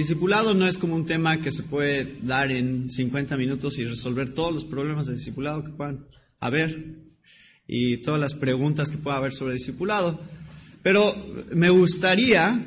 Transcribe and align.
discipulado 0.00 0.54
no 0.54 0.66
es 0.66 0.78
como 0.78 0.94
un 0.94 1.04
tema 1.04 1.42
que 1.42 1.52
se 1.52 1.62
puede 1.62 2.16
dar 2.22 2.50
en 2.50 2.88
50 2.88 3.36
minutos 3.36 3.78
y 3.78 3.84
resolver 3.84 4.32
todos 4.32 4.54
los 4.54 4.64
problemas 4.64 5.06
de 5.06 5.14
discipulado 5.14 5.62
que 5.62 5.72
puedan 5.72 6.06
haber 6.38 7.02
y 7.66 7.98
todas 7.98 8.18
las 8.18 8.32
preguntas 8.32 8.90
que 8.90 8.96
pueda 8.96 9.18
haber 9.18 9.32
sobre 9.32 9.54
discipulado. 9.54 10.18
Pero 10.82 11.14
me 11.54 11.68
gustaría 11.68 12.64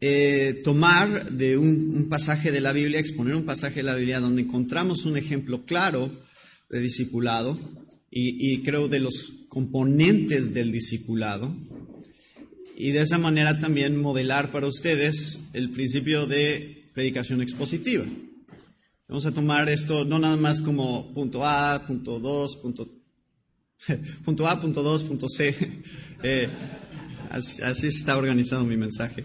eh, 0.00 0.62
tomar 0.64 1.30
de 1.30 1.58
un, 1.58 2.08
pasaje 2.08 2.50
de 2.50 2.62
la 2.62 2.72
Biblia, 2.72 2.98
exponer 2.98 3.36
un 3.36 3.44
pasaje 3.44 3.76
de 3.76 3.82
la 3.82 3.94
Biblia 3.94 4.20
donde 4.20 4.42
encontramos 4.42 5.04
un 5.04 5.18
ejemplo 5.18 5.66
claro 5.66 6.10
de 6.70 6.80
discipulado 6.80 7.58
y, 8.10 8.54
y 8.54 8.62
creo 8.62 8.88
de 8.88 9.00
los 9.00 9.46
componentes 9.50 10.54
del 10.54 10.72
discipulado 10.72 11.54
y 12.82 12.90
de 12.90 13.02
esa 13.02 13.16
manera 13.16 13.60
también 13.60 13.96
modelar 13.96 14.50
para 14.50 14.66
ustedes 14.66 15.38
el 15.52 15.70
principio 15.70 16.26
de 16.26 16.90
predicación 16.92 17.40
expositiva. 17.40 18.04
Vamos 19.06 19.24
a 19.24 19.30
tomar 19.30 19.68
esto 19.68 20.04
no 20.04 20.18
nada 20.18 20.36
más 20.36 20.60
como 20.60 21.14
punto 21.14 21.46
A, 21.46 21.86
punto 21.86 22.18
2, 22.18 22.56
punto, 22.56 22.88
punto 24.24 24.48
A, 24.48 24.60
punto 24.60 24.82
2, 24.82 25.02
punto 25.04 25.28
C. 25.28 25.54
Eh, 26.24 26.48
así, 27.30 27.88
está 27.88 28.16
organizado 28.16 28.62
mi 28.64 28.76
mensaje. 28.76 29.24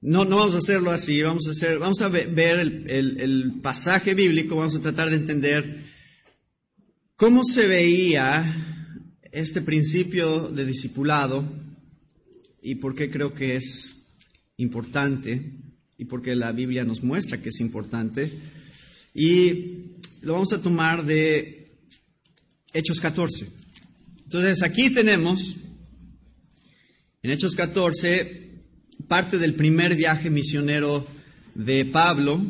no, 0.00 0.24
no 0.24 0.36
vamos 0.36 0.54
a 0.54 0.58
hacerlo 0.58 0.90
así, 0.90 1.20
vamos 1.20 1.46
a, 1.46 1.50
hacer, 1.50 1.78
vamos 1.78 2.00
a 2.00 2.08
ver 2.08 2.58
el, 2.58 3.20
el 3.20 3.60
pasaje 3.62 4.14
bíblico, 4.14 4.56
vamos 4.56 4.76
a 4.76 4.80
tratar 4.80 5.10
de 5.10 5.16
entender 5.16 5.76
cómo 7.16 7.44
se 7.44 7.66
veía 7.66 8.73
este 9.34 9.62
principio 9.62 10.48
de 10.48 10.64
discipulado 10.64 11.44
y 12.62 12.76
por 12.76 12.94
qué 12.94 13.10
creo 13.10 13.34
que 13.34 13.56
es 13.56 13.96
importante 14.58 15.54
y 15.98 16.04
por 16.04 16.22
qué 16.22 16.36
la 16.36 16.52
Biblia 16.52 16.84
nos 16.84 17.02
muestra 17.02 17.42
que 17.42 17.48
es 17.48 17.58
importante. 17.58 18.30
Y 19.12 19.96
lo 20.22 20.34
vamos 20.34 20.52
a 20.52 20.62
tomar 20.62 21.04
de 21.04 21.72
Hechos 22.72 23.00
14. 23.00 23.48
Entonces 24.22 24.62
aquí 24.62 24.90
tenemos, 24.90 25.56
en 27.20 27.32
Hechos 27.32 27.56
14, 27.56 28.52
parte 29.08 29.38
del 29.38 29.54
primer 29.54 29.96
viaje 29.96 30.30
misionero 30.30 31.04
de 31.56 31.84
Pablo, 31.84 32.40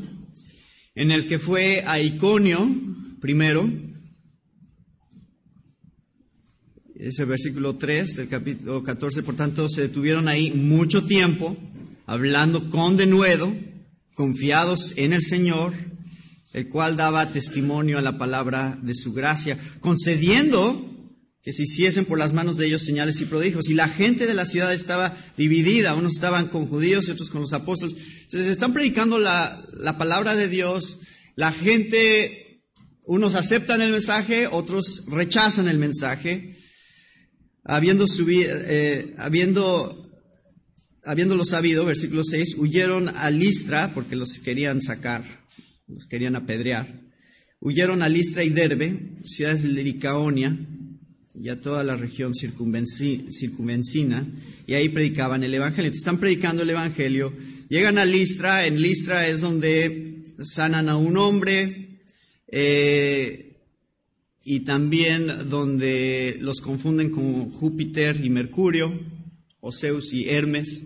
en 0.95 1.13
el 1.13 1.27
que 1.27 1.39
fue 1.39 1.83
a 1.87 1.99
Iconio 1.99 2.71
primero, 3.23 3.71
ese 6.99 7.25
versículo 7.25 7.77
3 7.77 8.17
del 8.17 8.29
capítulo 8.29 8.83
14, 8.83 9.23
por 9.23 9.37
tanto, 9.37 9.69
se 9.69 9.83
detuvieron 9.83 10.29
ahí 10.29 10.53
mucho 10.53 11.05
tiempo, 11.05 11.57
hablando 12.07 12.71
con 12.71 12.97
denuedo, 12.97 13.53
confiados 14.15 14.95
en 14.97 15.13
el 15.13 15.23
Señor, 15.23 15.73
el 16.53 16.69
cual 16.69 16.97
daba 16.97 17.33
testimonio 17.33 17.99
a 17.99 18.03
la 18.03 18.17
palabra 18.17 18.79
de 18.81 18.95
su 18.95 19.13
gracia, 19.13 19.59
concediendo 19.81 20.91
que 21.43 21.53
se 21.53 21.65
hiciesen 21.65 22.05
por 22.05 22.19
las 22.19 22.33
manos 22.33 22.57
de 22.57 22.67
ellos 22.67 22.85
señales 22.85 23.21
y 23.21 23.27
prodigios. 23.27 23.69
Y 23.69 23.75
la 23.75 23.89
gente 23.89 24.27
de 24.27 24.35
la 24.35 24.47
ciudad 24.47 24.73
estaba 24.73 25.17
dividida, 25.37 25.95
unos 25.95 26.15
estaban 26.15 26.47
con 26.47 26.67
judíos 26.67 27.09
y 27.09 27.11
otros 27.11 27.29
con 27.29 27.43
los 27.43 27.53
apóstoles. 27.53 27.97
Se 28.29 28.49
están 28.51 28.73
predicando 28.73 29.19
la 29.19 29.97
palabra 29.99 30.37
de 30.37 30.49
Dios, 30.49 31.01
la 31.35 31.51
gente, 31.51 32.63
unos 33.05 33.35
aceptan 33.35 33.83
el 33.83 33.91
mensaje, 33.91 34.47
otros 34.47 35.03
rechazan 35.09 35.69
el 35.69 35.79
mensaje 35.79 36.54
habiendo, 37.65 38.07
subido, 38.07 38.51
eh, 38.67 39.15
habiendo, 39.19 40.11
habiéndolo 41.05 41.45
sabido, 41.45 41.85
versículo 41.85 42.23
6, 42.25 42.57
huyeron 42.59 43.09
a 43.09 43.31
Listra 43.31 43.93
porque 43.95 44.17
los 44.17 44.39
querían 44.39 44.81
sacar, 44.81 45.25
los 45.89 46.07
querían 46.07 46.37
apedrear. 46.37 47.01
Huyeron 47.61 48.03
a 48.03 48.09
Listra 48.09 48.45
y 48.45 48.51
Derbe, 48.51 49.21
ciudades 49.25 49.63
de 49.63 49.83
Licaonia, 49.83 50.59
y 51.35 51.49
a 51.49 51.61
toda 51.61 51.83
la 51.83 51.97
región 51.97 52.33
circunvencina, 52.35 54.27
y 54.67 54.75
ahí 54.75 54.89
predicaban 54.91 55.43
el 55.43 55.55
Evangelio. 55.55 55.87
Entonces, 55.87 56.03
están 56.03 56.21
predicando 56.21 56.63
el 56.63 56.71
Evangelio, 56.71 57.33
llegan 57.69 57.99
a 57.99 58.05
Listra, 58.05 58.67
en 58.67 58.81
Listra 58.81 59.27
es 59.29 59.41
donde 59.41 60.23
sanan 60.43 60.89
a 60.89 60.97
un 60.97 61.17
hombre, 61.17 62.01
eh, 62.49 63.54
y 64.45 64.61
también 64.61 65.49
donde 65.49 66.37
los 66.41 66.61
confunden 66.61 67.11
con 67.11 67.51
Júpiter 67.51 68.23
y 68.23 68.29
Mercurio, 68.29 69.01
o 69.61 69.73
Zeus 69.73 70.13
y 70.13 70.29
Hermes, 70.29 70.85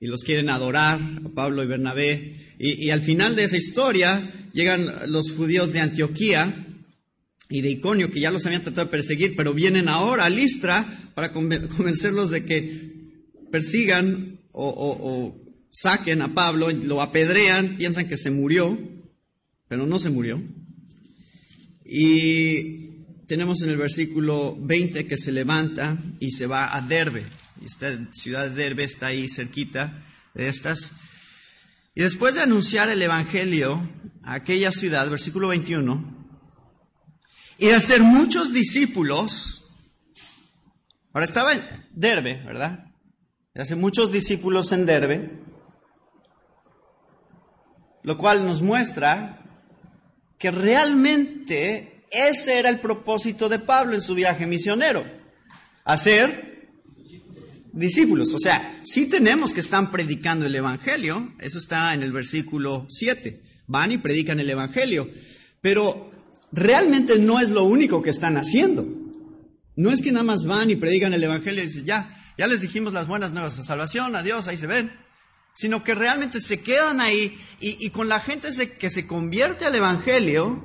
y 0.00 0.06
los 0.06 0.24
quieren 0.24 0.48
adorar, 0.48 0.98
a 1.24 1.28
Pablo 1.28 1.62
y 1.62 1.66
Bernabé. 1.66 2.54
Y, 2.58 2.88
al 2.90 3.02
final 3.02 3.36
de 3.36 3.44
esa 3.44 3.58
historia 3.58 4.32
llegan 4.52 4.90
los 5.12 5.32
judíos 5.32 5.72
de 5.72 5.80
Antioquía 5.80 6.66
y 7.50 7.60
de 7.60 7.70
Iconio, 7.70 8.10
que 8.10 8.20
ya 8.20 8.30
los 8.30 8.46
habían 8.46 8.62
tratado 8.62 8.86
de 8.86 8.90
perseguir, 8.90 9.34
pero 9.36 9.52
vienen 9.52 9.88
ahora 9.88 10.24
a 10.24 10.30
Listra 10.30 10.86
para 11.14 11.32
convencerlos 11.32 12.30
de 12.30 12.44
que 12.46 12.92
persigan 13.50 14.40
o, 14.50 14.68
o 14.68 15.42
saquen 15.70 16.22
a 16.22 16.32
Pablo, 16.32 16.70
lo 16.70 17.02
apedrean, 17.02 17.76
piensan 17.76 18.08
que 18.08 18.16
se 18.16 18.30
murió, 18.30 18.78
pero 19.68 19.86
no 19.86 19.98
se 19.98 20.10
murió. 20.10 20.42
Y 21.94 23.26
tenemos 23.26 23.60
en 23.60 23.68
el 23.68 23.76
versículo 23.76 24.56
20 24.58 25.06
que 25.06 25.18
se 25.18 25.30
levanta 25.30 25.98
y 26.20 26.30
se 26.30 26.46
va 26.46 26.74
a 26.74 26.80
Derbe. 26.80 27.22
Y 27.60 27.66
esta 27.66 28.10
ciudad 28.12 28.48
de 28.48 28.54
Derbe 28.54 28.84
está 28.84 29.08
ahí 29.08 29.28
cerquita 29.28 30.02
de 30.32 30.48
estas. 30.48 30.92
Y 31.94 32.00
después 32.00 32.34
de 32.34 32.40
anunciar 32.40 32.88
el 32.88 33.02
Evangelio 33.02 33.86
a 34.22 34.32
aquella 34.32 34.72
ciudad, 34.72 35.10
versículo 35.10 35.48
21, 35.48 36.30
y 37.58 37.66
de 37.66 37.74
hacer 37.74 38.00
muchos 38.00 38.54
discípulos, 38.54 39.62
ahora 41.12 41.26
estaba 41.26 41.52
en 41.52 41.60
Derbe, 41.90 42.42
¿verdad? 42.42 42.86
De 43.52 43.60
hacer 43.60 43.76
muchos 43.76 44.10
discípulos 44.10 44.72
en 44.72 44.86
Derbe, 44.86 45.42
lo 48.02 48.16
cual 48.16 48.46
nos 48.46 48.62
muestra 48.62 49.41
que 50.42 50.50
realmente 50.50 52.04
ese 52.10 52.58
era 52.58 52.68
el 52.68 52.80
propósito 52.80 53.48
de 53.48 53.60
Pablo 53.60 53.94
en 53.94 54.00
su 54.00 54.12
viaje 54.12 54.44
misionero, 54.44 55.04
hacer 55.84 56.72
discípulos. 57.72 58.34
O 58.34 58.40
sea, 58.40 58.80
sí 58.82 59.06
tenemos 59.06 59.54
que 59.54 59.60
están 59.60 59.92
predicando 59.92 60.44
el 60.44 60.56
Evangelio, 60.56 61.32
eso 61.38 61.58
está 61.58 61.94
en 61.94 62.02
el 62.02 62.10
versículo 62.10 62.86
7, 62.88 63.40
van 63.68 63.92
y 63.92 63.98
predican 63.98 64.40
el 64.40 64.50
Evangelio, 64.50 65.08
pero 65.60 66.10
realmente 66.50 67.20
no 67.20 67.38
es 67.38 67.50
lo 67.50 67.62
único 67.62 68.02
que 68.02 68.10
están 68.10 68.36
haciendo. 68.36 68.84
No 69.76 69.92
es 69.92 70.02
que 70.02 70.10
nada 70.10 70.24
más 70.24 70.44
van 70.44 70.72
y 70.72 70.74
predican 70.74 71.14
el 71.14 71.22
Evangelio 71.22 71.62
y 71.62 71.66
dicen, 71.68 71.84
ya, 71.84 72.20
ya 72.36 72.48
les 72.48 72.62
dijimos 72.62 72.92
las 72.92 73.06
buenas 73.06 73.30
nuevas 73.32 73.56
de 73.56 73.62
salvación, 73.62 74.16
adiós, 74.16 74.48
ahí 74.48 74.56
se 74.56 74.66
ven 74.66 74.90
sino 75.54 75.84
que 75.84 75.94
realmente 75.94 76.40
se 76.40 76.62
quedan 76.62 77.00
ahí 77.00 77.38
y, 77.60 77.90
con 77.90 78.08
la 78.08 78.20
gente 78.20 78.48
que 78.78 78.90
se 78.90 79.06
convierte 79.06 79.64
al 79.64 79.74
Evangelio, 79.74 80.62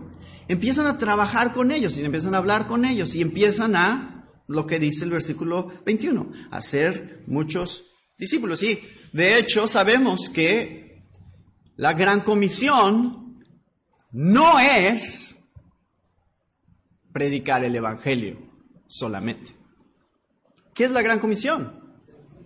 empiezan 0.47 0.87
a 0.87 0.97
trabajar 0.97 1.53
con 1.53 1.71
ellos 1.71 1.97
y 1.97 2.03
empiezan 2.03 2.35
a 2.35 2.39
hablar 2.39 2.67
con 2.67 2.85
ellos 2.85 3.13
y 3.15 3.21
empiezan 3.21 3.75
a, 3.75 4.17
lo 4.47 4.65
que 4.65 4.79
dice 4.79 5.03
el 5.03 5.11
versículo 5.11 5.71
21, 5.85 6.31
a 6.51 6.61
ser 6.61 7.23
muchos 7.27 7.83
discípulos. 8.17 8.63
Y 8.63 8.79
de 9.11 9.37
hecho 9.37 9.67
sabemos 9.67 10.29
que 10.29 11.03
la 11.75 11.93
gran 11.93 12.21
comisión 12.21 13.43
no 14.11 14.59
es 14.59 15.35
predicar 17.11 17.63
el 17.63 17.75
Evangelio 17.75 18.39
solamente. 18.87 19.53
¿Qué 20.73 20.85
es 20.85 20.91
la 20.91 21.01
gran 21.01 21.19
comisión? 21.19 21.99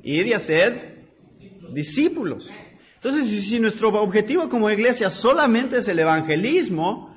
Ir 0.03 0.25
y 0.25 0.33
hacer 0.33 0.90
discípulos. 1.73 2.49
Entonces, 2.95 3.45
si 3.45 3.59
nuestro 3.59 3.89
objetivo 3.89 4.47
como 4.47 4.69
iglesia 4.69 5.09
solamente 5.09 5.77
es 5.77 5.87
el 5.87 5.99
evangelismo, 5.99 7.15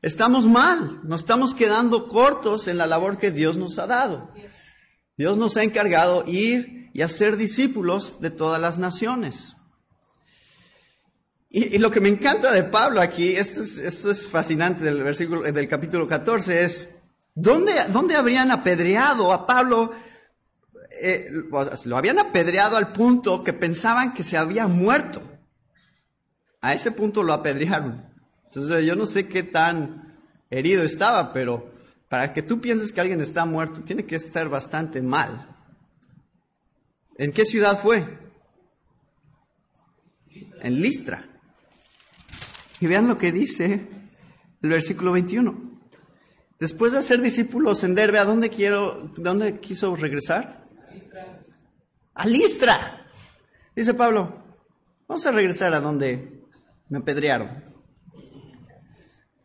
estamos 0.00 0.46
mal, 0.46 1.00
nos 1.04 1.20
estamos 1.20 1.54
quedando 1.54 2.08
cortos 2.08 2.66
en 2.66 2.78
la 2.78 2.86
labor 2.86 3.18
que 3.18 3.30
Dios 3.30 3.58
nos 3.58 3.78
ha 3.78 3.86
dado. 3.86 4.32
Dios 5.18 5.36
nos 5.36 5.56
ha 5.56 5.64
encargado 5.64 6.24
ir 6.26 6.90
y 6.94 7.02
hacer 7.02 7.36
discípulos 7.36 8.20
de 8.20 8.30
todas 8.30 8.60
las 8.60 8.78
naciones. 8.78 9.56
Y, 11.50 11.78
lo 11.78 11.90
que 11.90 12.00
me 12.00 12.08
encanta 12.08 12.52
de 12.52 12.62
Pablo 12.62 13.00
aquí, 13.00 13.36
esto 13.36 13.62
es, 13.62 13.78
esto 13.78 14.10
es 14.10 14.28
fascinante 14.28 14.84
del 14.84 15.02
versículo, 15.02 15.42
del 15.42 15.68
capítulo 15.68 16.06
14, 16.06 16.62
es, 16.62 16.88
¿dónde, 17.34 17.72
¿dónde 17.90 18.16
habrían 18.16 18.50
apedreado 18.50 19.32
a 19.32 19.46
Pablo 19.46 19.92
eh, 20.90 21.30
lo 21.84 21.96
habían 21.96 22.18
apedreado 22.18 22.76
al 22.76 22.92
punto 22.92 23.42
que 23.42 23.52
pensaban 23.52 24.14
que 24.14 24.22
se 24.22 24.36
había 24.36 24.66
muerto. 24.66 25.22
A 26.60 26.74
ese 26.74 26.90
punto 26.90 27.22
lo 27.22 27.32
apedrearon. 27.32 28.04
Entonces 28.44 28.84
yo 28.84 28.96
no 28.96 29.06
sé 29.06 29.28
qué 29.28 29.42
tan 29.42 30.18
herido 30.50 30.82
estaba, 30.82 31.32
pero 31.32 31.72
para 32.08 32.32
que 32.32 32.42
tú 32.42 32.60
pienses 32.60 32.92
que 32.92 33.00
alguien 33.00 33.20
está 33.20 33.44
muerto, 33.44 33.82
tiene 33.82 34.06
que 34.06 34.16
estar 34.16 34.48
bastante 34.48 35.02
mal. 35.02 35.54
¿En 37.16 37.32
qué 37.32 37.44
ciudad 37.44 37.78
fue? 37.80 38.28
en 40.62 40.80
Listra. 40.80 41.26
Y 42.80 42.86
vean 42.86 43.08
lo 43.08 43.18
que 43.18 43.32
dice 43.32 43.88
el 44.62 44.70
versículo 44.70 45.12
21. 45.12 45.68
Después 46.58 46.92
de 46.92 47.02
ser 47.02 47.20
discípulos 47.20 47.84
en 47.84 47.94
Derbe, 47.94 48.18
¿a 48.18 48.24
dónde 48.24 48.50
quiero, 48.50 49.12
dónde 49.16 49.60
quiso 49.60 49.94
regresar? 49.94 50.67
A 52.18 52.26
Listra. 52.26 53.06
Dice 53.76 53.94
Pablo, 53.94 54.42
vamos 55.06 55.24
a 55.24 55.30
regresar 55.30 55.72
a 55.72 55.80
donde 55.80 56.42
me 56.88 56.98
apedrearon. 56.98 57.62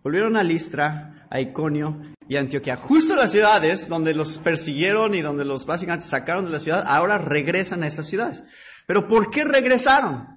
Volvieron 0.02 0.36
a 0.38 0.44
Listra, 0.44 1.28
a 1.30 1.40
Iconio 1.40 2.02
y 2.28 2.36
a 2.36 2.40
Antioquia, 2.40 2.76
justo 2.76 3.16
las 3.16 3.32
ciudades 3.32 3.88
donde 3.88 4.16
los 4.16 4.40
persiguieron 4.40 5.14
y 5.14 5.22
donde 5.22 5.46
los 5.46 5.68
básicamente 5.68 6.08
sacaron 6.08 6.46
de 6.46 6.52
la 6.52 6.60
ciudad, 6.60 6.84
ahora 6.88 7.20
regresan 7.20 7.84
a 7.84 7.88
esas 7.88 8.08
ciudades. 8.08 8.44
Pero 8.88 9.08
¿por 9.08 9.30
qué 9.30 9.44
regresaron? 9.44 10.28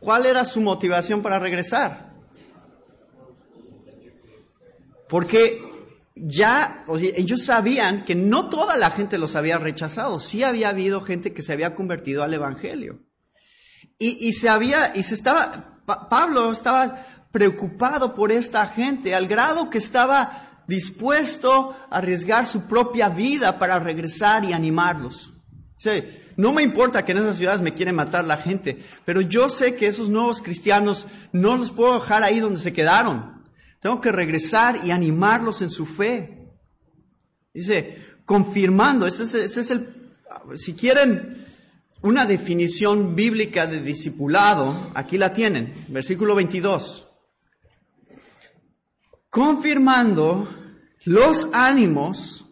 ¿Cuál 0.00 0.26
era 0.26 0.44
su 0.44 0.60
motivación 0.60 1.22
para 1.22 1.38
regresar? 1.38 2.14
Porque 5.08 5.71
ya 6.14 6.84
ellos 6.98 7.44
sabían 7.44 8.04
que 8.04 8.14
no 8.14 8.48
toda 8.48 8.76
la 8.76 8.90
gente 8.90 9.18
los 9.18 9.36
había 9.36 9.58
rechazado, 9.58 10.20
sí 10.20 10.42
había 10.42 10.68
habido 10.68 11.00
gente 11.00 11.32
que 11.32 11.42
se 11.42 11.52
había 11.52 11.74
convertido 11.74 12.22
al 12.22 12.34
Evangelio. 12.34 13.00
Y, 13.98 14.32
se 14.32 14.48
había, 14.48 14.96
y 14.96 15.04
se 15.04 15.14
estaba, 15.14 15.80
Pablo 16.10 16.50
estaba 16.50 17.06
preocupado 17.30 18.14
por 18.14 18.32
esta 18.32 18.66
gente, 18.66 19.14
al 19.14 19.28
grado 19.28 19.70
que 19.70 19.78
estaba 19.78 20.64
dispuesto 20.66 21.76
a 21.88 21.98
arriesgar 21.98 22.46
su 22.46 22.66
propia 22.66 23.08
vida 23.08 23.60
para 23.60 23.78
regresar 23.78 24.44
y 24.44 24.52
animarlos. 24.52 25.32
no 26.36 26.52
me 26.52 26.64
importa 26.64 27.04
que 27.04 27.12
en 27.12 27.18
esas 27.18 27.36
ciudades 27.36 27.60
me 27.60 27.74
quieren 27.74 27.94
matar 27.94 28.24
la 28.24 28.38
gente, 28.38 28.82
pero 29.04 29.20
yo 29.20 29.48
sé 29.48 29.76
que 29.76 29.86
esos 29.86 30.08
nuevos 30.08 30.42
cristianos 30.42 31.06
no 31.32 31.56
los 31.56 31.70
puedo 31.70 32.00
dejar 32.00 32.24
ahí 32.24 32.40
donde 32.40 32.58
se 32.58 32.72
quedaron. 32.72 33.31
Tengo 33.82 34.00
que 34.00 34.12
regresar 34.12 34.78
y 34.84 34.92
animarlos 34.92 35.60
en 35.60 35.68
su 35.68 35.86
fe. 35.86 36.48
Dice, 37.52 37.98
confirmando, 38.24 39.08
este 39.08 39.24
es, 39.24 39.34
este 39.34 39.60
es 39.60 39.70
el, 39.72 40.14
si 40.54 40.74
quieren 40.74 41.44
una 42.00 42.24
definición 42.24 43.16
bíblica 43.16 43.66
de 43.66 43.82
discipulado, 43.82 44.92
aquí 44.94 45.18
la 45.18 45.32
tienen, 45.32 45.86
versículo 45.88 46.36
22. 46.36 47.08
Confirmando 49.28 50.48
los 51.02 51.48
ánimos 51.52 52.46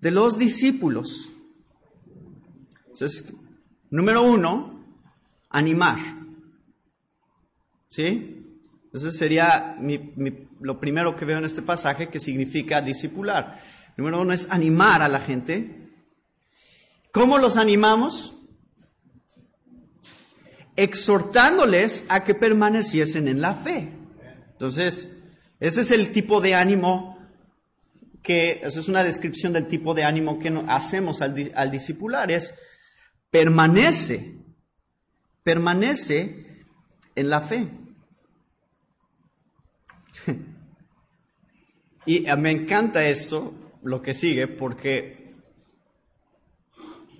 de 0.00 0.10
los 0.10 0.36
discípulos. 0.36 1.30
Entonces, 2.88 3.24
número 3.88 4.24
uno, 4.24 4.84
animar. 5.48 5.98
¿Sí? 7.88 8.37
Entonces 8.88 9.18
sería 9.18 9.76
lo 10.60 10.80
primero 10.80 11.14
que 11.14 11.26
veo 11.26 11.36
en 11.36 11.44
este 11.44 11.60
pasaje 11.60 12.08
que 12.08 12.18
significa 12.18 12.80
discipular. 12.80 13.62
Número 13.98 14.22
uno 14.22 14.32
es 14.32 14.46
animar 14.50 15.02
a 15.02 15.08
la 15.08 15.20
gente. 15.20 15.90
¿Cómo 17.12 17.36
los 17.36 17.58
animamos? 17.58 18.34
Exhortándoles 20.74 22.06
a 22.08 22.24
que 22.24 22.34
permaneciesen 22.34 23.28
en 23.28 23.42
la 23.42 23.56
fe. 23.56 23.92
Entonces, 24.52 25.10
ese 25.60 25.82
es 25.82 25.90
el 25.90 26.10
tipo 26.10 26.40
de 26.40 26.54
ánimo 26.54 27.18
que, 28.22 28.60
eso 28.62 28.80
es 28.80 28.88
una 28.88 29.04
descripción 29.04 29.52
del 29.52 29.68
tipo 29.68 29.92
de 29.92 30.04
ánimo 30.04 30.38
que 30.38 30.48
hacemos 30.68 31.20
al, 31.20 31.52
al 31.54 31.70
discipular, 31.70 32.30
es 32.30 32.54
permanece, 33.30 34.38
permanece 35.42 36.64
en 37.14 37.28
la 37.28 37.42
fe. 37.42 37.68
Y 42.08 42.24
me 42.38 42.50
encanta 42.50 43.06
esto, 43.06 43.52
lo 43.82 44.00
que 44.00 44.14
sigue, 44.14 44.48
porque, 44.48 45.30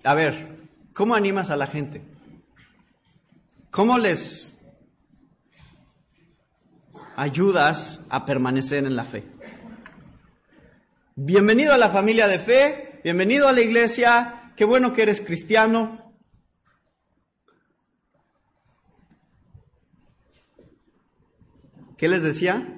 a 0.02 0.14
ver, 0.14 0.70
¿cómo 0.94 1.14
animas 1.14 1.50
a 1.50 1.56
la 1.56 1.66
gente? 1.66 2.02
¿Cómo 3.70 3.98
les 3.98 4.58
ayudas 7.16 8.00
a 8.08 8.24
permanecer 8.24 8.86
en 8.86 8.96
la 8.96 9.04
fe? 9.04 9.24
Bienvenido 11.16 11.74
a 11.74 11.78
la 11.78 11.90
familia 11.90 12.26
de 12.26 12.38
fe, 12.38 13.00
bienvenido 13.04 13.46
a 13.46 13.52
la 13.52 13.60
iglesia, 13.60 14.54
qué 14.56 14.64
bueno 14.64 14.94
que 14.94 15.02
eres 15.02 15.20
cristiano. 15.20 16.14
¿Qué 21.98 22.08
les 22.08 22.22
decía? 22.22 22.77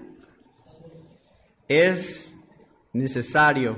Es 1.71 2.35
necesario 2.93 3.77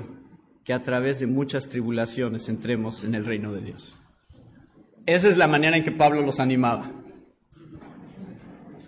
que 0.65 0.73
a 0.73 0.81
través 0.81 1.19
de 1.19 1.27
muchas 1.27 1.67
tribulaciones 1.67 2.49
entremos 2.49 3.03
en 3.03 3.13
el 3.13 3.23
reino 3.23 3.53
de 3.53 3.61
Dios. 3.61 3.99
Esa 5.05 5.29
es 5.29 5.37
la 5.37 5.47
manera 5.47 5.77
en 5.77 5.83
que 5.83 5.91
Pablo 5.91 6.23
los 6.23 6.39
animaba. 6.39 6.89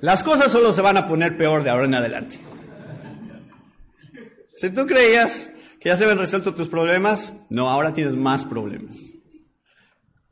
Las 0.02 0.24
cosas 0.24 0.52
solo 0.52 0.74
se 0.74 0.81
van 0.81 0.98
a 0.98 1.06
poner 1.06 1.38
peor 1.38 1.63
de 1.63 1.69
ahora 1.69 1.86
en 1.86 1.94
adelante. 1.94 2.40
Si 4.56 4.72
tú 4.72 4.88
creías 4.88 5.51
que 5.80 5.90
ya 5.90 5.98
se 5.98 6.06
habían 6.06 6.18
resuelto 6.18 6.56
tus 6.56 6.68
problemas, 6.68 7.31
no, 7.51 7.69
ahora 7.69 7.94
tienes 7.94 8.16
más 8.16 8.44
problemas. 8.44 9.12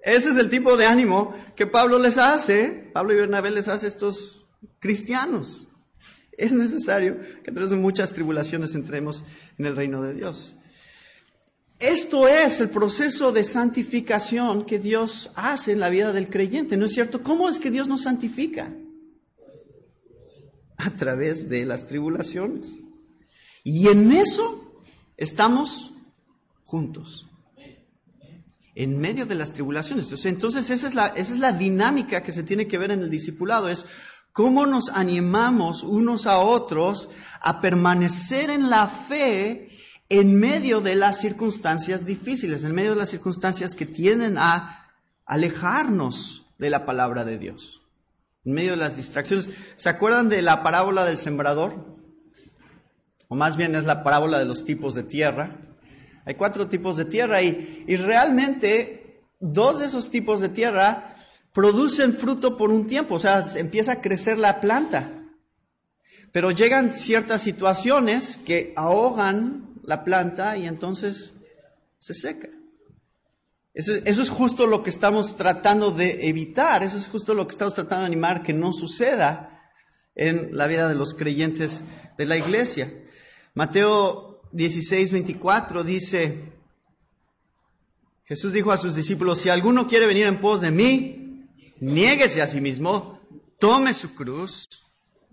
Ese 0.01 0.29
es 0.29 0.37
el 0.37 0.49
tipo 0.49 0.77
de 0.77 0.87
ánimo 0.87 1.35
que 1.55 1.67
Pablo 1.67 1.99
les 1.99 2.17
hace, 2.17 2.89
Pablo 2.91 3.13
y 3.13 3.17
Bernabé 3.17 3.51
les 3.51 3.67
hace 3.67 3.85
a 3.85 3.89
estos 3.89 4.47
cristianos. 4.79 5.69
Es 6.37 6.51
necesario 6.51 7.19
que 7.43 7.51
a 7.51 7.53
través 7.53 7.69
de 7.69 7.77
muchas 7.77 8.11
tribulaciones 8.11 8.75
entremos 8.75 9.23
en 9.57 9.65
el 9.65 9.75
reino 9.75 10.01
de 10.01 10.13
Dios. 10.13 10.55
Esto 11.79 12.29
es 12.29 12.61
el 12.61 12.69
proceso 12.69 13.31
de 13.33 13.43
santificación 13.43 14.65
que 14.65 14.79
Dios 14.79 15.31
hace 15.35 15.73
en 15.73 15.81
la 15.81 15.89
vida 15.89 16.13
del 16.13 16.29
creyente, 16.29 16.77
¿no 16.77 16.85
es 16.85 16.93
cierto? 16.93 17.23
¿Cómo 17.23 17.49
es 17.49 17.59
que 17.59 17.71
Dios 17.71 17.87
nos 17.87 18.03
santifica? 18.03 18.73
A 20.77 20.91
través 20.91 21.49
de 21.49 21.65
las 21.65 21.85
tribulaciones. 21.85 22.73
Y 23.63 23.89
en 23.89 24.11
eso 24.13 24.81
estamos 25.17 25.93
juntos. 26.63 27.27
En 28.75 28.97
medio 28.97 29.25
de 29.25 29.35
las 29.35 29.51
tribulaciones. 29.51 30.25
Entonces 30.25 30.69
esa 30.69 30.87
es, 30.87 30.95
la, 30.95 31.07
esa 31.07 31.33
es 31.33 31.39
la 31.39 31.51
dinámica 31.51 32.23
que 32.23 32.31
se 32.31 32.43
tiene 32.43 32.67
que 32.67 32.77
ver 32.77 32.91
en 32.91 33.01
el 33.01 33.09
discipulado. 33.09 33.69
Es 33.69 33.85
cómo 34.33 34.65
nos 34.65 34.89
animamos 34.89 35.83
unos 35.83 36.25
a 36.25 36.39
otros 36.39 37.09
a 37.39 37.61
permanecer 37.61 38.49
en 38.49 38.69
la 38.69 38.87
fe 38.87 39.69
en 40.09 40.39
medio 40.39 40.81
de 40.81 40.95
las 40.95 41.19
circunstancias 41.19 42.05
difíciles, 42.05 42.63
en 42.63 42.73
medio 42.73 42.91
de 42.91 42.97
las 42.97 43.09
circunstancias 43.09 43.75
que 43.75 43.85
tienden 43.85 44.37
a 44.37 44.91
alejarnos 45.25 46.51
de 46.57 46.69
la 46.69 46.85
palabra 46.85 47.23
de 47.23 47.37
Dios, 47.37 47.83
en 48.43 48.53
medio 48.53 48.71
de 48.71 48.77
las 48.77 48.97
distracciones. 48.97 49.49
¿Se 49.75 49.89
acuerdan 49.89 50.29
de 50.29 50.41
la 50.41 50.63
parábola 50.63 51.05
del 51.05 51.17
sembrador? 51.17 51.97
O 53.27 53.35
más 53.35 53.55
bien 53.55 53.75
es 53.75 53.85
la 53.85 54.03
parábola 54.03 54.39
de 54.39 54.45
los 54.45 54.65
tipos 54.65 54.95
de 54.95 55.03
tierra. 55.03 55.61
Hay 56.25 56.35
cuatro 56.35 56.67
tipos 56.67 56.97
de 56.97 57.05
tierra 57.05 57.41
y, 57.41 57.85
y 57.87 57.95
realmente 57.97 59.23
dos 59.39 59.79
de 59.79 59.85
esos 59.85 60.09
tipos 60.09 60.41
de 60.41 60.49
tierra 60.49 61.12
producen 61.53 62.13
fruto 62.13 62.57
por 62.57 62.71
un 62.71 62.87
tiempo, 62.87 63.15
o 63.15 63.19
sea, 63.19 63.45
empieza 63.55 63.93
a 63.93 64.01
crecer 64.01 64.37
la 64.37 64.59
planta. 64.59 65.23
Pero 66.31 66.49
llegan 66.49 66.91
ciertas 66.91 67.43
situaciones 67.43 68.39
que 68.43 68.73
ahogan 68.75 69.75
la 69.83 70.03
planta 70.03 70.57
y 70.57 70.67
entonces 70.67 71.35
se 71.99 72.13
seca. 72.15 72.49
Eso, 73.73 73.93
es 73.93 74.29
justo 74.29 74.67
lo 74.67 74.83
que 74.83 74.89
estamos 74.89 75.35
tratando 75.35 75.91
de 75.91 76.27
evitar, 76.27 76.83
eso 76.83 76.97
es 76.97 77.07
justo 77.07 77.33
lo 77.33 77.45
que 77.47 77.51
estamos 77.51 77.73
tratando 77.73 78.01
de 78.01 78.07
animar 78.07 78.43
que 78.43 78.53
no 78.53 78.71
suceda 78.71 79.61
en 80.15 80.55
la 80.55 80.67
vida 80.67 80.87
de 80.87 80.95
los 80.95 81.13
creyentes 81.13 81.83
de 82.17 82.25
la 82.25 82.37
iglesia. 82.37 82.93
Mateo 83.53 84.41
16, 84.51 85.11
24 85.11 85.83
dice, 85.83 86.51
Jesús 88.25 88.53
dijo 88.53 88.71
a 88.71 88.77
sus 88.77 88.95
discípulos, 88.95 89.39
si 89.39 89.49
alguno 89.49 89.87
quiere 89.87 90.05
venir 90.07 90.25
en 90.27 90.39
pos 90.39 90.61
de 90.61 90.71
mí, 90.71 91.22
niéguese 91.83 92.41
a 92.41 92.47
sí 92.47 92.61
mismo, 92.61 93.19
tome 93.59 93.93
su 93.93 94.15
cruz 94.15 94.69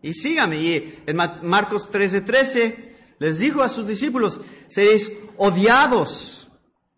y 0.03 0.15
sígame. 0.15 0.57
Y 0.57 1.03
en 1.07 1.17
Marcos 1.17 1.91
13:13 1.91 2.25
13, 2.25 2.97
les 3.19 3.39
dijo 3.39 3.63
a 3.63 3.69
sus 3.69 3.87
discípulos, 3.87 4.41
seréis 4.67 5.13
odiados 5.37 6.51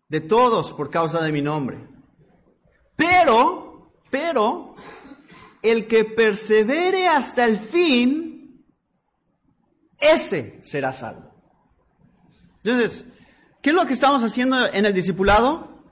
de 0.09 0.21
todos 0.21 0.73
por 0.73 0.89
causa 0.89 1.21
de 1.21 1.31
mi 1.31 1.41
nombre. 1.41 1.87
Pero, 2.95 3.91
pero, 4.09 4.75
el 5.61 5.87
que 5.87 6.05
persevere 6.05 7.07
hasta 7.07 7.45
el 7.45 7.57
fin, 7.57 8.65
ese 9.99 10.59
será 10.63 10.93
salvo. 10.93 11.31
Entonces, 12.63 13.05
¿qué 13.61 13.71
es 13.71 13.75
lo 13.75 13.85
que 13.85 13.93
estamos 13.93 14.23
haciendo 14.23 14.65
en 14.71 14.85
el 14.85 14.93
discipulado? 14.93 15.83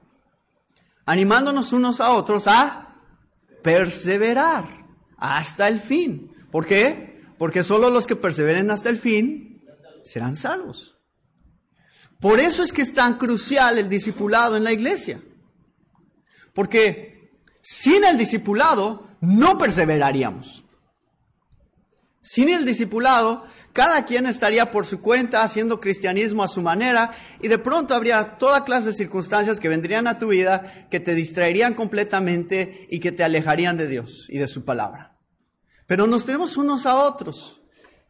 Animándonos 1.06 1.74
unos 1.74 2.00
a 2.00 2.12
otros 2.12 2.48
a 2.48 2.81
perseverar 3.62 4.88
hasta 5.18 5.68
el 5.68 5.80
fin. 5.80 6.32
¿Por 6.52 6.66
qué? 6.66 7.22
Porque 7.38 7.64
solo 7.64 7.90
los 7.90 8.08
que 8.08 8.16
perseveren 8.16 8.72
hasta 8.72 8.90
el 8.90 8.98
fin 8.98 9.64
serán 10.04 10.36
salvos. 10.36 10.98
Por 12.20 12.40
eso 12.40 12.64
es 12.64 12.72
que 12.72 12.84
es 12.84 12.94
tan 12.94 13.18
crucial 13.18 13.78
el 13.78 13.90
discipulado 13.90 14.56
en 14.56 14.64
la 14.64 14.72
iglesia. 14.72 15.22
Porque 16.54 17.32
sin 17.62 18.04
el 18.04 18.18
discipulado 18.18 19.08
no 19.22 19.58
perseveraríamos. 19.58 20.64
Sin 22.22 22.50
el 22.50 22.66
discipulado, 22.66 23.46
cada 23.74 24.06
quien 24.06 24.28
estaría 24.28 24.70
por 24.70 24.86
su 24.86 25.02
cuenta 25.02 25.42
haciendo 25.42 25.80
cristianismo 25.80 26.44
a 26.44 26.48
su 26.48 26.62
manera 26.62 27.12
y 27.42 27.48
de 27.48 27.58
pronto 27.58 27.96
habría 27.96 28.38
toda 28.38 28.64
clase 28.64 28.88
de 28.88 28.94
circunstancias 28.94 29.60
que 29.60 29.70
vendrían 29.70 30.08
a 30.08 30.20
tu 30.20 30.28
vida 30.28 30.88
que 30.92 31.00
te 31.00 31.16
distraerían 31.16 31.74
completamente 31.74 32.88
y 32.90 33.00
que 33.00 33.12
te 33.12 33.24
alejarían 33.24 33.78
de 33.78 33.88
Dios 33.88 34.28
y 34.30 34.38
de 34.38 34.48
su 34.48 34.64
palabra. 34.64 35.18
Pero 35.88 36.06
nos 36.06 36.26
tenemos 36.26 36.58
unos 36.58 36.86
a 36.86 36.96
otros 36.96 37.62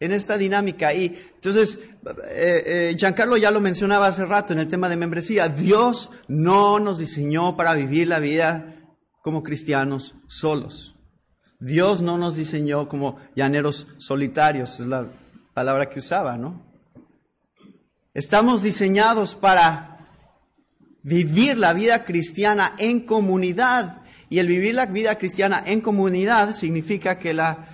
en 0.01 0.11
esta 0.11 0.37
dinámica. 0.37 0.93
Y 0.93 1.17
entonces, 1.35 1.79
eh, 2.27 2.63
eh, 2.65 2.95
Giancarlo 2.97 3.37
ya 3.37 3.51
lo 3.51 3.61
mencionaba 3.61 4.07
hace 4.07 4.25
rato 4.25 4.51
en 4.51 4.59
el 4.59 4.67
tema 4.67 4.89
de 4.89 4.97
membresía. 4.97 5.47
Dios 5.47 6.09
no 6.27 6.79
nos 6.79 6.97
diseñó 6.97 7.55
para 7.55 7.75
vivir 7.75 8.09
la 8.09 8.19
vida 8.19 8.75
como 9.21 9.41
cristianos 9.41 10.15
solos. 10.27 10.95
Dios 11.61 12.01
no 12.01 12.17
nos 12.17 12.35
diseñó 12.35 12.89
como 12.89 13.17
llaneros 13.35 13.85
solitarios, 13.99 14.79
es 14.79 14.87
la 14.87 15.11
palabra 15.53 15.89
que 15.89 15.99
usaba, 15.99 16.35
¿no? 16.35 16.65
Estamos 18.15 18.63
diseñados 18.63 19.35
para 19.35 20.09
vivir 21.03 21.59
la 21.59 21.73
vida 21.73 22.03
cristiana 22.03 22.73
en 22.79 23.05
comunidad. 23.05 24.01
Y 24.27 24.39
el 24.39 24.47
vivir 24.47 24.73
la 24.73 24.87
vida 24.87 25.17
cristiana 25.19 25.61
en 25.65 25.81
comunidad 25.81 26.53
significa 26.53 27.19
que 27.19 27.33
la 27.33 27.67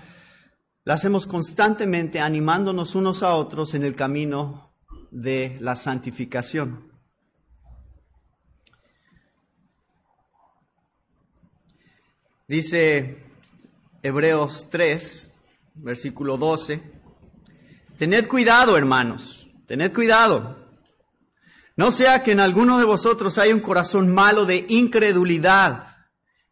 hacemos 0.86 1.26
constantemente 1.26 2.20
animándonos 2.20 2.94
unos 2.94 3.24
a 3.24 3.36
otros 3.36 3.74
en 3.74 3.84
el 3.84 3.96
camino 3.96 4.74
de 5.12 5.58
la 5.62 5.76
santificación. 5.76 6.92
Dice 12.48 13.27
Hebreos 14.04 14.68
3, 14.70 15.32
versículo 15.76 16.38
12, 16.38 16.82
Tened 17.98 18.28
cuidado, 18.28 18.78
hermanos, 18.78 19.48
tened 19.66 19.94
cuidado. 19.94 20.58
No 21.76 21.92
sea 21.92 22.24
que 22.24 22.32
en 22.32 22.40
alguno 22.40 22.78
de 22.78 22.86
vosotros 22.86 23.38
haya 23.38 23.54
un 23.54 23.62
corazón 23.62 24.14
malo 24.14 24.46
de 24.46 24.66
incredulidad 24.70 25.96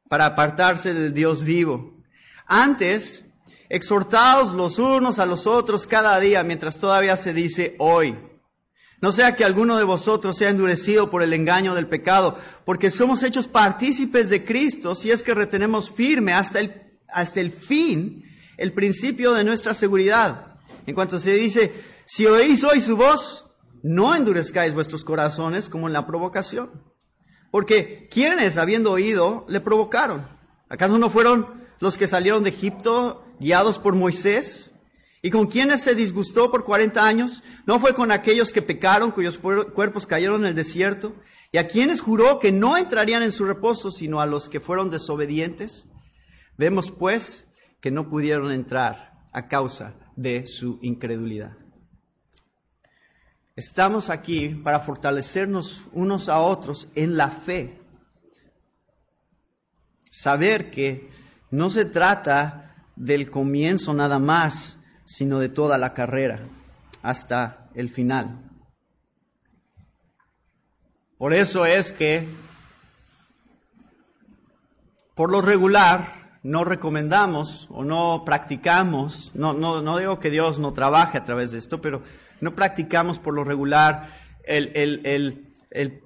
para 0.10 0.26
apartarse 0.28 0.94
del 0.94 1.14
Dios 1.14 1.44
vivo. 1.44 2.04
Antes, 2.46 3.26
Exhortaos 3.70 4.54
los 4.54 4.78
unos 4.78 5.18
a 5.18 5.26
los 5.26 5.48
otros 5.48 5.88
cada 5.88 6.20
día 6.20 6.44
mientras 6.44 6.80
todavía 6.80 7.18
se 7.18 7.34
dice 7.34 7.76
hoy. 7.80 8.16
No 9.02 9.12
sea 9.12 9.36
que 9.36 9.44
alguno 9.44 9.78
de 9.78 9.84
vosotros 9.84 10.38
sea 10.38 10.50
endurecido 10.50 11.10
por 11.10 11.22
el 11.22 11.34
engaño 11.34 11.76
del 11.76 11.88
pecado, 11.88 12.38
porque 12.64 12.92
somos 12.92 13.24
hechos 13.24 13.48
partícipes 13.48 14.30
de 14.30 14.46
Cristo 14.46 14.96
si 14.96 15.12
es 15.12 15.24
que 15.24 15.34
retenemos 15.34 15.92
firme 15.92 16.34
hasta 16.34 16.60
el, 16.60 16.85
hasta 17.10 17.40
el 17.40 17.52
fin 17.52 18.24
el 18.58 18.74
principio 18.74 19.34
de 19.34 19.44
nuestra 19.44 19.74
seguridad. 19.74 20.58
En 20.86 20.96
cuanto 20.96 21.20
se 21.20 21.34
dice, 21.34 21.74
si 22.06 22.26
oís 22.26 22.64
hoy 22.64 22.82
su 22.82 22.96
voz, 22.96 23.46
no 23.84 24.16
endurezcáis 24.16 24.74
vuestros 24.74 25.04
corazones 25.04 25.70
como 25.70 25.88
en 25.88 25.94
la 25.94 26.06
provocación. 26.08 26.70
Porque 27.52 28.08
quienes, 28.12 28.58
habiendo 28.58 28.92
oído, 28.92 29.46
le 29.48 29.62
provocaron. 29.62 30.28
¿Acaso 30.70 30.98
no 30.98 31.10
fueron 31.10 31.66
los 31.80 31.98
que 31.98 32.08
salieron 32.08 32.44
de 32.44 32.50
Egipto 32.50 33.24
guiados 33.40 33.80
por 33.80 33.96
Moisés? 33.96 34.72
¿Y 35.22 35.32
con 35.32 35.48
quienes 35.48 35.82
se 35.82 35.96
disgustó 35.96 36.52
por 36.52 36.64
40 36.64 37.04
años? 37.04 37.44
¿No 37.66 37.80
fue 37.80 37.96
con 37.96 38.12
aquellos 38.12 38.52
que 38.52 38.62
pecaron, 38.62 39.12
cuyos 39.12 39.40
cuerpos 39.40 40.06
cayeron 40.06 40.42
en 40.42 40.50
el 40.50 40.56
desierto? 40.56 41.16
¿Y 41.52 41.58
a 41.58 41.68
quienes 41.68 42.02
juró 42.02 42.40
que 42.40 42.52
no 42.52 42.78
entrarían 42.78 43.24
en 43.24 43.32
su 43.32 43.46
reposo, 43.46 43.90
sino 43.90 44.20
a 44.22 44.26
los 44.26 44.50
que 44.50 44.60
fueron 44.60 44.92
desobedientes? 44.92 45.88
Vemos 46.58 46.92
pues 46.92 47.48
que 47.82 47.92
no 47.92 48.10
pudieron 48.10 48.52
entrar 48.52 49.14
a 49.32 49.48
causa 49.48 49.94
de 50.16 50.46
su 50.48 50.80
incredulidad. 50.82 51.58
Estamos 53.56 54.10
aquí 54.10 54.50
para 54.50 54.80
fortalecernos 54.80 55.86
unos 55.94 56.30
a 56.30 56.40
otros 56.40 56.90
en 56.96 57.16
la 57.16 57.30
fe. 57.30 57.80
Saber 60.12 60.72
que 60.72 61.10
no 61.52 61.70
se 61.70 61.86
trata 61.86 62.76
del 62.96 63.30
comienzo 63.30 63.94
nada 63.94 64.20
más, 64.20 64.78
sino 65.06 65.40
de 65.40 65.50
toda 65.50 65.78
la 65.78 65.94
carrera 65.94 66.48
hasta 67.02 67.70
el 67.76 67.90
final. 67.90 68.52
Por 71.18 71.34
eso 71.34 71.66
es 71.66 71.94
que, 71.94 72.28
por 75.16 75.32
lo 75.32 75.42
regular, 75.42 76.25
no 76.46 76.64
recomendamos 76.64 77.68
o 77.72 77.84
no 77.84 78.24
practicamos, 78.26 79.32
no, 79.34 79.54
no, 79.54 79.82
no 79.82 79.98
digo 79.98 80.20
que 80.20 80.30
Dios 80.30 80.60
no 80.60 80.74
trabaje 80.74 81.18
a 81.18 81.24
través 81.24 81.52
de 81.52 81.58
esto, 81.58 81.82
pero 81.82 82.04
no 82.40 82.56
practicamos 82.56 83.20
por 83.20 83.34
lo 83.34 83.44
regular 83.44 84.10
el, 84.44 84.72
el, 84.76 85.52
el, 85.72 86.04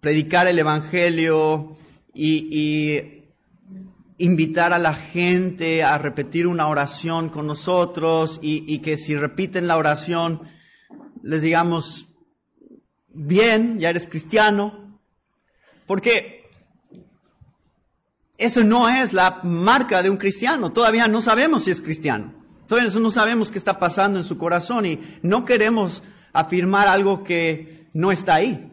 predicar 0.00 0.46
el 0.46 0.58
Evangelio 0.58 1.76
y 2.14 3.16
invitar 4.18 4.72
a 4.72 4.78
la 4.78 4.94
gente 4.94 5.82
a 5.82 5.98
repetir 5.98 6.46
una 6.46 6.68
oración 6.68 7.28
con 7.28 7.46
nosotros 7.46 8.38
y, 8.42 8.78
que 8.78 8.96
si 8.96 9.14
repiten 9.16 9.66
la 9.66 9.76
oración 9.76 10.42
les 11.22 11.42
digamos, 11.42 12.08
bien, 13.08 13.80
ya 13.80 13.90
eres 13.90 14.06
cristiano, 14.06 15.00
porque 15.86 16.45
eso 18.38 18.64
no 18.64 18.88
es 18.88 19.12
la 19.12 19.40
marca 19.42 20.02
de 20.02 20.10
un 20.10 20.16
cristiano, 20.16 20.72
todavía 20.72 21.08
no 21.08 21.22
sabemos 21.22 21.64
si 21.64 21.70
es 21.70 21.80
cristiano, 21.80 22.34
todavía 22.66 22.90
no 23.00 23.10
sabemos 23.10 23.50
qué 23.50 23.58
está 23.58 23.78
pasando 23.78 24.18
en 24.18 24.24
su 24.24 24.36
corazón 24.36 24.86
y 24.86 25.00
no 25.22 25.44
queremos 25.44 26.02
afirmar 26.32 26.88
algo 26.88 27.24
que 27.24 27.88
no 27.94 28.12
está 28.12 28.34
ahí. 28.34 28.72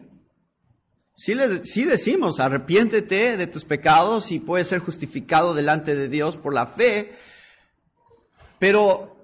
Si 1.14 1.84
decimos, 1.84 2.40
arrepiéntete 2.40 3.36
de 3.36 3.46
tus 3.46 3.64
pecados 3.64 4.32
y 4.32 4.40
puedes 4.40 4.66
ser 4.66 4.80
justificado 4.80 5.54
delante 5.54 5.94
de 5.94 6.08
Dios 6.08 6.36
por 6.36 6.52
la 6.52 6.66
fe, 6.66 7.16
pero 8.58 9.16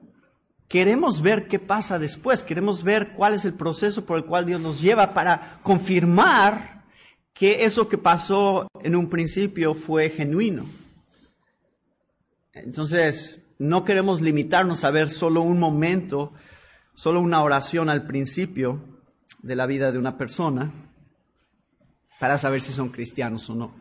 queremos 0.69 1.21
ver 1.21 1.49
qué 1.49 1.59
pasa 1.59 1.99
después, 1.99 2.45
queremos 2.45 2.85
ver 2.85 3.13
cuál 3.15 3.35
es 3.35 3.45
el 3.45 3.55
proceso 3.55 4.07
por 4.07 4.19
el 4.19 4.25
cual 4.25 4.47
Dios 4.47 4.61
nos 4.61 4.81
lleva 4.81 5.13
para 5.13 5.59
confirmar 5.63 6.80
que 7.41 7.65
eso 7.65 7.89
que 7.89 7.97
pasó 7.97 8.69
en 8.83 8.95
un 8.95 9.09
principio 9.09 9.73
fue 9.73 10.11
genuino. 10.11 10.67
Entonces, 12.53 13.41
no 13.59 13.83
queremos 13.83 14.21
limitarnos 14.21 14.85
a 14.85 14.91
ver 14.91 15.09
solo 15.09 15.41
un 15.41 15.59
momento, 15.59 16.35
solo 16.93 17.19
una 17.19 17.43
oración 17.43 17.89
al 17.89 18.07
principio 18.07 19.01
de 19.39 19.57
la 19.57 19.65
vida 19.65 19.91
de 19.91 19.97
una 19.97 20.19
persona, 20.19 20.71
para 22.19 22.37
saber 22.37 22.61
si 22.61 22.75
son 22.75 22.91
cristianos 22.91 23.49
o 23.49 23.55
no. 23.55 23.75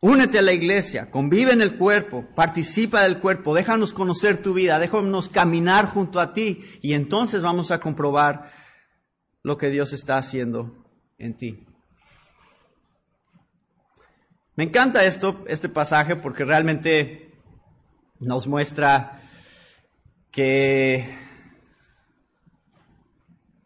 Únete 0.00 0.38
a 0.38 0.42
la 0.42 0.54
iglesia, 0.54 1.10
convive 1.10 1.52
en 1.52 1.60
el 1.60 1.76
cuerpo, 1.76 2.24
participa 2.34 3.02
del 3.02 3.20
cuerpo, 3.20 3.54
déjanos 3.54 3.92
conocer 3.92 4.42
tu 4.42 4.54
vida, 4.54 4.78
déjanos 4.78 5.28
caminar 5.28 5.90
junto 5.90 6.20
a 6.20 6.32
ti 6.32 6.62
y 6.80 6.94
entonces 6.94 7.42
vamos 7.42 7.70
a 7.70 7.80
comprobar 7.80 8.50
lo 9.42 9.58
que 9.58 9.68
Dios 9.68 9.92
está 9.92 10.16
haciendo 10.16 10.85
en 11.18 11.34
ti. 11.36 11.66
Me 14.56 14.64
encanta 14.64 15.04
esto, 15.04 15.44
este 15.48 15.68
pasaje, 15.68 16.16
porque 16.16 16.44
realmente 16.44 17.30
nos 18.20 18.46
muestra 18.46 19.20
que 20.30 21.26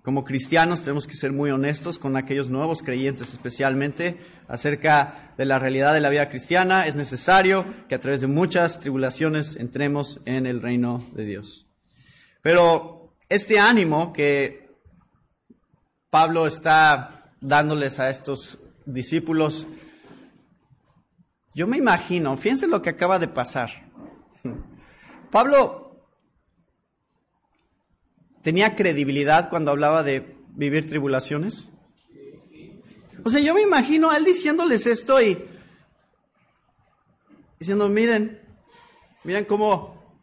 como 0.02 0.24
cristianos 0.24 0.80
tenemos 0.80 1.06
que 1.06 1.14
ser 1.14 1.30
muy 1.30 1.50
honestos 1.50 1.98
con 1.98 2.16
aquellos 2.16 2.48
nuevos 2.48 2.82
creyentes 2.82 3.32
especialmente 3.32 4.18
acerca 4.48 5.34
de 5.36 5.44
la 5.44 5.58
realidad 5.58 5.94
de 5.94 6.00
la 6.00 6.08
vida 6.08 6.28
cristiana. 6.28 6.86
Es 6.86 6.96
necesario 6.96 7.66
que 7.88 7.94
a 7.94 8.00
través 8.00 8.20
de 8.22 8.26
muchas 8.26 8.80
tribulaciones 8.80 9.56
entremos 9.56 10.20
en 10.24 10.46
el 10.46 10.62
reino 10.62 11.06
de 11.12 11.24
Dios. 11.24 11.66
Pero 12.42 13.14
este 13.28 13.60
ánimo 13.60 14.12
que 14.12 14.70
Pablo 16.08 16.46
está 16.46 17.19
dándoles 17.40 18.00
a 18.00 18.10
estos 18.10 18.58
discípulos, 18.86 19.66
yo 21.54 21.66
me 21.66 21.76
imagino, 21.76 22.36
fíjense 22.36 22.66
lo 22.66 22.82
que 22.82 22.90
acaba 22.90 23.18
de 23.18 23.28
pasar. 23.28 23.70
Pablo 25.30 25.90
tenía 28.42 28.76
credibilidad 28.76 29.50
cuando 29.50 29.70
hablaba 29.70 30.02
de 30.02 30.36
vivir 30.54 30.88
tribulaciones? 30.88 31.68
O 33.24 33.30
sea, 33.30 33.40
yo 33.40 33.54
me 33.54 33.62
imagino 33.62 34.10
a 34.10 34.16
él 34.16 34.24
diciéndoles 34.24 34.86
esto 34.86 35.20
y 35.20 35.44
diciendo, 37.58 37.88
miren, 37.88 38.40
miren 39.24 39.44
cómo 39.44 40.18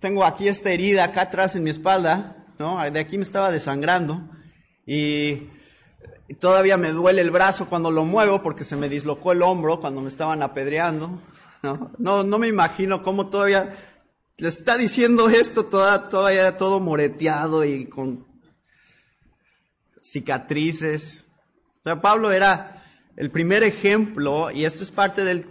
tengo 0.00 0.24
aquí 0.24 0.48
esta 0.48 0.70
herida 0.70 1.04
acá 1.04 1.22
atrás 1.22 1.56
en 1.56 1.64
mi 1.64 1.70
espalda, 1.70 2.46
¿no? 2.58 2.78
De 2.90 3.00
aquí 3.00 3.18
me 3.18 3.24
estaba 3.24 3.50
desangrando 3.50 4.30
y 4.86 5.48
todavía 6.38 6.76
me 6.76 6.92
duele 6.92 7.22
el 7.22 7.30
brazo 7.30 7.68
cuando 7.68 7.90
lo 7.90 8.04
muevo 8.04 8.42
porque 8.42 8.64
se 8.64 8.76
me 8.76 8.88
dislocó 8.88 9.32
el 9.32 9.42
hombro 9.42 9.80
cuando 9.80 10.00
me 10.00 10.08
estaban 10.08 10.42
apedreando. 10.42 11.20
No, 11.62 11.90
no, 11.98 12.22
no 12.22 12.38
me 12.38 12.48
imagino 12.48 13.02
cómo 13.02 13.28
todavía 13.28 13.74
le 14.36 14.48
está 14.48 14.76
diciendo 14.76 15.28
esto 15.28 15.66
toda, 15.66 16.08
todavía 16.08 16.56
todo 16.56 16.78
moreteado 16.78 17.64
y 17.64 17.86
con 17.86 18.24
cicatrices. 20.02 21.26
O 21.80 21.82
sea, 21.82 22.00
Pablo 22.00 22.30
era 22.30 22.84
el 23.16 23.30
primer 23.30 23.64
ejemplo, 23.64 24.50
y 24.52 24.64
esto 24.64 24.84
es 24.84 24.92
parte 24.92 25.24
del 25.24 25.46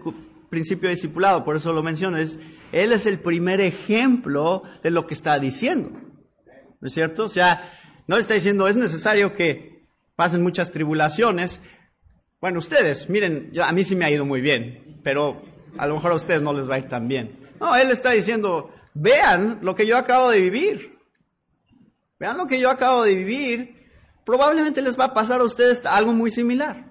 principio 0.49 0.89
discipulado, 0.89 1.43
por 1.43 1.57
eso 1.57 1.73
lo 1.73 1.83
menciono, 1.83 2.17
es, 2.17 2.39
él 2.71 2.93
es 2.93 3.05
el 3.05 3.19
primer 3.19 3.59
ejemplo 3.59 4.63
de 4.81 4.91
lo 4.91 5.05
que 5.05 5.13
está 5.13 5.37
diciendo. 5.37 5.91
¿No 6.79 6.87
es 6.87 6.93
cierto? 6.93 7.25
O 7.25 7.29
sea, 7.29 7.69
no 8.07 8.17
está 8.17 8.35
diciendo, 8.35 8.69
es 8.69 8.77
necesario 8.77 9.33
que 9.33 9.76
pasen 10.17 10.43
muchas 10.43 10.71
tribulaciones. 10.71 11.61
Bueno, 12.41 12.59
ustedes, 12.59 13.09
miren, 13.09 13.53
a 13.63 13.71
mí 13.71 13.85
sí 13.85 13.95
me 13.95 14.03
ha 14.03 14.11
ido 14.11 14.25
muy 14.25 14.41
bien, 14.41 14.99
pero 15.03 15.41
a 15.77 15.87
lo 15.87 15.93
mejor 15.93 16.11
a 16.11 16.15
ustedes 16.15 16.41
no 16.41 16.51
les 16.51 16.69
va 16.69 16.75
a 16.75 16.79
ir 16.79 16.89
tan 16.89 17.07
bien. 17.07 17.53
No, 17.61 17.73
él 17.75 17.91
está 17.91 18.11
diciendo, 18.11 18.71
vean 18.93 19.59
lo 19.61 19.75
que 19.75 19.85
yo 19.85 19.95
acabo 19.95 20.31
de 20.31 20.41
vivir. 20.41 20.97
Vean 22.19 22.35
lo 22.35 22.47
que 22.47 22.59
yo 22.59 22.69
acabo 22.69 23.03
de 23.03 23.15
vivir. 23.15 23.89
Probablemente 24.25 24.81
les 24.81 24.99
va 24.99 25.05
a 25.05 25.13
pasar 25.13 25.39
a 25.39 25.45
ustedes 25.45 25.85
algo 25.85 26.13
muy 26.13 26.31
similar. 26.31 26.87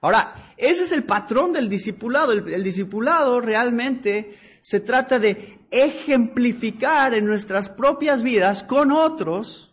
Ahora, 0.00 0.54
ese 0.56 0.84
es 0.84 0.92
el 0.92 1.04
patrón 1.04 1.52
del 1.52 1.68
discipulado. 1.68 2.32
El, 2.32 2.62
discipulado 2.62 3.40
realmente 3.40 4.36
se 4.62 4.80
trata 4.80 5.18
de 5.18 5.60
ejemplificar 5.70 7.14
en 7.14 7.26
nuestras 7.26 7.68
propias 7.68 8.22
vidas 8.22 8.64
con 8.64 8.92
otros 8.92 9.71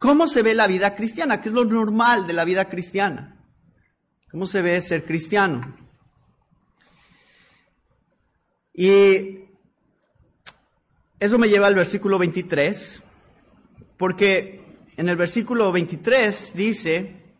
cómo 0.00 0.26
se 0.26 0.42
ve 0.42 0.54
la 0.54 0.66
vida 0.66 0.96
cristiana, 0.96 1.42
que 1.42 1.50
es 1.50 1.54
lo 1.54 1.66
normal 1.66 2.26
de 2.26 2.32
la 2.32 2.46
vida 2.46 2.70
cristiana. 2.70 3.36
¿Cómo 4.30 4.46
se 4.46 4.62
ve 4.62 4.80
ser 4.80 5.04
cristiano? 5.04 5.76
Y 8.72 9.40
eso 11.18 11.38
me 11.38 11.50
lleva 11.50 11.66
al 11.66 11.74
versículo 11.74 12.18
23, 12.18 13.02
porque 13.98 14.64
en 14.96 15.10
el 15.10 15.16
versículo 15.16 15.70
23 15.70 16.54
dice, 16.54 17.36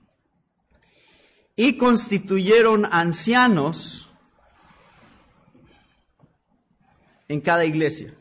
y 1.57 1.79
constituyeron 1.79 2.87
ancianos 2.93 4.13
en 7.27 7.41
cada 7.41 7.65
iglesia. 7.65 8.20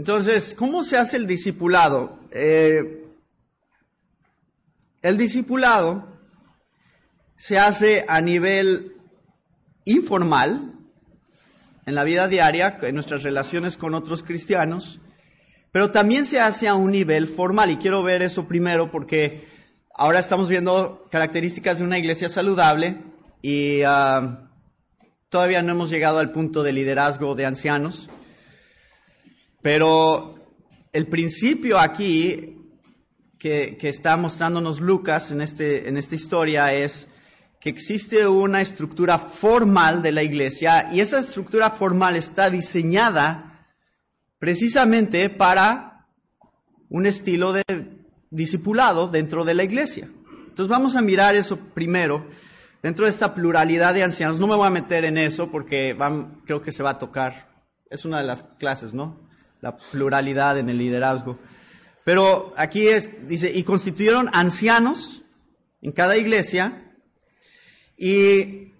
Entonces, 0.00 0.54
¿cómo 0.54 0.82
se 0.82 0.96
hace 0.96 1.18
el 1.18 1.26
discipulado? 1.26 2.20
Eh, 2.30 3.04
el 5.02 5.18
discipulado 5.18 6.08
se 7.36 7.58
hace 7.58 8.06
a 8.08 8.22
nivel 8.22 8.94
informal, 9.84 10.72
en 11.84 11.94
la 11.94 12.04
vida 12.04 12.28
diaria, 12.28 12.78
en 12.80 12.94
nuestras 12.94 13.24
relaciones 13.24 13.76
con 13.76 13.92
otros 13.92 14.22
cristianos, 14.22 15.00
pero 15.70 15.90
también 15.90 16.24
se 16.24 16.40
hace 16.40 16.66
a 16.66 16.74
un 16.74 16.92
nivel 16.92 17.28
formal. 17.28 17.70
Y 17.70 17.76
quiero 17.76 18.02
ver 18.02 18.22
eso 18.22 18.48
primero 18.48 18.90
porque 18.90 19.46
ahora 19.94 20.20
estamos 20.20 20.48
viendo 20.48 21.08
características 21.10 21.76
de 21.76 21.84
una 21.84 21.98
iglesia 21.98 22.30
saludable 22.30 23.02
y 23.42 23.82
ah, 23.82 24.48
todavía 25.28 25.60
no 25.60 25.72
hemos 25.72 25.90
llegado 25.90 26.20
al 26.20 26.32
punto 26.32 26.62
de 26.62 26.72
liderazgo 26.72 27.34
de 27.34 27.44
ancianos. 27.44 28.08
Pero 29.62 30.34
el 30.92 31.06
principio 31.06 31.78
aquí 31.78 32.56
que, 33.38 33.76
está 33.82 34.16
mostrándonos 34.16 34.80
Lucas 34.80 35.30
en, 35.30 35.40
este, 35.40 35.88
en 35.88 35.96
esta 35.96 36.14
historia 36.14 36.74
es 36.74 37.08
que 37.58 37.70
existe 37.70 38.26
una 38.26 38.60
estructura 38.60 39.18
formal 39.18 40.02
de 40.02 40.12
la 40.12 40.22
iglesia 40.22 40.90
y 40.92 41.00
esa 41.00 41.18
estructura 41.18 41.70
formal 41.70 42.16
está 42.16 42.48
diseñada 42.48 43.66
precisamente 44.38 45.28
para 45.28 46.06
un 46.88 47.06
estilo 47.06 47.52
de 47.52 47.62
discipulado 48.30 49.08
dentro 49.08 49.44
de 49.44 49.54
la 49.54 49.64
iglesia. 49.64 50.08
Entonces 50.48 50.68
vamos 50.68 50.96
a 50.96 51.02
mirar 51.02 51.36
eso 51.36 51.58
primero, 51.58 52.26
dentro 52.82 53.04
de 53.04 53.10
esta 53.10 53.34
pluralidad 53.34 53.94
de 53.94 54.02
ancianos. 54.02 54.40
No 54.40 54.46
me 54.46 54.56
voy 54.56 54.66
a 54.66 54.70
meter 54.70 55.04
en 55.04 55.18
eso 55.18 55.50
porque 55.50 55.96
creo 56.46 56.62
que 56.62 56.72
se 56.72 56.82
va 56.82 56.90
a 56.90 56.98
tocar. 56.98 57.48
Es 57.90 58.04
una 58.04 58.18
de 58.18 58.26
las 58.26 58.42
clases, 58.58 58.94
¿no? 58.94 59.29
La 59.60 59.76
pluralidad 59.76 60.58
en 60.58 60.68
el 60.68 60.78
liderazgo. 60.78 61.38
Pero 62.04 62.52
aquí 62.56 62.88
es, 62.88 63.10
dice, 63.28 63.50
y 63.52 63.62
constituyeron 63.62 64.30
ancianos 64.32 65.22
en 65.82 65.92
cada 65.92 66.16
iglesia 66.16 66.92
y 67.96 68.72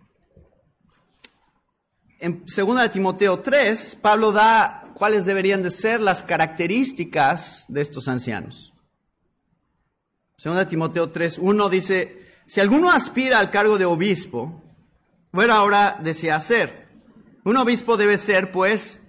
en 2.20 2.44
2 2.44 2.82
de 2.82 2.88
Timoteo 2.90 3.40
3, 3.40 3.98
Pablo 4.00 4.32
da 4.32 4.92
cuáles 4.94 5.24
deberían 5.24 5.62
de 5.62 5.70
ser 5.70 6.00
las 6.00 6.22
características 6.22 7.64
de 7.68 7.80
estos 7.80 8.08
ancianos. 8.08 8.74
2 10.42 10.56
de 10.56 10.66
Timoteo 10.66 11.10
3, 11.10 11.38
1 11.38 11.68
dice, 11.70 12.26
si 12.46 12.60
alguno 12.60 12.90
aspira 12.90 13.38
al 13.38 13.50
cargo 13.50 13.78
de 13.78 13.86
obispo, 13.86 14.62
bueno, 15.32 15.54
ahora 15.54 15.98
desea 16.02 16.40
ser. 16.40 16.88
Un 17.44 17.56
obispo 17.56 17.96
debe 17.96 18.18
ser, 18.18 18.52
pues, 18.52 18.99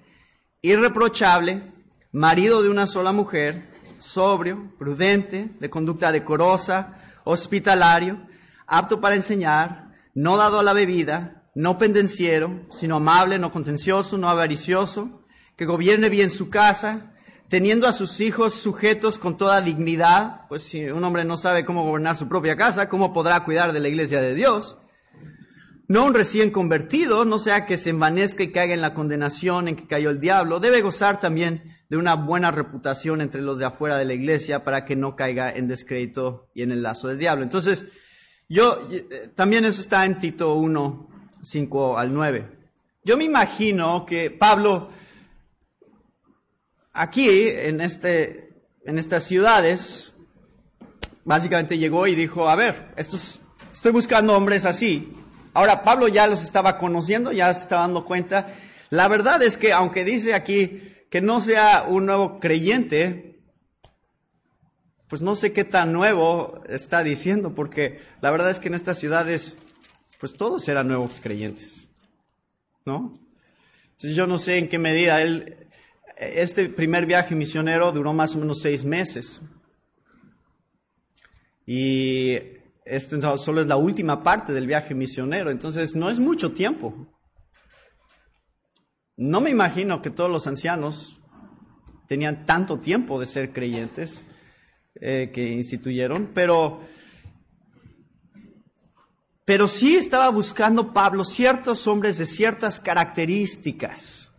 irreprochable, 0.62 1.74
marido 2.12 2.62
de 2.62 2.70
una 2.70 2.88
sola 2.88 3.12
mujer, 3.12 3.70
sobrio, 4.00 4.74
prudente, 4.78 5.52
de 5.60 5.70
conducta 5.70 6.12
decorosa, 6.12 7.00
hospitalario, 7.24 8.22
apto 8.68 9.02
para 9.02 9.16
enseñar, 9.16 9.92
no 10.14 10.38
dado 10.38 10.60
a 10.60 10.64
la 10.64 10.74
bebida, 10.74 11.44
no 11.56 11.78
pendenciero, 11.78 12.66
sino 12.70 12.98
amable, 12.98 13.40
no 13.40 13.52
contencioso, 13.52 14.18
no 14.18 14.30
avaricioso, 14.30 15.24
que 15.56 15.66
gobierne 15.66 16.10
bien 16.10 16.30
su 16.30 16.50
casa, 16.50 17.14
teniendo 17.50 17.88
a 17.88 17.94
sus 17.94 18.20
hijos 18.22 18.54
sujetos 18.54 19.20
con 19.20 19.38
toda 19.38 19.62
dignidad, 19.62 20.48
pues 20.48 20.64
si 20.64 20.86
un 20.86 21.04
hombre 21.04 21.26
no 21.26 21.38
sabe 21.38 21.66
cómo 21.66 21.84
gobernar 21.84 22.16
su 22.16 22.28
propia 22.28 22.56
casa, 22.56 22.88
¿cómo 22.88 23.14
podrá 23.14 23.44
cuidar 23.44 23.74
de 23.74 23.80
la 23.80 23.90
iglesia 23.90 24.22
de 24.22 24.34
Dios? 24.34 24.78
No 25.92 26.06
un 26.06 26.14
recién 26.14 26.52
convertido, 26.52 27.26
no 27.26 27.38
sea 27.38 27.66
que 27.66 27.78
se 27.78 27.90
envanezca 27.90 28.44
y 28.44 28.54
caiga 28.54 28.74
en 28.74 28.80
la 28.80 28.94
condenación 28.94 29.68
en 29.68 29.76
que 29.76 29.88
cayó 29.88 30.10
el 30.10 30.22
diablo, 30.22 30.62
debe 30.62 30.80
gozar 30.80 31.20
también 31.20 31.64
de 31.90 31.98
una 31.98 32.16
buena 32.16 32.50
reputación 32.50 33.20
entre 33.20 33.42
los 33.42 33.60
de 33.60 33.66
afuera 33.66 33.98
de 33.98 34.06
la 34.06 34.14
iglesia 34.14 34.64
para 34.64 34.86
que 34.86 34.96
no 34.96 35.18
caiga 35.18 35.52
en 35.52 35.68
descrédito 35.68 36.50
y 36.54 36.62
en 36.62 36.72
el 36.72 36.82
lazo 36.82 37.10
del 37.10 37.18
diablo. 37.18 37.44
Entonces, 37.44 37.88
yo, 38.48 38.88
eh, 38.90 39.32
también 39.36 39.66
eso 39.66 39.82
está 39.82 40.06
en 40.06 40.18
Tito 40.18 40.56
1, 40.56 41.10
5 41.42 41.98
al 41.98 42.14
9. 42.14 42.48
Yo 43.04 43.18
me 43.18 43.26
imagino 43.26 44.06
que 44.06 44.32
Pablo, 44.32 44.92
aquí, 46.94 47.28
en, 47.28 47.82
este, 47.82 48.64
en 48.86 48.98
estas 48.98 49.26
ciudades, 49.26 50.14
básicamente 51.26 51.78
llegó 51.78 52.08
y 52.08 52.16
dijo, 52.16 52.50
a 52.50 52.56
ver, 52.56 52.94
estos, 52.96 53.42
estoy 53.74 53.92
buscando 53.92 54.38
hombres 54.38 54.66
así. 54.66 55.18
Ahora, 55.54 55.84
Pablo 55.84 56.08
ya 56.08 56.28
los 56.28 56.44
estaba 56.44 56.78
conociendo, 56.78 57.32
ya 57.32 57.54
se 57.54 57.62
estaba 57.62 57.82
dando 57.82 58.06
cuenta. 58.06 58.56
La 58.90 59.08
verdad 59.08 59.42
es 59.44 59.58
que, 59.58 59.74
aunque 59.74 60.06
dice 60.06 60.34
aquí 60.34 60.82
que 61.10 61.22
no 61.22 61.42
sea 61.42 61.86
un 61.88 62.06
nuevo 62.06 62.40
creyente, 62.40 63.40
pues 65.10 65.22
no 65.22 65.36
sé 65.36 65.52
qué 65.52 65.66
tan 65.66 65.92
nuevo 65.92 66.64
está 66.70 67.04
diciendo, 67.04 67.54
porque 67.54 68.00
la 68.22 68.32
verdad 68.32 68.50
es 68.50 68.60
que 68.60 68.70
en 68.70 68.76
estas 68.76 68.98
ciudades, 68.98 69.58
pues 70.20 70.32
todos 70.34 70.66
eran 70.70 70.88
nuevos 70.88 71.20
creyentes, 71.20 71.90
¿no? 72.86 73.20
Entonces 73.92 74.16
yo 74.16 74.26
no 74.26 74.38
sé 74.38 74.58
en 74.58 74.70
qué 74.70 74.80
medida 74.80 75.22
él, 75.22 75.68
este 76.16 76.70
primer 76.70 77.06
viaje 77.06 77.36
misionero 77.36 77.92
duró 77.92 78.14
más 78.14 78.36
o 78.36 78.40
menos 78.40 78.62
seis 78.62 78.86
meses. 78.86 79.42
Y 81.66 82.40
esto 82.86 83.38
solo 83.38 83.62
es 83.62 83.68
la 83.68 83.78
última 83.78 84.24
parte 84.24 84.54
del 84.54 84.68
viaje 84.68 84.94
misionero, 84.94 85.52
entonces 85.52 85.96
no 85.96 86.10
es 86.10 86.20
mucho 86.20 86.52
tiempo. 86.52 87.08
No 89.18 89.42
me 89.42 89.50
imagino 89.50 90.02
que 90.02 90.10
todos 90.10 90.32
los 90.32 90.48
ancianos 90.48 91.20
tenían 92.08 92.46
tanto 92.46 92.80
tiempo 92.80 93.20
de 93.20 93.28
ser 93.28 93.54
creyentes. 93.54 94.26
Eh, 95.04 95.32
que 95.34 95.48
instituyeron, 95.48 96.32
pero, 96.34 96.82
pero 99.46 99.68
sí 99.70 99.96
estaba 99.96 100.30
buscando 100.30 100.94
Pablo 100.94 101.24
ciertos 101.24 101.88
hombres 101.88 102.18
de 102.18 102.26
ciertas 102.26 102.82
características. 102.82 104.32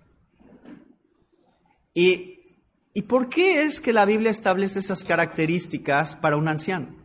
¿Y, 1.95 2.61
¿Y 2.93 3.03
por 3.03 3.31
qué 3.31 3.63
es 3.63 3.81
que 3.81 3.95
la 3.95 4.05
Biblia 4.05 4.31
establece 4.31 4.81
esas 4.81 5.05
características 5.05 6.17
para 6.17 6.37
un 6.37 6.47
anciano? 6.47 7.02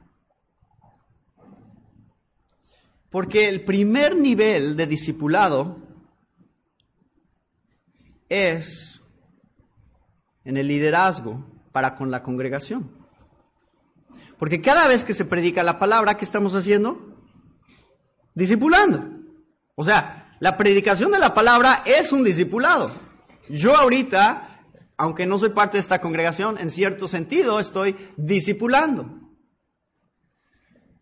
Porque 3.10 3.48
el 3.48 3.64
primer 3.64 4.16
nivel 4.16 4.76
de 4.76 4.86
discipulado 4.86 5.78
es 8.30 9.02
en 10.44 10.58
el 10.58 10.68
liderazgo 10.68 11.46
para 11.72 11.96
con 11.96 12.12
la 12.12 12.24
congregación. 12.24 12.92
Porque 14.38 14.62
cada 14.62 14.88
vez 14.88 15.04
que 15.04 15.14
se 15.14 15.26
predica 15.26 15.64
la 15.64 15.80
palabra, 15.80 16.16
¿qué 16.16 16.26
estamos 16.26 16.54
haciendo? 16.54 17.16
Discipulando. 18.36 19.04
O 19.76 19.84
sea, 19.84 20.36
la 20.40 20.58
predicación 20.58 21.12
de 21.12 21.20
la 21.20 21.34
palabra 21.34 21.84
es 21.86 22.12
un 22.12 22.24
discipulado. 22.24 22.92
Yo 23.50 23.76
ahorita, 23.76 24.62
aunque 24.98 25.26
no 25.26 25.40
soy 25.40 25.50
parte 25.50 25.78
de 25.78 25.82
esta 25.82 26.02
congregación, 26.02 26.58
en 26.60 26.70
cierto 26.70 27.08
sentido 27.08 27.60
estoy 27.60 27.96
discipulando. 28.18 29.27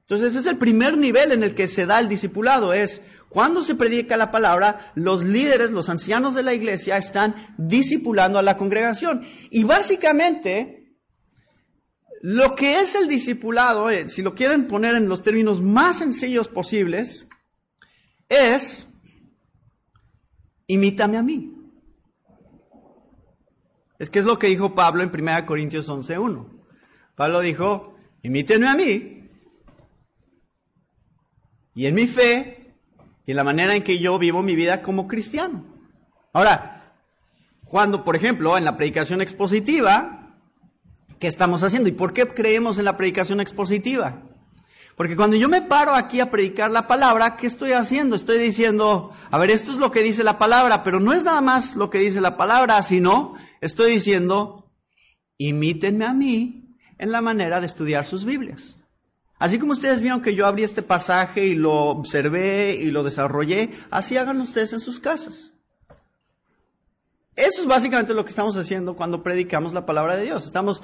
Entonces 0.06 0.32
ese 0.32 0.39
es 0.39 0.46
el 0.46 0.60
primer 0.60 0.98
nivel 0.98 1.32
en 1.32 1.41
el 1.41 1.56
que 1.56 1.68
se 1.68 1.88
da 1.88 2.00
el 2.00 2.08
discipulado, 2.08 2.74
es 2.74 3.02
cuando 3.28 3.63
se 3.63 3.74
predica 3.74 4.18
la 4.18 4.30
palabra, 4.30 4.91
los 4.94 5.24
líderes, 5.24 5.72
los 5.72 5.89
ancianos 5.89 6.36
de 6.36 6.44
la 6.44 6.54
iglesia 6.54 6.96
están 6.98 7.36
discipulando 7.58 8.38
a 8.38 8.44
la 8.44 8.56
congregación. 8.56 9.26
Y 9.50 9.63
básicamente, 9.63 10.96
lo 12.22 12.54
que 12.54 12.80
es 12.80 12.94
el 12.94 13.08
discipulado, 13.08 13.89
eh, 13.89 14.08
si 14.08 14.22
lo 14.22 14.36
quieren 14.36 14.68
poner 14.68 14.94
en 14.94 15.10
los 15.10 15.24
términos 15.24 15.60
más 15.60 15.98
sencillos 15.98 16.48
posibles, 16.48 17.28
es, 18.30 18.88
imítame 20.68 21.18
a 21.18 21.24
mí. 21.24 21.52
Es 23.98 24.12
que 24.12 24.20
es 24.20 24.26
lo 24.26 24.38
que 24.38 24.48
dijo 24.48 24.76
Pablo 24.76 25.02
en 25.02 25.10
1 25.10 25.46
Corintios 25.48 25.89
11.1. 25.89 26.48
Pablo 27.15 27.39
dijo, 27.39 27.98
imítenme 28.22 28.68
a 28.68 28.76
mí, 28.76 29.14
y 31.76 31.86
en 31.86 31.94
mi 31.94 32.08
fe 32.08 32.74
y 33.26 33.32
en 33.32 33.38
la 33.38 33.44
manera 33.44 33.76
en 33.76 33.84
que 33.84 34.00
yo 34.00 34.18
vivo 34.18 34.42
mi 34.42 34.56
vida 34.56 34.82
como 34.82 35.08
cristiano. 35.08 35.64
Ahora, 36.34 36.94
cuando, 37.66 38.04
por 38.04 38.16
ejemplo, 38.16 38.58
en 38.58 38.64
la 38.64 38.78
predicación 38.78 39.22
expositiva, 39.22 40.36
¿qué 41.20 41.28
estamos 41.28 41.64
haciendo? 41.64 41.90
¿Y 41.90 41.94
por 41.94 42.14
qué 42.14 42.26
creemos 42.28 42.80
en 42.80 42.86
la 42.86 42.98
predicación 42.98 43.42
expositiva? 43.42 44.22
Porque 44.96 45.18
cuando 45.18 45.36
yo 45.36 45.50
me 45.50 45.62
paro 45.62 45.94
aquí 45.94 46.22
a 46.22 46.32
predicar 46.32 46.72
la 46.72 46.88
palabra, 46.88 47.36
¿qué 47.36 47.48
estoy 47.48 47.74
haciendo? 47.74 48.16
Estoy 48.16 48.38
diciendo, 48.38 49.12
a 49.30 49.38
ver, 49.38 49.52
esto 49.52 49.72
es 49.72 49.78
lo 49.78 49.92
que 49.92 50.04
dice 50.04 50.24
la 50.24 50.40
palabra, 50.40 50.84
pero 50.84 51.02
no 51.02 51.12
es 51.12 51.24
nada 51.26 51.42
más 51.42 51.76
lo 51.76 51.90
que 51.90 52.00
dice 52.00 52.22
la 52.22 52.38
palabra, 52.38 52.82
sino 52.82 53.36
estoy 53.60 53.92
diciendo, 53.92 54.72
imítenme 55.38 56.06
a 56.06 56.14
mí 56.14 56.78
en 56.98 57.12
la 57.12 57.22
manera 57.22 57.60
de 57.60 57.66
estudiar 57.66 58.06
sus 58.06 58.24
Biblias. 58.24 58.78
Así 59.38 59.60
como 59.60 59.74
ustedes 59.74 60.00
vieron 60.00 60.21
que 60.21 60.34
yo 60.34 60.45
abrí 60.45 60.63
este 60.63 60.82
pasaje 60.82 61.45
y 61.45 61.56
lo 61.56 61.74
observé 61.74 62.76
y 62.76 62.91
lo 62.91 63.04
desarrollé, 63.04 63.71
así 63.91 64.17
hagan 64.17 64.39
ustedes 64.39 64.74
en 64.74 64.80
sus 64.80 65.00
casas. 65.00 65.52
Eso 67.36 67.62
es 67.62 67.67
básicamente 67.67 68.13
lo 68.13 68.24
que 68.24 68.30
estamos 68.30 68.56
haciendo 68.56 68.95
cuando 68.95 69.21
predicamos 69.21 69.74
la 69.74 69.86
palabra 69.86 70.15
de 70.15 70.24
Dios. 70.24 70.45
Estamos 70.45 70.82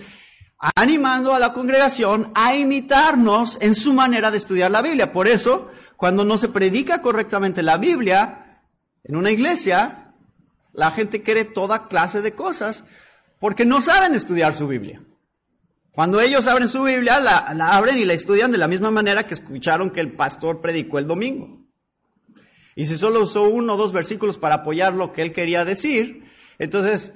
animando 0.75 1.33
a 1.33 1.39
la 1.39 1.53
congregación 1.53 2.31
a 2.35 2.53
imitarnos 2.55 3.57
en 3.61 3.73
su 3.73 3.93
manera 3.93 4.31
de 4.31 4.37
estudiar 4.37 4.69
la 4.69 4.81
Biblia. 4.81 5.13
Por 5.13 5.29
eso, 5.29 5.69
cuando 5.95 6.25
no 6.25 6.37
se 6.37 6.49
predica 6.49 7.01
correctamente 7.01 7.63
la 7.63 7.77
Biblia 7.77 8.61
en 9.05 9.15
una 9.15 9.31
iglesia, 9.31 10.13
la 10.73 10.91
gente 10.91 11.21
quiere 11.21 11.45
toda 11.45 11.87
clase 11.87 12.21
de 12.21 12.33
cosas 12.33 12.83
porque 13.39 13.63
no 13.63 13.79
saben 13.79 14.13
estudiar 14.13 14.53
su 14.53 14.67
Biblia. 14.67 15.01
Cuando 15.91 16.21
ellos 16.21 16.47
abren 16.47 16.69
su 16.69 16.83
Biblia, 16.83 17.19
la, 17.19 17.37
abren 17.75 17.97
y 17.97 18.05
la 18.05 18.13
estudian 18.13 18.51
de 18.51 18.57
la 18.57 18.67
misma 18.67 18.91
manera 18.91 19.27
que 19.27 19.33
escucharon 19.33 19.89
que 19.91 19.99
el 19.99 20.13
pastor 20.13 20.61
predicó 20.61 20.99
el 20.99 21.07
domingo. 21.07 21.65
Y 22.75 22.85
si 22.85 22.97
solo 22.97 23.21
usó 23.21 23.43
uno 23.43 23.73
o 23.73 23.77
dos 23.77 23.91
versículos 23.91 24.37
para 24.37 24.55
apoyar 24.55 24.93
lo 24.93 25.11
que 25.11 25.21
él 25.21 25.33
quería 25.33 25.65
decir, 25.65 26.23
entonces 26.59 27.13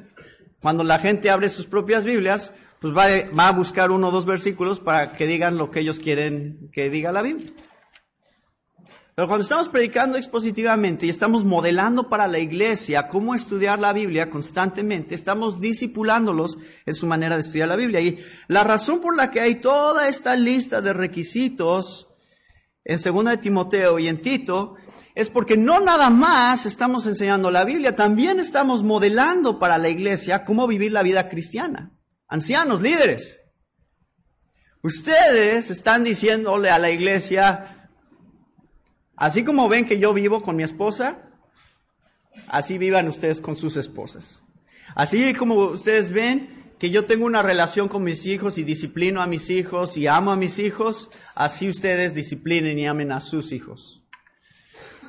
cuando 0.60 0.84
la 0.84 1.00
gente 1.00 1.30
abre 1.30 1.48
sus 1.48 1.68
propias 1.68 2.04
Biblias, 2.04 2.52
pues 2.82 2.94
va, 2.94 3.06
va 3.38 3.48
a 3.48 3.54
buscar 3.54 3.92
uno 3.92 4.10
o 4.10 4.12
dos 4.12 4.26
versículos 4.26 4.82
para 4.82 5.14
que 5.14 5.26
digan 5.26 5.58
lo 5.58 5.72
que 5.72 5.80
ellos 5.80 6.00
quieren 6.00 6.70
que 6.74 6.90
diga 6.90 7.14
la 7.14 7.22
Biblia. 7.22 7.48
Pero 9.15 9.30
cuando 9.30 9.43
estamos 9.43 9.69
predicando 9.69 10.17
expositivamente 10.17 11.06
y 11.06 11.10
estamos 11.10 11.45
modelando 11.45 12.10
para 12.10 12.28
la 12.28 12.38
iglesia 12.38 13.08
cómo 13.08 13.34
estudiar 13.34 13.80
la 13.80 13.93
Biblia 13.93 14.30
constantemente, 14.30 15.15
estamos 15.15 15.62
discipulándolos 15.62 16.58
en 16.86 16.93
su 16.93 17.08
manera 17.08 17.36
de 17.36 17.41
estudiar 17.41 17.69
la 17.69 17.78
Biblia. 17.78 18.01
Y 18.01 18.19
la 18.49 18.65
razón 18.65 18.99
por 18.99 19.15
la 19.15 19.32
que 19.32 19.39
hay 19.39 19.56
toda 19.62 20.10
esta 20.10 20.36
lista 20.36 20.82
de 20.82 20.91
requisitos 20.91 22.10
en 22.84 22.99
2 23.01 23.25
de 23.25 23.38
Timoteo 23.38 23.99
y 23.99 24.10
en 24.10 24.21
Tito 24.21 24.75
es 25.15 25.30
porque 25.30 25.56
no 25.56 25.80
nada 25.80 26.10
más 26.10 26.65
estamos 26.65 27.06
enseñando 27.06 27.49
la 27.49 27.63
Biblia, 27.63 27.95
también 27.95 28.41
estamos 28.41 28.84
modelando 28.84 29.60
para 29.60 29.78
la 29.78 29.88
iglesia 29.88 30.43
cómo 30.43 30.67
vivir 30.67 30.91
la 30.91 31.04
vida 31.04 31.30
cristiana. 31.30 31.93
Ancianos, 32.28 32.82
líderes, 32.82 33.39
ustedes 34.82 35.71
están 35.71 36.04
diciéndole 36.04 36.69
a 36.69 36.80
la 36.80 36.91
iglesia, 36.91 37.75
Así 39.15 39.43
como 39.43 39.69
ven 39.69 39.86
que 39.86 39.99
yo 39.99 40.13
vivo 40.13 40.41
con 40.41 40.56
mi 40.56 40.63
esposa, 40.63 41.30
así 42.47 42.78
vivan 42.78 43.08
ustedes 43.08 43.39
con 43.39 43.56
sus 43.56 43.78
esposas. 43.78 44.43
Así 44.93 45.34
como 45.34 45.56
ustedes 45.56 46.12
ven 46.12 46.73
que 46.80 46.89
yo 46.89 47.06
tengo 47.06 47.25
una 47.25 47.41
relación 47.41 47.88
con 47.88 48.04
mis 48.04 48.25
hijos 48.25 48.58
y 48.58 48.63
disciplino 48.63 49.21
a 49.21 49.28
mis 49.28 49.49
hijos 49.49 49.97
y 49.97 50.08
amo 50.08 50.32
a 50.32 50.36
mis 50.36 50.60
hijos, 50.60 51.10
así 51.34 51.69
ustedes 51.69 52.13
disciplinen 52.13 52.78
y 52.78 52.88
amen 52.88 53.12
a 53.12 53.21
sus 53.21 53.51
hijos. 53.51 54.04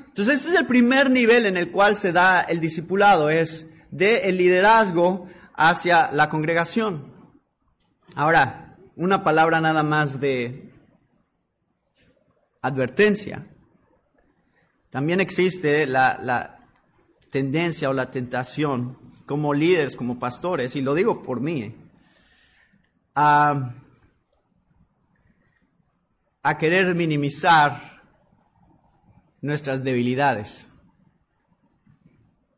Entonces 0.06 0.36
ese 0.36 0.50
es 0.50 0.60
el 0.60 0.66
primer 0.66 1.10
nivel 1.10 1.44
en 1.44 1.56
el 1.56 1.70
cual 1.70 1.96
se 1.96 2.12
da 2.12 2.40
el 2.40 2.60
discipulado, 2.60 3.28
es 3.28 3.68
de 3.90 4.28
el 4.28 4.38
liderazgo 4.38 5.28
hacia 5.54 6.10
la 6.12 6.28
congregación. 6.28 7.12
Ahora, 8.14 8.78
una 8.94 9.22
palabra 9.22 9.60
nada 9.60 9.82
más 9.82 10.20
de 10.20 10.72
advertencia. 12.62 13.46
También 14.96 15.20
existe 15.20 15.87
la, 15.87 16.59
tendencia 17.30 17.90
o 17.90 17.92
la 17.92 18.11
tentación 18.11 18.96
como 19.26 19.52
líderes, 19.52 19.94
como 19.94 20.18
pastores, 20.18 20.74
y 20.74 20.80
lo 20.80 20.94
digo 20.94 21.22
por 21.22 21.42
mí, 21.42 21.76
a, 23.14 23.74
a 26.42 26.56
querer 26.56 26.94
minimizar 26.94 28.00
nuestras 29.42 29.85
debilidades 29.85 30.66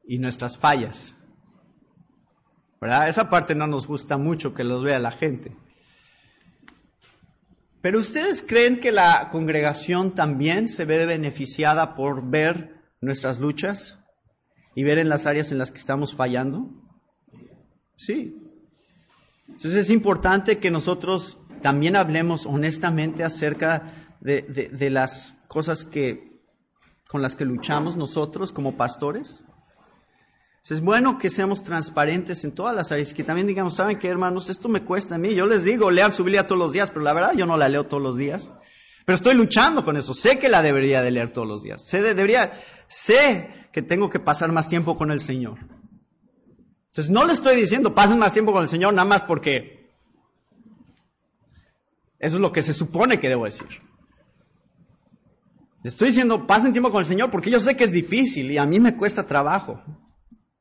y 0.07 0.21
nuestras 0.21 0.57
fallas. 0.57 1.17
¿Verdad? 2.81 3.09
Esa 3.09 3.29
parte 3.29 3.57
no 3.57 3.67
nos 3.67 3.89
gusta 3.89 4.17
mucho 4.17 4.55
que 4.55 4.63
los 4.63 4.85
vea 4.85 5.01
la 5.01 5.11
gente. 5.11 5.57
Pero 7.81 7.99
ustedes 7.99 8.45
creen 8.47 8.81
que 8.81 8.91
la 8.91 9.29
congregación 9.31 10.15
también 10.15 10.69
se 10.69 10.85
ve 10.85 11.07
beneficiada 11.07 11.95
por 11.95 12.29
ver 12.29 12.75
nuestras 13.01 13.39
luchas 13.39 13.99
y 14.75 14.83
ver 14.83 14.99
en 14.99 15.09
las 15.09 15.27
áreas 15.27 15.53
en 15.53 15.59
las 15.59 15.71
que 15.71 15.79
estamos 15.79 16.15
fallando? 16.15 16.71
Sí. 17.97 18.37
Entonces 19.47 19.75
es 19.75 19.91
importante 19.91 20.59
que 20.59 20.71
nosotros 20.71 21.39
también 21.63 21.97
hablemos 21.97 22.47
honestamente 22.47 23.25
acerca 23.25 24.15
de, 24.21 24.91
las 24.91 25.35
cosas 25.49 25.85
que, 25.85 26.41
con 27.09 27.23
las 27.23 27.37
que 27.37 27.45
luchamos 27.45 27.97
nosotros 27.97 28.53
como 28.53 28.77
pastores. 28.77 29.43
Es 30.71 30.83
bueno 30.83 31.19
que 31.19 31.31
seamos 31.31 31.63
transparentes 31.63 32.45
en 32.45 32.53
todas 32.53 32.75
las 32.75 32.93
áreas, 32.93 33.15
que 33.15 33.25
también 33.25 33.47
digamos, 33.47 33.77
¿saben 33.77 33.99
qué, 33.99 34.09
hermanos? 34.09 34.51
Esto 34.51 34.69
me 34.69 34.83
cuesta 34.85 35.15
a 35.15 35.19
mí. 35.19 35.35
Yo 35.35 35.47
les 35.47 35.65
digo, 35.65 35.91
lean 35.91 36.13
su 36.13 36.25
Biblia 36.25 36.47
todos 36.47 36.59
los 36.59 36.73
días, 36.73 36.91
pero 36.91 37.03
la 37.03 37.15
verdad 37.15 37.33
yo 37.35 37.47
no 37.47 37.57
la 37.57 37.71
leo 37.71 37.87
todos 37.87 38.03
los 38.03 38.17
días. 38.17 38.53
Pero 39.07 39.17
estoy 39.17 39.35
luchando 39.35 39.83
con 39.83 39.97
eso. 39.97 40.13
Sé 40.13 40.39
que 40.39 40.51
la 40.51 40.61
debería 40.61 41.01
de 41.01 41.11
leer 41.11 41.31
todos 41.31 41.49
los 41.49 41.63
días. 41.63 41.87
Sé, 41.87 42.03
debería, 42.03 42.53
sé 42.87 43.49
que 43.73 43.81
tengo 43.81 44.11
que 44.11 44.21
pasar 44.21 44.53
más 44.53 44.69
tiempo 44.69 44.97
con 44.97 45.11
el 45.11 45.21
Señor. 45.21 45.59
Entonces 46.91 47.11
no 47.11 47.25
le 47.25 47.33
estoy 47.33 47.57
diciendo, 47.57 47.95
pasen 47.95 48.19
más 48.19 48.35
tiempo 48.35 48.53
con 48.53 48.63
el 48.63 48.69
Señor 48.69 48.93
nada 48.93 49.09
más 49.09 49.23
porque 49.23 49.89
eso 52.19 52.37
es 52.37 52.41
lo 52.41 52.53
que 52.53 52.63
se 52.63 52.75
supone 52.75 53.19
que 53.19 53.29
debo 53.29 53.47
decir. 53.47 53.69
Le 55.83 55.89
estoy 55.89 56.09
diciendo, 56.09 56.47
pasen 56.47 56.73
tiempo 56.73 56.91
con 56.91 57.01
el 57.01 57.07
Señor 57.07 57.31
porque 57.31 57.51
yo 57.51 57.61
sé 57.61 57.77
que 57.77 57.85
es 57.85 57.93
difícil 57.93 58.51
y 58.51 58.59
a 58.59 58.67
mí 58.67 58.81
me 58.81 58.97
cuesta 58.97 59.27
trabajo. 59.27 59.83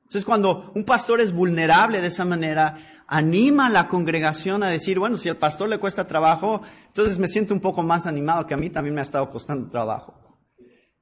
Entonces, 0.07 0.23
cuando 0.23 0.71
un 0.73 0.85
pastor 0.85 1.19
es 1.19 1.33
vulnerable 1.33 1.99
de 1.99 2.07
esa 2.07 2.23
manera, 2.23 2.77
anima 3.07 3.65
a 3.65 3.69
la 3.69 3.89
congregación 3.89 4.63
a 4.63 4.69
decir, 4.69 4.99
bueno, 4.99 5.17
si 5.17 5.27
al 5.27 5.35
pastor 5.35 5.67
le 5.67 5.79
cuesta 5.79 6.07
trabajo, 6.07 6.61
entonces 6.87 7.19
me 7.19 7.27
siento 7.27 7.53
un 7.53 7.59
poco 7.59 7.83
más 7.83 8.07
animado, 8.07 8.47
que 8.47 8.53
a 8.53 8.57
mí 8.57 8.69
también 8.69 8.95
me 8.95 9.01
ha 9.01 9.03
estado 9.03 9.29
costando 9.29 9.69
trabajo. 9.69 10.17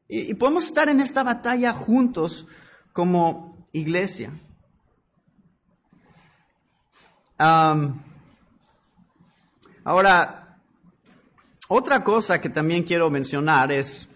Y, 0.07 0.33
podemos 0.33 0.65
estar 0.65 0.89
en 0.89 1.01
esta 1.01 1.21
batalla 1.21 1.71
juntos 1.71 2.47
como 2.93 3.69
iglesia. 3.73 4.31
ahora, 9.83 10.57
otra 11.67 12.03
cosa 12.03 12.41
que 12.41 12.49
también 12.49 12.81
quiero 12.81 13.11
mencionar 13.11 13.71
es 13.71 14.09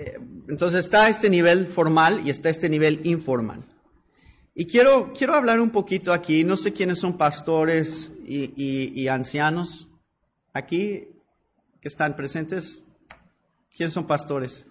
eh, 0.00 0.16
entonces 0.46 0.84
está 0.84 1.08
este 1.08 1.28
nivel 1.28 1.66
formal 1.66 2.24
y 2.24 2.30
está 2.30 2.50
este 2.50 2.68
nivel 2.68 3.00
informal. 3.02 3.64
Y 4.54 4.66
quiero, 4.66 5.12
quiero 5.12 5.34
hablar 5.34 5.58
un 5.58 5.70
poquito 5.70 6.12
aquí, 6.12 6.44
no 6.44 6.56
sé 6.56 6.72
quiénes 6.72 7.00
son 7.00 7.18
pastores 7.18 8.12
y, 8.24 9.08
ancianos 9.08 9.88
aquí 10.52 11.08
que 11.80 11.88
están 11.88 12.14
presentes. 12.14 12.84
¿Quiénes 13.76 13.92
son 13.92 14.06
pastores? 14.06 14.68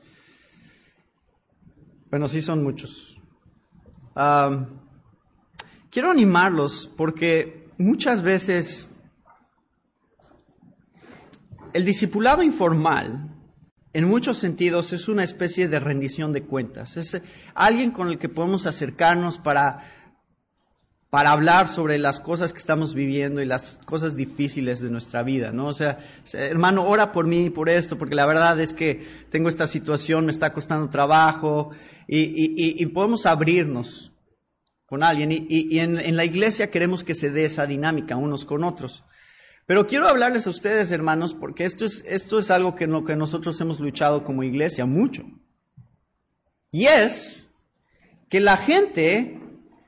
Bueno, 2.09 2.29
sí 2.29 2.41
son 2.41 2.63
muchos. 2.63 3.19
quiero 5.89 6.09
animarlos 6.09 6.89
porque 6.95 7.69
muchas 7.77 8.21
veces 8.21 8.87
el 11.73 11.83
discipulado 11.83 12.43
informal 12.43 13.36
en 13.97 14.07
muchos 14.07 14.37
sentidos 14.37 14.93
es 14.93 15.07
una 15.07 15.23
especie 15.23 15.67
de 15.67 15.79
rendición 15.79 16.31
de 16.31 16.43
cuentas. 16.43 16.97
Es 16.97 17.19
alguien 17.55 17.89
con 17.89 18.09
el 18.09 18.19
que 18.19 18.29
podemos 18.29 18.67
acercarnos 18.67 19.39
para, 19.39 19.85
para 21.09 21.31
hablar 21.31 21.67
sobre 21.67 21.97
las 21.97 22.19
cosas 22.19 22.53
que 22.53 22.59
estamos 22.59 22.93
viviendo 22.93 23.41
y 23.41 23.47
las 23.47 23.79
cosas 23.85 24.15
difíciles 24.15 24.81
de 24.81 24.91
nuestra 24.91 25.23
vida, 25.23 25.51
¿no? 25.51 25.65
O 25.65 25.73
sea, 25.73 25.97
hermano, 26.31 26.87
ora 26.87 27.11
por 27.11 27.25
mí, 27.25 27.49
por 27.49 27.69
esto, 27.69 27.97
porque 27.97 28.13
la 28.13 28.27
verdad 28.27 28.59
es 28.59 28.71
que 28.71 29.03
tengo 29.31 29.49
esta 29.49 29.65
situación, 29.65 30.25
me 30.25 30.31
está 30.31 30.53
costando 30.53 30.89
trabajo, 30.89 31.71
y, 32.07 32.85
podemos 32.93 33.25
abrirnos 33.25 34.13
con 34.85 35.01
alguien. 35.01 35.31
Y, 35.31 35.79
en 35.79 36.15
la 36.15 36.23
iglesia 36.23 36.69
queremos 36.69 37.03
que 37.03 37.15
se 37.15 37.31
dé 37.31 37.45
esa 37.45 37.65
dinámica 37.65 38.15
unos 38.15 38.45
con 38.45 38.63
otros. 38.63 39.03
Pero 39.67 39.85
quiero 39.85 40.07
hablarles 40.07 40.47
a 40.47 40.49
ustedes, 40.49 40.91
hermanos, 40.91 41.35
porque 41.35 41.65
esto 41.65 41.83
es, 41.83 42.01
esto 42.07 42.39
es 42.39 42.49
algo 42.49 42.73
que, 42.73 42.87
lo 42.87 43.03
que 43.03 43.17
nosotros 43.17 43.59
hemos 43.59 43.81
luchado 43.81 44.23
como 44.23 44.43
iglesia 44.43 44.85
mucho. 44.85 45.25
Y 46.71 46.85
es 46.85 47.49
que 48.29 48.39
la 48.39 48.55
gente 48.55 49.41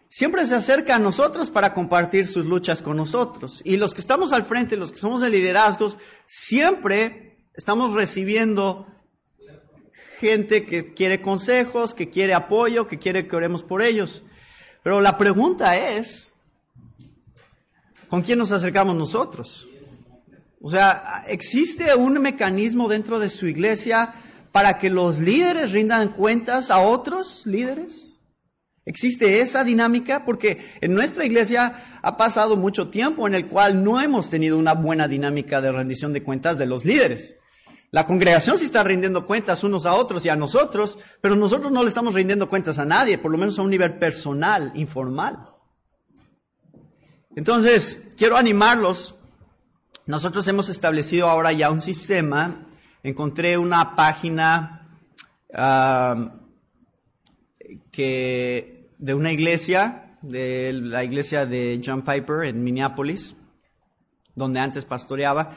siempre 0.10 0.46
se 0.46 0.56
acerca 0.56 0.98
a 0.98 1.00
nosotros 1.00 1.50
para 1.50 1.74
compartir 1.74 2.28
sus 2.28 2.46
luchas 2.46 2.82
con 2.82 2.98
nosotros. 2.98 3.62
Y 3.64 3.78
los 3.78 3.94
que 3.94 4.02
estamos 4.02 4.34
al 4.34 4.44
frente, 4.46 4.76
los 4.76 4.92
que 4.92 4.98
somos 4.98 5.22
de 5.22 5.30
liderazgos, 5.30 5.98
siempre 6.26 7.38
estamos 7.54 7.94
recibiendo 7.94 8.86
gente 10.20 10.66
que 10.66 10.94
quiere 10.94 11.22
consejos, 11.22 11.94
que 11.94 12.10
quiere 12.10 12.34
apoyo, 12.34 12.86
que 12.86 13.00
quiere 13.00 13.30
que 13.30 13.36
oremos 13.38 13.64
por 13.64 13.82
ellos. 13.82 14.24
Pero 14.84 15.00
la 15.00 15.18
pregunta 15.18 15.78
es, 15.78 16.34
¿con 18.10 18.24
quién 18.24 18.40
nos 18.40 18.52
acercamos 18.52 18.98
nosotros? 18.98 19.69
O 20.62 20.70
sea, 20.70 21.24
¿existe 21.28 21.96
un 21.96 22.14
mecanismo 22.22 22.90
dentro 22.90 23.20
de 23.20 23.30
su 23.30 23.48
iglesia 23.48 24.14
para 24.52 24.78
que 24.78 24.90
los 24.90 25.20
líderes 25.20 25.72
rindan 25.72 26.10
cuentas 26.10 26.70
a 26.70 26.80
otros 26.80 27.46
líderes? 27.46 28.20
¿Existe 28.86 29.40
esa 29.40 29.64
dinámica? 29.64 30.26
Porque 30.26 30.66
en 30.82 30.96
nuestra 30.96 31.24
iglesia 31.24 32.00
ha 32.02 32.18
pasado 32.18 32.58
mucho 32.58 32.90
tiempo 32.90 33.28
en 33.28 33.36
el 33.36 33.48
cual 33.48 33.84
no 33.84 34.02
hemos 34.02 34.30
tenido 34.30 34.58
una 34.58 34.74
buena 34.74 35.08
dinámica 35.08 35.62
de 35.62 35.72
rendición 35.72 36.12
de 36.12 36.24
cuentas 36.24 36.58
de 36.58 36.66
los 36.66 36.84
líderes. 36.84 37.36
La 37.92 38.06
congregación 38.06 38.58
sí 38.58 38.66
está 38.66 38.84
rindiendo 38.84 39.26
cuentas 39.26 39.64
unos 39.64 39.86
a 39.86 39.94
otros 39.94 40.26
y 40.26 40.30
a 40.30 40.36
nosotros, 40.36 40.98
pero 41.22 41.36
nosotros 41.36 41.72
no 41.72 41.84
le 41.84 41.90
estamos 41.90 42.14
rindiendo 42.14 42.50
cuentas 42.50 42.80
a 42.80 42.86
nadie, 42.86 43.18
por 43.18 43.32
lo 43.32 43.38
menos 43.38 43.58
a 43.60 43.62
un 43.62 43.70
nivel 43.70 43.98
personal, 43.98 44.72
informal. 44.76 45.50
Entonces, 47.36 48.02
quiero 48.18 48.38
animarlos 48.38 49.16
nosotros 50.10 50.48
hemos 50.48 50.70
establecido 50.70 51.30
ahora 51.30 51.52
ya 51.52 51.70
un 51.70 51.82
sistema. 51.82 52.66
Encontré 53.04 53.60
una 53.60 53.96
página 53.96 54.90
que, 57.92 58.90
de 58.98 59.14
una 59.14 59.32
iglesia, 59.32 60.18
de 60.24 60.74
la 60.74 61.04
iglesia 61.04 61.46
de 61.46 61.80
John 61.86 62.02
Piper 62.02 62.46
en 62.46 62.64
Minneapolis, 62.64 63.36
donde 64.34 64.60
antes 64.60 64.84
pastoreaba, 64.84 65.52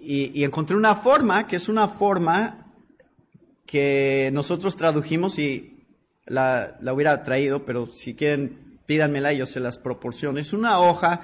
y, 0.00 0.44
encontré 0.44 0.76
una 0.76 0.94
forma, 0.94 1.48
que 1.48 1.56
es 1.56 1.68
una 1.68 1.88
forma 1.88 2.72
que 3.66 4.30
nosotros 4.32 4.76
tradujimos 4.76 5.40
y 5.40 5.88
la, 6.24 6.76
la 6.80 6.94
hubiera 6.94 7.24
traído, 7.24 7.64
pero 7.64 7.88
si 7.88 8.14
quieren 8.14 8.78
pídanmela 8.86 9.32
y 9.32 9.38
yo 9.38 9.46
se 9.46 9.58
las 9.58 9.76
proporciono. 9.76 10.38
Es 10.38 10.52
una 10.52 10.78
hoja 10.78 11.22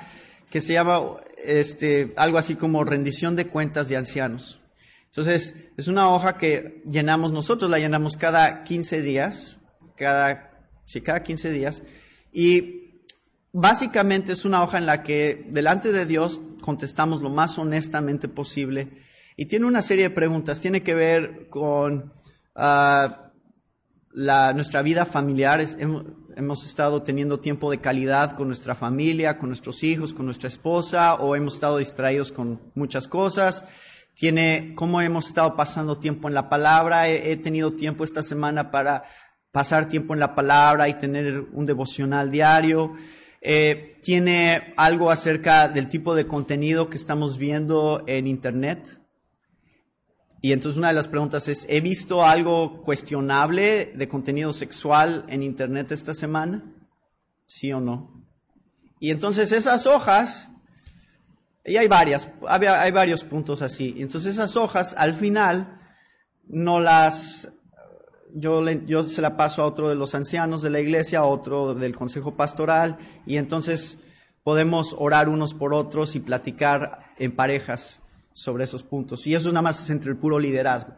que 0.50 0.60
se 0.60 0.72
llama 0.72 1.00
este, 1.44 2.12
algo 2.16 2.38
así 2.38 2.54
como 2.54 2.84
rendición 2.84 3.36
de 3.36 3.48
cuentas 3.48 3.88
de 3.88 3.96
ancianos. 3.96 4.60
Entonces, 5.06 5.54
es 5.76 5.88
una 5.88 6.10
hoja 6.10 6.36
que 6.36 6.82
llenamos 6.84 7.32
nosotros, 7.32 7.70
la 7.70 7.78
llenamos 7.78 8.16
cada 8.16 8.64
15 8.64 9.02
días, 9.02 9.60
cada, 9.96 10.68
sí, 10.84 11.00
cada 11.00 11.22
15 11.22 11.50
días, 11.50 11.82
y 12.32 13.02
básicamente 13.52 14.32
es 14.32 14.44
una 14.44 14.62
hoja 14.62 14.78
en 14.78 14.86
la 14.86 15.02
que 15.02 15.46
delante 15.48 15.92
de 15.92 16.06
Dios 16.06 16.40
contestamos 16.60 17.22
lo 17.22 17.30
más 17.30 17.58
honestamente 17.58 18.28
posible 18.28 19.06
y 19.40 19.46
tiene 19.46 19.66
una 19.66 19.82
serie 19.82 20.08
de 20.08 20.14
preguntas, 20.14 20.60
tiene 20.60 20.82
que 20.82 20.94
ver 20.94 21.48
con 21.48 22.12
ah, 22.56 23.30
nuestra 24.12 24.82
vida 24.82 25.06
familiar, 25.06 25.64
hemos 26.38 26.64
estado 26.64 27.02
teniendo 27.02 27.40
tiempo 27.40 27.68
de 27.68 27.80
calidad 27.80 28.36
con 28.36 28.46
nuestra 28.46 28.76
familia, 28.76 29.38
con 29.38 29.48
nuestros 29.48 29.82
hijos, 29.82 30.14
con 30.14 30.24
nuestra 30.24 30.46
esposa, 30.46 31.16
o 31.16 31.34
hemos 31.34 31.54
estado 31.54 31.78
distraídos 31.78 32.30
con 32.30 32.60
muchas 32.76 33.08
cosas. 33.08 33.64
Tiene 34.14 34.72
cómo 34.76 35.00
hemos 35.00 35.26
estado 35.26 35.56
pasando 35.56 35.98
tiempo 35.98 36.28
en 36.28 36.34
la 36.34 36.48
palabra. 36.48 37.08
He, 37.08 37.36
tenido 37.38 37.72
tiempo 37.72 38.04
esta 38.04 38.22
semana 38.22 38.70
para 38.70 39.02
pasar 39.50 39.88
tiempo 39.88 40.14
en 40.14 40.20
la 40.20 40.36
palabra 40.36 40.88
y 40.88 40.96
tener 40.96 41.40
un 41.52 41.66
devocional 41.66 42.30
diario. 42.30 42.94
Eh, 43.40 43.98
tiene 44.04 44.74
algo 44.76 45.10
acerca 45.10 45.68
del 45.68 45.88
tipo 45.88 46.14
de 46.14 46.28
contenido 46.28 46.88
que 46.88 46.98
estamos 46.98 47.36
viendo 47.36 48.04
en 48.06 48.28
Internet. 48.28 49.00
Y 50.40 50.52
entonces 50.52 50.78
una 50.78 50.88
de 50.88 50.94
las 50.94 51.08
preguntas 51.08 51.48
es, 51.48 51.66
¿he 51.68 51.80
visto 51.80 52.24
algo 52.24 52.82
cuestionable 52.82 53.92
de 53.94 54.08
contenido 54.08 54.52
sexual 54.52 55.24
en 55.28 55.42
Internet 55.42 55.90
esta 55.90 56.14
semana? 56.14 56.62
¿Sí 57.46 57.72
o 57.72 57.80
no? 57.80 58.24
Y 59.00 59.10
entonces 59.10 59.50
esas 59.52 59.86
hojas, 59.86 60.48
y 61.64 61.76
hay 61.76 61.88
varias, 61.88 62.28
hay 62.46 62.92
varios 62.92 63.24
puntos 63.24 63.62
así. 63.62 63.96
Entonces 63.98 64.34
esas 64.34 64.56
hojas 64.56 64.94
al 64.96 65.14
final 65.14 65.80
no 66.46 66.78
las, 66.78 67.52
yo, 68.32 68.64
yo 68.86 69.02
se 69.02 69.22
la 69.22 69.36
paso 69.36 69.62
a 69.62 69.66
otro 69.66 69.88
de 69.88 69.96
los 69.96 70.14
ancianos 70.14 70.62
de 70.62 70.70
la 70.70 70.80
iglesia, 70.80 71.20
a 71.20 71.24
otro 71.24 71.74
del 71.74 71.96
consejo 71.96 72.36
pastoral, 72.36 72.98
y 73.26 73.38
entonces 73.38 73.98
podemos 74.44 74.94
orar 74.96 75.28
unos 75.28 75.52
por 75.52 75.74
otros 75.74 76.14
y 76.14 76.20
platicar 76.20 77.12
en 77.18 77.34
parejas 77.34 78.00
sobre 78.38 78.62
esos 78.62 78.84
puntos. 78.84 79.26
Y 79.26 79.34
eso 79.34 79.48
nada 79.48 79.62
más 79.62 79.82
es 79.82 79.90
entre 79.90 80.12
el 80.12 80.16
puro 80.16 80.38
liderazgo. 80.38 80.94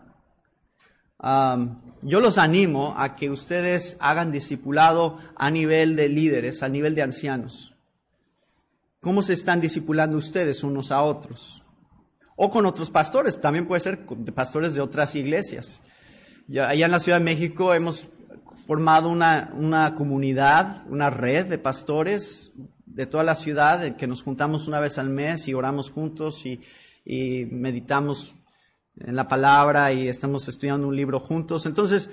yo 2.03 2.21
los 2.21 2.37
animo 2.37 2.95
a 2.99 3.17
que 3.17 3.31
ustedes 3.31 3.97
hagan 3.99 4.31
discipulado 4.31 5.19
a 5.37 5.51
nivel 5.51 5.97
de 5.97 6.11
líderes, 6.11 6.63
a 6.63 6.69
nivel 6.69 6.95
de 6.95 7.03
ancianos. 7.03 7.75
¿Cómo 9.01 9.23
se 9.23 9.33
están 9.33 9.59
discipulando 9.63 10.19
ustedes 10.19 10.63
unos 10.63 10.93
a 10.93 11.01
otros? 11.03 11.65
O 12.37 12.51
con 12.51 12.67
otros 12.67 12.91
pastores, 12.91 13.41
también 13.41 13.67
puede 13.67 13.81
ser 13.81 14.07
de 14.07 14.33
pastores 14.33 14.75
de 14.75 14.83
otras 14.83 15.15
iglesias. 15.15 15.81
Ya, 16.47 16.69
allá 16.69 16.85
en 16.85 16.93
la 16.93 17.01
Ciudad 17.01 17.21
de 17.21 17.25
México 17.25 17.73
hemos 17.73 18.07
formado 18.67 19.09
una, 19.09 19.51
una 19.55 19.95
comunidad, 19.95 20.85
una 20.89 21.09
red 21.09 21.47
de 21.47 21.57
pastores 21.57 22.53
de 22.85 23.07
toda 23.07 23.25
la 23.25 23.35
ciudad, 23.35 23.97
que 23.97 24.07
nos 24.07 24.23
juntamos 24.23 24.69
una 24.69 24.79
vez 24.79 24.99
al 24.99 25.09
mes 25.09 25.49
y 25.49 25.55
oramos 25.55 25.91
juntos 25.91 26.45
y, 26.45 26.61
y 27.05 27.47
meditamos 27.47 28.35
en 28.97 29.17
la 29.17 29.29
palabra 29.29 29.93
y 29.93 30.09
estamos 30.09 30.49
estudiando 30.49 30.89
un 30.89 30.97
libro 30.97 31.21
juntos. 31.21 31.67
Entonces, 31.67 32.11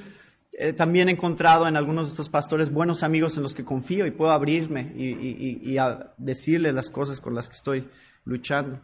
eh, 0.51 0.73
también 0.73 1.09
he 1.09 1.11
encontrado 1.11 1.67
en 1.67 1.75
algunos 1.75 2.07
de 2.07 2.11
estos 2.11 2.29
pastores 2.29 2.71
buenos 2.71 3.03
amigos 3.03 3.37
en 3.37 3.43
los 3.43 3.53
que 3.53 3.63
confío 3.63 4.05
y 4.05 4.11
puedo 4.11 4.31
abrirme 4.31 4.93
y, 4.95 5.75
y, 5.75 5.77
decirles 6.17 6.73
las 6.73 6.89
cosas 6.89 7.19
con 7.19 7.35
las 7.35 7.47
que 7.47 7.53
estoy 7.53 7.87
luchando. 8.25 8.81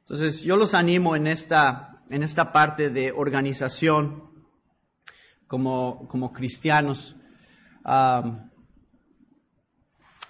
Entonces, 0.00 0.42
yo 0.42 0.56
los 0.56 0.74
animo 0.74 1.14
en 1.14 1.26
esta, 1.26 2.02
en 2.10 2.22
esta 2.22 2.50
parte 2.52 2.90
de 2.90 3.12
organización 3.12 4.28
como, 5.46 6.08
como 6.08 6.32
cristianos. 6.32 7.14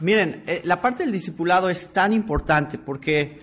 miren, 0.01 0.45
eh, 0.47 0.63
la 0.65 0.81
parte 0.81 1.03
del 1.03 1.13
discipulado 1.13 1.71
es 1.71 1.93
tan 1.93 2.13
importante 2.13 2.77
porque 2.79 3.41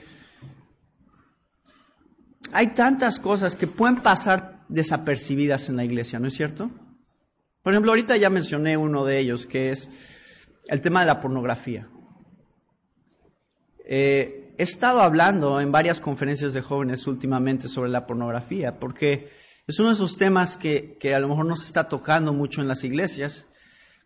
hay 2.52 2.68
tantas 2.68 3.20
cosas 3.20 3.56
que 3.56 3.68
pueden 3.68 3.98
pasar 3.98 4.64
desapercibidas 4.68 5.70
en 5.70 5.76
la 5.76 5.86
iglesia, 5.86 6.20
¿no 6.20 6.28
es 6.28 6.34
cierto? 6.36 6.72
Por 7.62 7.74
ejemplo, 7.74 7.92
ahorita 7.92 8.18
ya 8.18 8.30
mencioné 8.30 8.78
uno 8.78 9.06
de 9.06 9.20
ellos, 9.20 9.46
que 9.46 9.72
es 9.72 9.90
el 10.68 10.82
tema 10.82 11.02
de 11.02 11.08
la 11.08 11.20
pornografía. 11.20 11.88
Eh, 13.88 14.54
he 14.58 14.64
estado 14.64 15.02
hablando 15.02 15.60
en 15.60 15.72
varias 15.72 16.00
conferencias 16.00 16.54
de 16.54 16.62
jóvenes 16.62 17.08
últimamente 17.08 17.68
sobre 17.68 17.90
la 17.90 18.06
pornografía, 18.06 18.80
porque 18.80 19.30
Es 19.68 19.80
uno 19.80 19.90
de 19.90 19.96
esos 19.96 20.18
temas 20.18 20.58
que, 20.58 20.96
que 21.00 21.16
a 21.16 21.20
lo 21.20 21.28
mejor 21.28 21.48
no 21.48 21.56
se 21.56 21.66
está 21.66 21.88
tocando 21.88 22.34
mucho 22.34 22.62
en 22.62 22.68
las 22.68 22.84
iglesias, 22.84 23.48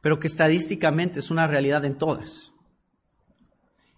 pero 0.02 0.18
que 0.18 0.28
estadísticamente 0.28 1.20
es 1.20 1.32
una 1.32 1.48
realidad 1.48 1.84
en 1.84 1.98
todas. 1.98 2.54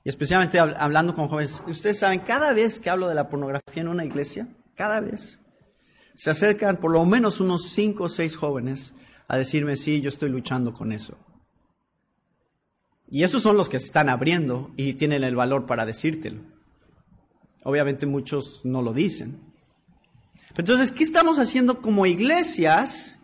Y 0.03 0.09
especialmente 0.09 0.59
hablando 0.59 1.13
con 1.13 1.27
jóvenes, 1.27 1.63
ustedes 1.67 1.99
saben, 1.99 2.21
cada 2.21 2.53
vez 2.53 2.79
que 2.79 2.89
hablo 2.89 3.07
de 3.07 3.15
la 3.15 3.29
pornografía 3.29 3.81
en 3.81 3.87
una 3.87 4.05
iglesia, 4.05 4.47
cada 4.75 4.99
vez, 4.99 5.39
se 6.15 6.31
acercan 6.31 6.77
por 6.77 6.91
lo 6.91 7.05
menos 7.05 7.39
unos 7.39 7.69
cinco 7.69 8.05
o 8.05 8.09
seis 8.09 8.35
jóvenes 8.35 8.93
a 9.27 9.37
decirme, 9.37 9.75
sí, 9.75 10.01
yo 10.01 10.09
estoy 10.09 10.29
luchando 10.29 10.73
con 10.73 10.91
eso. 10.91 11.17
Y 13.07 13.23
esos 13.23 13.43
son 13.43 13.57
los 13.57 13.69
que 13.69 13.79
se 13.79 13.87
están 13.87 14.09
abriendo 14.09 14.71
y 14.75 14.93
tienen 14.93 15.23
el 15.23 15.35
valor 15.35 15.65
para 15.65 15.85
decírtelo. 15.85 16.41
Obviamente 17.63 18.05
muchos 18.05 18.61
no 18.63 18.81
lo 18.81 18.93
dicen. 18.93 19.39
Entonces, 20.57 20.91
¿qué 20.91 21.03
estamos 21.03 21.37
haciendo 21.37 21.81
como 21.81 22.05
iglesias 22.05 23.19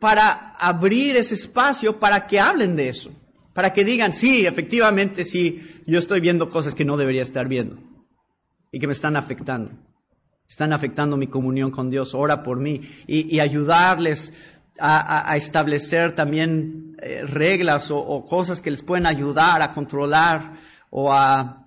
para 0.00 0.54
abrir 0.56 1.16
ese 1.16 1.34
espacio 1.34 1.98
para 1.98 2.26
que 2.26 2.40
hablen 2.40 2.76
de 2.76 2.88
eso? 2.88 3.10
Para 3.58 3.72
que 3.72 3.84
digan, 3.84 4.12
sí, 4.12 4.46
efectivamente, 4.46 5.24
sí, 5.24 5.82
yo 5.84 5.98
estoy 5.98 6.20
viendo 6.20 6.48
cosas 6.48 6.76
que 6.76 6.84
no 6.84 6.96
debería 6.96 7.22
estar 7.22 7.48
viendo 7.48 7.76
y 8.70 8.78
que 8.78 8.86
me 8.86 8.92
están 8.92 9.16
afectando. 9.16 9.72
Están 10.48 10.72
afectando 10.72 11.16
mi 11.16 11.26
comunión 11.26 11.72
con 11.72 11.90
Dios, 11.90 12.14
ora 12.14 12.44
por 12.44 12.60
mí 12.60 12.82
y, 13.08 13.40
ayudarles 13.40 14.32
a, 14.78 15.36
establecer 15.36 16.14
también 16.14 16.96
eh, 17.02 17.24
reglas 17.26 17.90
o, 17.90 18.24
cosas 18.26 18.60
que 18.60 18.70
les 18.70 18.84
pueden 18.84 19.06
ayudar 19.06 19.60
a 19.60 19.72
controlar 19.72 20.52
o 20.90 21.12
a, 21.12 21.66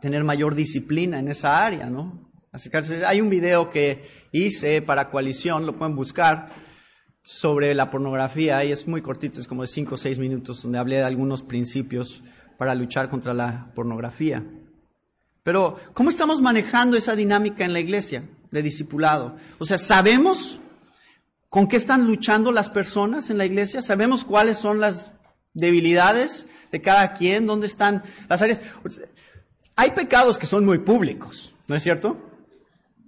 tener 0.00 0.24
mayor 0.24 0.54
disciplina 0.54 1.18
en 1.18 1.28
esa 1.28 1.66
área, 1.66 1.84
¿no? 1.84 2.30
Que 2.50 3.04
hay 3.04 3.20
un 3.20 3.28
video 3.28 3.68
que 3.68 4.08
hice 4.32 4.80
para 4.80 5.10
Coalición, 5.10 5.66
lo 5.66 5.76
pueden 5.76 5.96
buscar, 5.96 6.48
sobre 7.24 7.74
la 7.74 7.90
pornografía 7.90 8.62
y 8.64 8.70
es 8.70 8.86
muy 8.86 9.00
cortito, 9.00 9.40
es 9.40 9.48
como 9.48 9.62
de 9.62 9.68
5 9.68 9.94
o 9.94 9.98
6 9.98 10.18
minutos, 10.18 10.62
donde 10.62 10.78
hablé 10.78 10.96
de 10.96 11.04
algunos 11.04 11.42
principios 11.42 12.22
para 12.58 12.74
luchar 12.74 13.08
contra 13.08 13.32
la 13.32 13.72
pornografía. 13.74 14.44
Pero, 15.42 15.78
¿cómo 15.94 16.10
estamos 16.10 16.42
manejando 16.42 16.98
esa 16.98 17.16
dinámica 17.16 17.64
en 17.64 17.72
la 17.72 17.80
iglesia 17.80 18.24
de 18.50 18.62
discipulado? 18.62 19.36
O 19.58 19.64
sea, 19.64 19.78
¿sabemos 19.78 20.60
con 21.48 21.66
qué 21.66 21.76
están 21.76 22.06
luchando 22.06 22.52
las 22.52 22.68
personas 22.68 23.30
en 23.30 23.38
la 23.38 23.46
iglesia? 23.46 23.80
¿Sabemos 23.80 24.24
cuáles 24.24 24.58
son 24.58 24.78
las 24.78 25.12
debilidades 25.54 26.46
de 26.72 26.82
cada 26.82 27.14
quien? 27.14 27.46
¿Dónde 27.46 27.68
están 27.68 28.02
las 28.28 28.42
áreas? 28.42 28.60
Hay 29.76 29.92
pecados 29.92 30.36
que 30.36 30.46
son 30.46 30.66
muy 30.66 30.78
públicos, 30.78 31.54
¿no 31.68 31.74
es 31.74 31.82
cierto? 31.82 32.18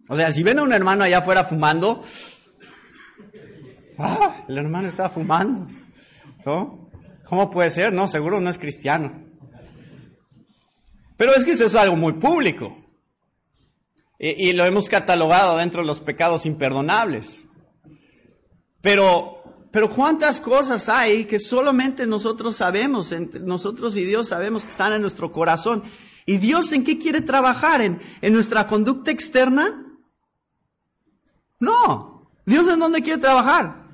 O 0.09 0.16
sea, 0.16 0.33
si 0.33 0.42
ven 0.42 0.59
a 0.59 0.62
un 0.62 0.72
hermano 0.72 1.05
allá 1.05 1.18
afuera 1.18 1.44
fumando, 1.44 2.02
¡Ah! 3.98 4.44
El 4.48 4.59
hermano 4.59 4.88
estaba 4.88 5.09
fumando. 5.09 5.68
¿No? 6.44 6.90
¿Cómo 7.28 7.50
puede 7.50 7.70
ser? 7.70 7.92
No, 7.92 8.09
seguro 8.09 8.40
no 8.40 8.50
es 8.50 8.59
cristiano. 8.59 9.26
Pero 11.16 11.35
es 11.35 11.44
que 11.44 11.52
eso 11.52 11.64
es 11.64 11.74
algo 11.74 11.96
muy 11.96 12.14
público. 12.14 12.76
Y, 14.18 14.52
lo 14.52 14.64
hemos 14.64 14.88
catalogado 14.88 15.59
dentro 15.59 15.82
de 15.82 15.87
los 15.87 16.00
pecados 16.00 16.46
imperdonables. 16.46 17.44
Pero, 18.80 19.42
pero 19.70 19.90
cuántas 19.90 20.40
cosas 20.40 20.88
hay 20.88 21.26
que 21.26 21.38
solamente 21.38 22.06
nosotros 22.06 22.56
sabemos, 22.56 23.14
nosotros 23.42 23.94
y 23.96 24.04
Dios 24.04 24.28
sabemos 24.28 24.64
que 24.64 24.70
están 24.70 24.94
en 24.94 25.02
nuestro 25.02 25.32
corazón. 25.32 25.82
¿Y 26.24 26.38
Dios 26.38 26.72
en 26.72 26.85
qué 26.85 26.98
quiere 26.98 27.20
trabajar? 27.20 27.82
¿En, 27.82 28.00
en 28.22 28.32
nuestra 28.32 28.66
conducta 28.66 29.11
externa? 29.11 29.85
No. 31.61 32.30
Dios 32.46 32.68
en 32.68 32.78
dónde 32.78 33.02
quiere 33.02 33.20
trabajar? 33.20 33.86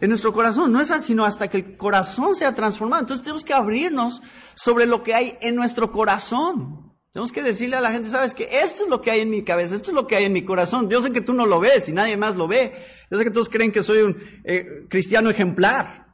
En 0.00 0.08
nuestro 0.08 0.32
corazón. 0.32 0.72
No 0.72 0.80
es 0.80 0.90
así, 0.90 1.08
sino 1.08 1.24
hasta 1.24 1.48
que 1.48 1.58
el 1.58 1.76
corazón 1.76 2.34
sea 2.34 2.54
transformado. 2.54 3.02
Entonces 3.02 3.24
tenemos 3.24 3.44
que 3.44 3.52
abrirnos 3.52 4.22
sobre 4.54 4.86
lo 4.86 5.02
que 5.02 5.14
hay 5.14 5.38
en 5.40 5.56
nuestro 5.56 5.90
corazón. 5.90 6.90
Tenemos 7.12 7.32
que 7.32 7.42
decirle 7.42 7.76
a 7.76 7.80
la 7.80 7.90
gente, 7.90 8.08
sabes 8.08 8.34
que 8.34 8.60
esto 8.62 8.84
es 8.84 8.88
lo 8.88 9.00
que 9.00 9.10
hay 9.10 9.20
en 9.20 9.30
mi 9.30 9.42
cabeza, 9.42 9.74
esto 9.74 9.90
es 9.90 9.94
lo 9.94 10.06
que 10.06 10.14
hay 10.14 10.24
en 10.26 10.32
mi 10.32 10.44
corazón. 10.44 10.88
Yo 10.88 11.02
sé 11.02 11.10
que 11.10 11.20
tú 11.20 11.32
no 11.32 11.44
lo 11.44 11.58
ves 11.58 11.88
y 11.88 11.92
nadie 11.92 12.16
más 12.16 12.36
lo 12.36 12.46
ve. 12.46 12.72
Yo 13.10 13.18
sé 13.18 13.24
que 13.24 13.30
todos 13.30 13.48
creen 13.48 13.72
que 13.72 13.82
soy 13.82 14.02
un 14.02 14.16
eh, 14.44 14.86
cristiano 14.88 15.28
ejemplar. 15.28 16.06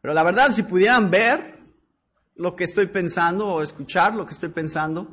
Pero 0.00 0.14
la 0.14 0.22
verdad, 0.22 0.52
si 0.52 0.62
pudieran 0.62 1.10
ver 1.10 1.58
lo 2.36 2.54
que 2.54 2.64
estoy 2.64 2.86
pensando 2.86 3.48
o 3.48 3.62
escuchar 3.62 4.14
lo 4.14 4.24
que 4.24 4.32
estoy 4.32 4.50
pensando, 4.50 5.12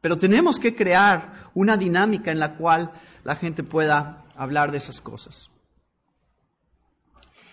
pero 0.00 0.16
tenemos 0.16 0.58
que 0.58 0.74
crear 0.74 1.50
una 1.54 1.76
dinámica 1.76 2.30
en 2.30 2.38
la 2.38 2.56
cual 2.56 2.92
la 3.24 3.36
gente 3.36 3.62
pueda 3.62 4.24
hablar 4.38 4.70
de 4.70 4.78
esas 4.78 5.00
cosas. 5.00 5.50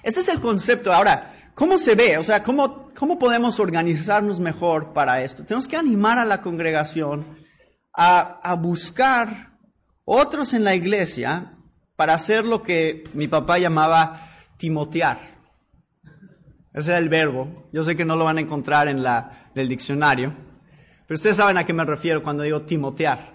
Ese 0.03 0.19
es 0.19 0.29
el 0.29 0.39
concepto. 0.39 0.93
Ahora, 0.93 1.51
¿cómo 1.55 1.77
se 1.77 1.95
ve? 1.95 2.17
O 2.17 2.23
sea, 2.23 2.43
¿cómo, 2.43 2.91
¿cómo 2.93 3.17
podemos 3.17 3.59
organizarnos 3.59 4.39
mejor 4.39 4.93
para 4.93 5.21
esto? 5.21 5.43
Tenemos 5.43 5.67
que 5.67 5.75
animar 5.75 6.19
a 6.19 6.25
la 6.25 6.41
congregación 6.41 7.39
a, 7.91 8.39
a 8.43 8.55
buscar 8.55 9.57
otros 10.05 10.53
en 10.53 10.63
la 10.63 10.75
iglesia 10.75 11.57
para 11.95 12.13
hacer 12.13 12.45
lo 12.45 12.61
que 12.61 13.03
mi 13.13 13.27
papá 13.27 13.57
llamaba 13.57 14.29
timotear. 14.57 15.17
Ese 16.71 16.91
era 16.91 16.99
el 16.99 17.09
verbo. 17.09 17.67
Yo 17.71 17.83
sé 17.83 17.95
que 17.95 18.05
no 18.05 18.15
lo 18.15 18.25
van 18.25 18.37
a 18.37 18.41
encontrar 18.41 18.87
en, 18.87 19.01
la, 19.01 19.49
en 19.55 19.61
el 19.61 19.67
diccionario, 19.67 20.35
pero 21.07 21.15
ustedes 21.15 21.37
saben 21.37 21.57
a 21.57 21.65
qué 21.65 21.73
me 21.73 21.85
refiero 21.85 22.21
cuando 22.21 22.43
digo 22.43 22.61
timotear, 22.63 23.33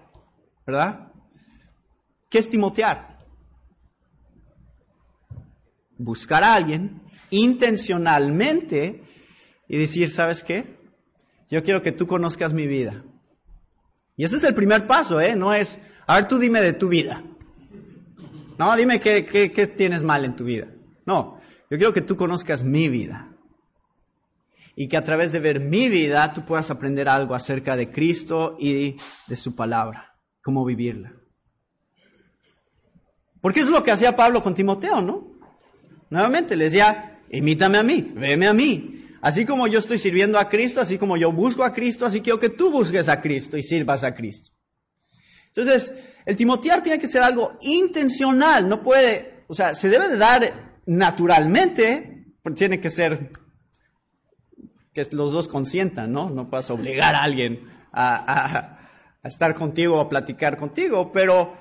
¿verdad? 0.66 1.08
¿Qué 2.28 2.38
es 2.38 2.48
timotear? 2.48 3.09
Buscar 6.00 6.42
a 6.42 6.54
alguien 6.54 7.02
intencionalmente 7.30 9.02
y 9.68 9.78
decir, 9.78 10.08
¿sabes 10.08 10.42
qué? 10.42 10.78
Yo 11.50 11.62
quiero 11.62 11.82
que 11.82 11.92
tú 11.92 12.06
conozcas 12.06 12.52
mi 12.52 12.66
vida. 12.66 13.04
Y 14.16 14.24
ese 14.24 14.36
es 14.36 14.44
el 14.44 14.54
primer 14.54 14.86
paso, 14.86 15.20
¿eh? 15.20 15.36
No 15.36 15.54
es, 15.54 15.78
a 16.06 16.16
ver, 16.16 16.28
tú 16.28 16.38
dime 16.38 16.60
de 16.60 16.72
tu 16.72 16.88
vida. 16.88 17.22
No, 18.58 18.76
dime 18.76 19.00
qué, 19.00 19.24
qué, 19.24 19.52
qué 19.52 19.66
tienes 19.66 20.02
mal 20.02 20.24
en 20.24 20.36
tu 20.36 20.44
vida. 20.44 20.68
No, 21.06 21.40
yo 21.70 21.76
quiero 21.76 21.92
que 21.92 22.02
tú 22.02 22.16
conozcas 22.16 22.64
mi 22.64 22.88
vida. 22.88 23.28
Y 24.76 24.88
que 24.88 24.96
a 24.96 25.04
través 25.04 25.32
de 25.32 25.40
ver 25.40 25.60
mi 25.60 25.88
vida 25.88 26.32
tú 26.32 26.44
puedas 26.44 26.70
aprender 26.70 27.08
algo 27.08 27.34
acerca 27.34 27.76
de 27.76 27.90
Cristo 27.90 28.56
y 28.58 28.96
de 29.26 29.36
su 29.36 29.54
palabra, 29.54 30.14
cómo 30.42 30.64
vivirla. 30.64 31.12
Porque 33.40 33.60
es 33.60 33.68
lo 33.68 33.82
que 33.82 33.90
hacía 33.90 34.16
Pablo 34.16 34.42
con 34.42 34.54
Timoteo, 34.54 35.00
¿no? 35.00 35.29
Nuevamente 36.10 36.56
le 36.56 36.64
decía, 36.64 37.20
imítame 37.30 37.78
a 37.78 37.82
mí, 37.82 38.12
veme 38.14 38.48
a 38.48 38.52
mí. 38.52 39.06
Así 39.22 39.44
como 39.44 39.66
yo 39.66 39.78
estoy 39.78 39.98
sirviendo 39.98 40.38
a 40.38 40.48
Cristo, 40.48 40.80
así 40.80 40.98
como 40.98 41.16
yo 41.16 41.30
busco 41.30 41.62
a 41.62 41.72
Cristo, 41.72 42.06
así 42.06 42.20
quiero 42.20 42.38
que 42.38 42.48
tú 42.48 42.70
busques 42.70 43.08
a 43.08 43.20
Cristo 43.20 43.56
y 43.56 43.62
sirvas 43.62 44.02
a 44.02 44.14
Cristo. 44.14 44.52
Entonces, 45.48 45.92
el 46.24 46.36
timotear 46.36 46.82
tiene 46.82 46.98
que 46.98 47.08
ser 47.08 47.22
algo 47.22 47.58
intencional, 47.60 48.68
no 48.68 48.82
puede, 48.82 49.44
o 49.48 49.54
sea, 49.54 49.74
se 49.74 49.88
debe 49.88 50.08
de 50.08 50.16
dar 50.16 50.80
naturalmente, 50.86 52.34
pero 52.42 52.54
tiene 52.54 52.80
que 52.80 52.88
ser 52.88 53.30
que 54.92 55.06
los 55.12 55.32
dos 55.32 55.48
consientan, 55.48 56.12
¿no? 56.12 56.30
No 56.30 56.48
puedes 56.48 56.70
obligar 56.70 57.14
a 57.14 57.22
alguien 57.22 57.68
a, 57.92 58.78
estar 59.22 59.54
contigo 59.54 59.96
o 59.96 60.00
a 60.00 60.08
platicar 60.08 60.56
contigo, 60.56 61.12
pero 61.12 61.54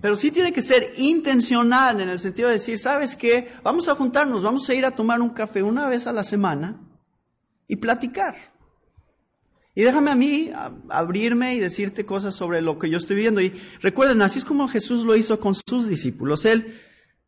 pero 0.00 0.16
sí 0.16 0.30
tiene 0.30 0.52
que 0.52 0.62
ser 0.62 0.94
intencional 0.96 2.00
en 2.00 2.08
el 2.08 2.18
sentido 2.18 2.48
de 2.48 2.54
decir, 2.54 2.78
¿sabes 2.78 3.16
qué? 3.16 3.48
Vamos 3.62 3.88
a 3.88 3.94
juntarnos, 3.94 4.42
vamos 4.42 4.68
a 4.68 4.74
ir 4.74 4.84
a 4.84 4.92
tomar 4.92 5.20
un 5.20 5.30
café 5.30 5.62
una 5.62 5.88
vez 5.88 6.06
a 6.06 6.12
la 6.12 6.24
semana 6.24 6.80
y 7.68 7.76
platicar. 7.76 8.50
Y 9.74 9.82
déjame 9.82 10.10
a 10.10 10.14
mí 10.16 10.50
abrirme 10.88 11.54
y 11.54 11.60
decirte 11.60 12.04
cosas 12.04 12.34
sobre 12.34 12.60
lo 12.60 12.78
que 12.78 12.90
yo 12.90 12.98
estoy 12.98 13.16
viendo. 13.16 13.40
Y 13.40 13.52
recuerden, 13.80 14.20
así 14.22 14.38
es 14.38 14.44
como 14.44 14.68
Jesús 14.68 15.04
lo 15.04 15.16
hizo 15.16 15.38
con 15.38 15.54
sus 15.54 15.88
discípulos. 15.88 16.44
Él 16.44 16.74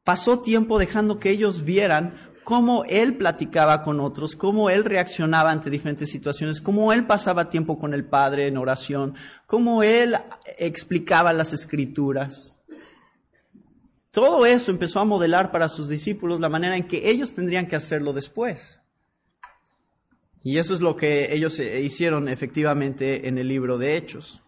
pasó 0.02 0.40
tiempo 0.40 0.78
dejando 0.78 1.18
que 1.18 1.30
ellos 1.30 1.64
vieran 1.64 2.14
cómo 2.44 2.84
él 2.84 3.16
platicaba 3.16 3.82
con 3.82 4.00
otros, 4.00 4.34
cómo 4.34 4.70
él 4.70 4.84
reaccionaba 4.84 5.50
ante 5.50 5.70
diferentes 5.70 6.10
situaciones, 6.10 6.60
cómo 6.60 6.92
él 6.92 7.06
pasaba 7.06 7.50
tiempo 7.50 7.78
con 7.78 7.94
el 7.94 8.04
Padre 8.04 8.48
en 8.48 8.56
oración, 8.56 9.14
cómo 9.46 9.82
él 9.82 10.16
explicaba 10.58 11.32
las 11.32 11.52
escrituras. 11.52 12.58
Todo 14.12 14.46
eso 14.46 14.70
empezó 14.70 15.00
a 15.00 15.04
modelar 15.04 15.50
para 15.50 15.68
sus 15.68 15.88
discípulos 15.88 16.38
la 16.38 16.50
manera 16.50 16.76
en 16.76 16.86
que 16.86 17.10
ellos 17.10 17.32
tendrían 17.32 17.66
que 17.66 17.76
hacerlo 17.76 18.12
después. 18.12 18.80
Y 20.44 20.58
eso 20.58 20.74
es 20.74 20.80
lo 20.80 20.96
que 20.96 21.34
ellos 21.34 21.58
eh, 21.58 21.80
hicieron 21.80 22.28
efectivamente 22.28 23.26
en 23.26 23.38
el 23.38 23.48
libro 23.48 23.78
de 23.78 23.96
Hechos. 23.96 24.42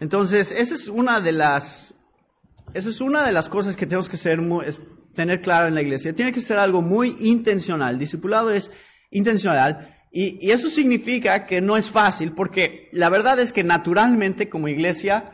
Entonces, 0.00 0.52
esa 0.52 0.74
es 0.74 0.88
una 0.88 1.20
de 1.20 1.32
las, 1.32 1.94
esa 2.74 2.88
es 2.88 3.00
una 3.00 3.24
de 3.24 3.32
las 3.32 3.48
cosas 3.48 3.76
que 3.76 3.86
tenemos 3.86 4.08
que 4.08 4.16
ser, 4.16 4.40
tener 5.14 5.40
claro 5.40 5.68
en 5.68 5.76
la 5.76 5.82
iglesia. 5.82 6.12
Tiene 6.12 6.32
que 6.32 6.40
ser 6.40 6.58
algo 6.58 6.82
muy 6.82 7.16
intencional. 7.20 7.98
Discipulado 7.98 8.50
es 8.50 8.70
intencional 9.10 9.94
Y, 10.10 10.50
eso 10.50 10.70
significa 10.70 11.46
que 11.46 11.60
no 11.60 11.76
es 11.76 11.88
fácil, 11.88 12.32
porque 12.32 12.88
la 12.92 13.10
verdad 13.10 13.38
es 13.38 13.52
que 13.52 13.62
naturalmente 13.62 14.48
como 14.48 14.66
iglesia, 14.68 15.32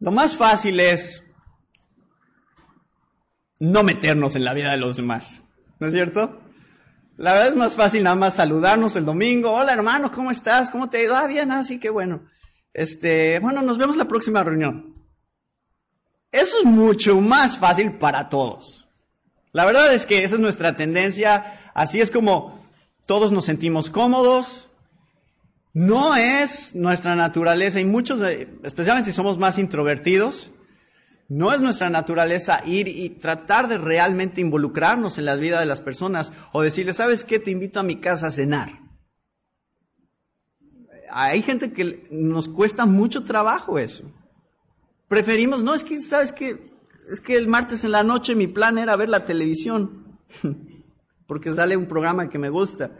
lo 0.00 0.10
más 0.10 0.36
fácil 0.36 0.80
es 0.80 1.22
no 3.58 3.82
meternos 3.82 4.36
en 4.36 4.44
la 4.44 4.54
vida 4.54 4.70
de 4.70 4.76
los 4.76 4.96
demás. 4.96 5.42
¿No 5.78 5.86
es 5.86 5.92
cierto? 5.92 6.40
La 7.16 7.32
verdad 7.32 7.48
es 7.48 7.56
más 7.56 7.74
fácil 7.74 8.02
nada 8.02 8.16
más 8.16 8.34
saludarnos 8.34 8.96
el 8.96 9.04
domingo. 9.04 9.52
Hola 9.52 9.72
hermano, 9.72 10.10
¿cómo 10.12 10.30
estás? 10.30 10.70
¿Cómo 10.70 10.90
te 10.90 10.98
ha 10.98 11.02
ido? 11.02 11.16
Ah, 11.16 11.26
bien, 11.26 11.50
así 11.50 11.78
que 11.78 11.88
bueno. 11.88 12.26
Este, 12.74 13.38
bueno, 13.40 13.62
nos 13.62 13.78
vemos 13.78 13.96
la 13.96 14.06
próxima 14.06 14.44
reunión. 14.44 14.94
Eso 16.30 16.58
es 16.58 16.64
mucho 16.64 17.18
más 17.20 17.56
fácil 17.56 17.96
para 17.96 18.28
todos. 18.28 18.86
La 19.52 19.64
verdad 19.64 19.94
es 19.94 20.04
que 20.04 20.22
esa 20.22 20.34
es 20.34 20.40
nuestra 20.40 20.76
tendencia. 20.76 21.58
Así 21.72 22.02
es 22.02 22.10
como 22.10 22.66
todos 23.06 23.32
nos 23.32 23.46
sentimos 23.46 23.88
cómodos. 23.88 24.68
No 25.76 26.16
es 26.16 26.74
nuestra 26.74 27.14
naturaleza 27.16 27.78
y 27.80 27.84
muchos, 27.84 28.22
especialmente 28.62 29.10
si 29.10 29.14
somos 29.14 29.36
más 29.36 29.58
introvertidos, 29.58 30.50
no 31.28 31.52
es 31.52 31.60
nuestra 31.60 31.90
naturaleza 31.90 32.62
ir 32.64 32.88
y 32.88 33.10
tratar 33.10 33.68
de 33.68 33.76
realmente 33.76 34.40
involucrarnos 34.40 35.18
en 35.18 35.26
la 35.26 35.36
vida 35.36 35.60
de 35.60 35.66
las 35.66 35.82
personas 35.82 36.32
o 36.52 36.62
decirle, 36.62 36.94
¿sabes 36.94 37.26
qué? 37.26 37.38
Te 37.38 37.50
invito 37.50 37.78
a 37.78 37.82
mi 37.82 37.96
casa 37.96 38.28
a 38.28 38.30
cenar. 38.30 38.70
Hay 41.10 41.42
gente 41.42 41.74
que 41.74 42.08
nos 42.10 42.48
cuesta 42.48 42.86
mucho 42.86 43.24
trabajo 43.24 43.78
eso. 43.78 44.10
Preferimos, 45.08 45.62
no, 45.62 45.74
es 45.74 45.84
que, 45.84 45.98
¿sabes 45.98 46.32
qué? 46.32 46.72
Es 47.12 47.20
que 47.20 47.36
el 47.36 47.48
martes 47.48 47.84
en 47.84 47.92
la 47.92 48.02
noche 48.02 48.34
mi 48.34 48.46
plan 48.46 48.78
era 48.78 48.96
ver 48.96 49.10
la 49.10 49.26
televisión. 49.26 50.18
porque 51.26 51.52
sale 51.52 51.76
un 51.76 51.86
programa 51.86 52.30
que 52.30 52.38
me 52.38 52.48
gusta. 52.48 52.92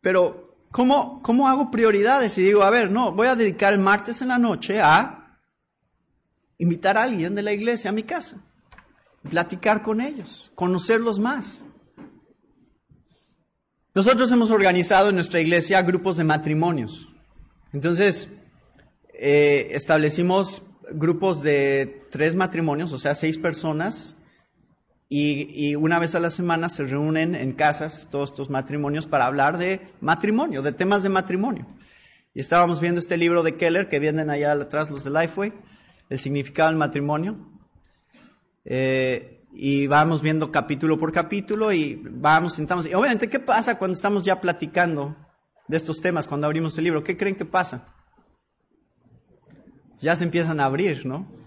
Pero, 0.00 0.51
¿cómo, 0.72 1.22
¿cómo 1.22 1.48
hago 1.48 1.70
prioridades? 1.70 2.36
Y 2.38 2.42
digo, 2.42 2.62
a 2.62 2.70
ver, 2.70 2.90
no, 2.90 3.12
voy 3.12 3.28
a 3.28 3.36
dedicar 3.36 3.72
el 3.72 3.78
martes 3.78 4.20
en 4.22 4.28
la 4.28 4.38
noche 4.38 4.80
a 4.80 5.38
invitar 6.58 6.98
a 6.98 7.04
alguien 7.04 7.34
de 7.34 7.42
la 7.42 7.52
iglesia 7.52 7.90
a 7.90 7.92
mi 7.92 8.02
casa, 8.02 8.42
platicar 9.28 9.82
con 9.82 10.00
ellos, 10.00 10.50
conocerlos 10.54 11.20
más. 11.20 11.62
Nosotros 13.94 14.32
hemos 14.32 14.50
organizado 14.50 15.10
en 15.10 15.16
nuestra 15.16 15.40
iglesia 15.40 15.82
grupos 15.82 16.16
de 16.16 16.24
matrimonios. 16.24 17.12
Entonces, 17.72 18.30
eh, 19.12 19.68
establecimos 19.72 20.62
grupos 20.92 21.42
de 21.42 22.06
tres 22.10 22.34
matrimonios, 22.34 22.92
o 22.92 22.98
sea, 22.98 23.14
seis 23.14 23.38
personas 23.38 24.16
y, 25.14 25.74
una 25.74 25.98
vez 25.98 26.14
a 26.14 26.20
la 26.20 26.30
semana 26.30 26.70
se 26.70 26.84
reúnen 26.84 27.34
en 27.34 27.52
casas 27.52 28.08
todos 28.10 28.30
estos 28.30 28.48
matrimonios 28.48 29.06
para 29.06 29.26
hablar 29.26 29.58
de 29.58 29.92
matrimonio, 30.00 30.62
de 30.62 30.72
temas 30.72 31.02
de 31.02 31.10
matrimonio. 31.10 31.66
Y 32.32 32.40
estábamos 32.40 32.80
viendo 32.80 32.98
este 32.98 33.18
libro 33.18 33.42
de 33.42 33.56
Keller 33.56 33.90
que 33.90 33.98
vienen 33.98 34.30
allá 34.30 34.52
atrás 34.52 34.90
los 34.90 35.04
de 35.04 35.10
Lifeway, 35.10 35.52
El 36.08 36.18
significado 36.18 36.70
del 36.70 36.78
matrimonio. 36.78 37.36
Eh, 38.64 39.44
y 39.52 39.86
vamos 39.86 40.22
viendo 40.22 40.50
capítulo 40.50 40.98
por 40.98 41.12
capítulo 41.12 41.74
y 41.74 42.00
vamos, 42.02 42.54
sentamos. 42.54 42.86
Y 42.86 42.94
obviamente, 42.94 43.28
¿qué 43.28 43.38
pasa 43.38 43.76
cuando 43.76 43.94
estamos 43.94 44.22
ya 44.22 44.40
platicando 44.40 45.14
de 45.68 45.76
estos 45.76 46.00
temas, 46.00 46.26
cuando 46.26 46.46
abrimos 46.46 46.78
el 46.78 46.84
libro? 46.84 47.04
¿Qué 47.04 47.18
creen 47.18 47.36
que 47.36 47.44
pasa? 47.44 47.94
Ya 50.00 50.16
se 50.16 50.24
empiezan 50.24 50.58
a 50.58 50.64
abrir, 50.64 51.04
¿no? 51.04 51.41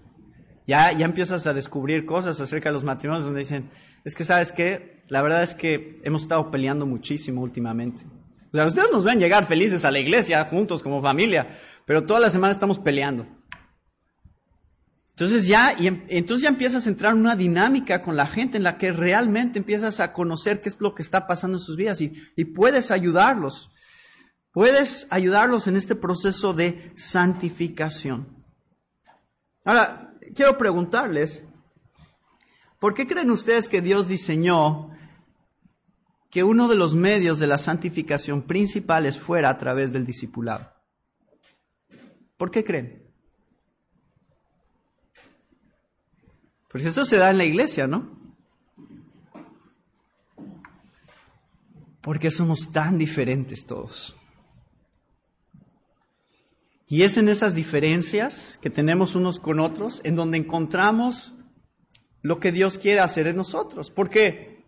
Ya, 0.66 0.92
ya 0.92 1.04
empiezas 1.04 1.46
a 1.46 1.54
descubrir 1.54 2.06
cosas 2.06 2.40
acerca 2.40 2.68
de 2.68 2.74
los 2.74 2.84
matrimonios 2.84 3.24
donde 3.24 3.40
dicen, 3.40 3.70
es 4.04 4.14
que 4.14 4.24
sabes 4.24 4.52
qué, 4.52 5.02
la 5.08 5.22
verdad 5.22 5.42
es 5.42 5.54
que 5.54 6.00
hemos 6.04 6.22
estado 6.22 6.50
peleando 6.50 6.86
muchísimo 6.86 7.42
últimamente. 7.42 8.04
Ustedes 8.52 8.90
nos 8.90 9.04
ven 9.04 9.18
llegar 9.18 9.46
felices 9.46 9.84
a 9.84 9.90
la 9.90 9.98
iglesia, 9.98 10.44
juntos 10.44 10.82
como 10.82 11.02
familia, 11.02 11.58
pero 11.84 12.04
toda 12.04 12.20
la 12.20 12.30
semana 12.30 12.52
estamos 12.52 12.78
peleando. 12.78 13.26
Entonces 15.10 15.46
ya, 15.46 15.74
y 15.78 15.86
em, 15.86 16.04
entonces 16.08 16.42
ya 16.42 16.50
empiezas 16.50 16.86
a 16.86 16.90
entrar 16.90 17.12
en 17.12 17.20
una 17.20 17.36
dinámica 17.36 18.02
con 18.02 18.16
la 18.16 18.26
gente 18.26 18.58
en 18.58 18.62
la 18.62 18.76
que 18.76 18.92
realmente 18.92 19.58
empiezas 19.58 19.98
a 20.00 20.12
conocer 20.12 20.60
qué 20.60 20.68
es 20.68 20.80
lo 20.80 20.94
que 20.94 21.02
está 21.02 21.26
pasando 21.26 21.56
en 21.56 21.62
sus 21.62 21.76
vidas 21.76 22.00
y, 22.00 22.12
y 22.36 22.44
puedes 22.44 22.90
ayudarlos. 22.90 23.70
Puedes 24.52 25.06
ayudarlos 25.10 25.68
en 25.68 25.76
este 25.76 25.94
proceso 25.94 26.52
de 26.52 26.92
santificación. 26.96 28.44
Ahora, 29.64 30.15
quiero 30.36 30.56
preguntarles, 30.56 31.42
¿por 32.78 32.94
qué 32.94 33.06
creen 33.06 33.30
ustedes 33.30 33.68
que 33.68 33.80
Dios 33.80 34.06
diseñó 34.06 34.90
que 36.30 36.44
uno 36.44 36.68
de 36.68 36.76
los 36.76 36.94
medios 36.94 37.38
de 37.38 37.46
la 37.46 37.58
santificación 37.58 38.42
principales 38.42 39.18
fuera 39.18 39.48
a 39.48 39.58
través 39.58 39.92
del 39.92 40.06
discipulado? 40.06 40.72
¿Por 42.36 42.50
qué 42.50 42.62
creen? 42.62 43.02
Porque 46.68 46.88
eso 46.88 47.04
se 47.04 47.16
da 47.16 47.30
en 47.30 47.38
la 47.38 47.44
iglesia, 47.44 47.86
¿no? 47.86 48.14
Porque 52.02 52.30
somos 52.30 52.70
tan 52.70 52.98
diferentes 52.98 53.64
todos. 53.64 54.15
Y 56.88 57.02
es 57.02 57.16
en 57.16 57.28
esas 57.28 57.54
diferencias 57.54 58.58
que 58.62 58.70
tenemos 58.70 59.16
unos 59.16 59.40
con 59.40 59.58
otros 59.58 60.00
en 60.04 60.14
donde 60.14 60.38
encontramos 60.38 61.34
lo 62.22 62.38
que 62.38 62.52
Dios 62.52 62.78
quiere 62.78 63.00
hacer 63.00 63.26
en 63.26 63.36
nosotros. 63.36 63.90
Porque 63.90 64.64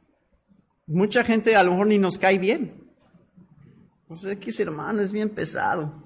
mucha 0.86 1.22
gente 1.22 1.54
a 1.54 1.62
lo 1.62 1.72
mejor 1.72 1.86
ni 1.86 1.98
nos 1.98 2.18
cae 2.18 2.38
bien. 2.38 2.88
O 4.08 4.16
sea, 4.16 4.34
que 4.36 4.50
ese 4.50 4.64
hermano 4.64 5.00
es 5.00 5.12
bien 5.12 5.30
pesado. 5.30 6.04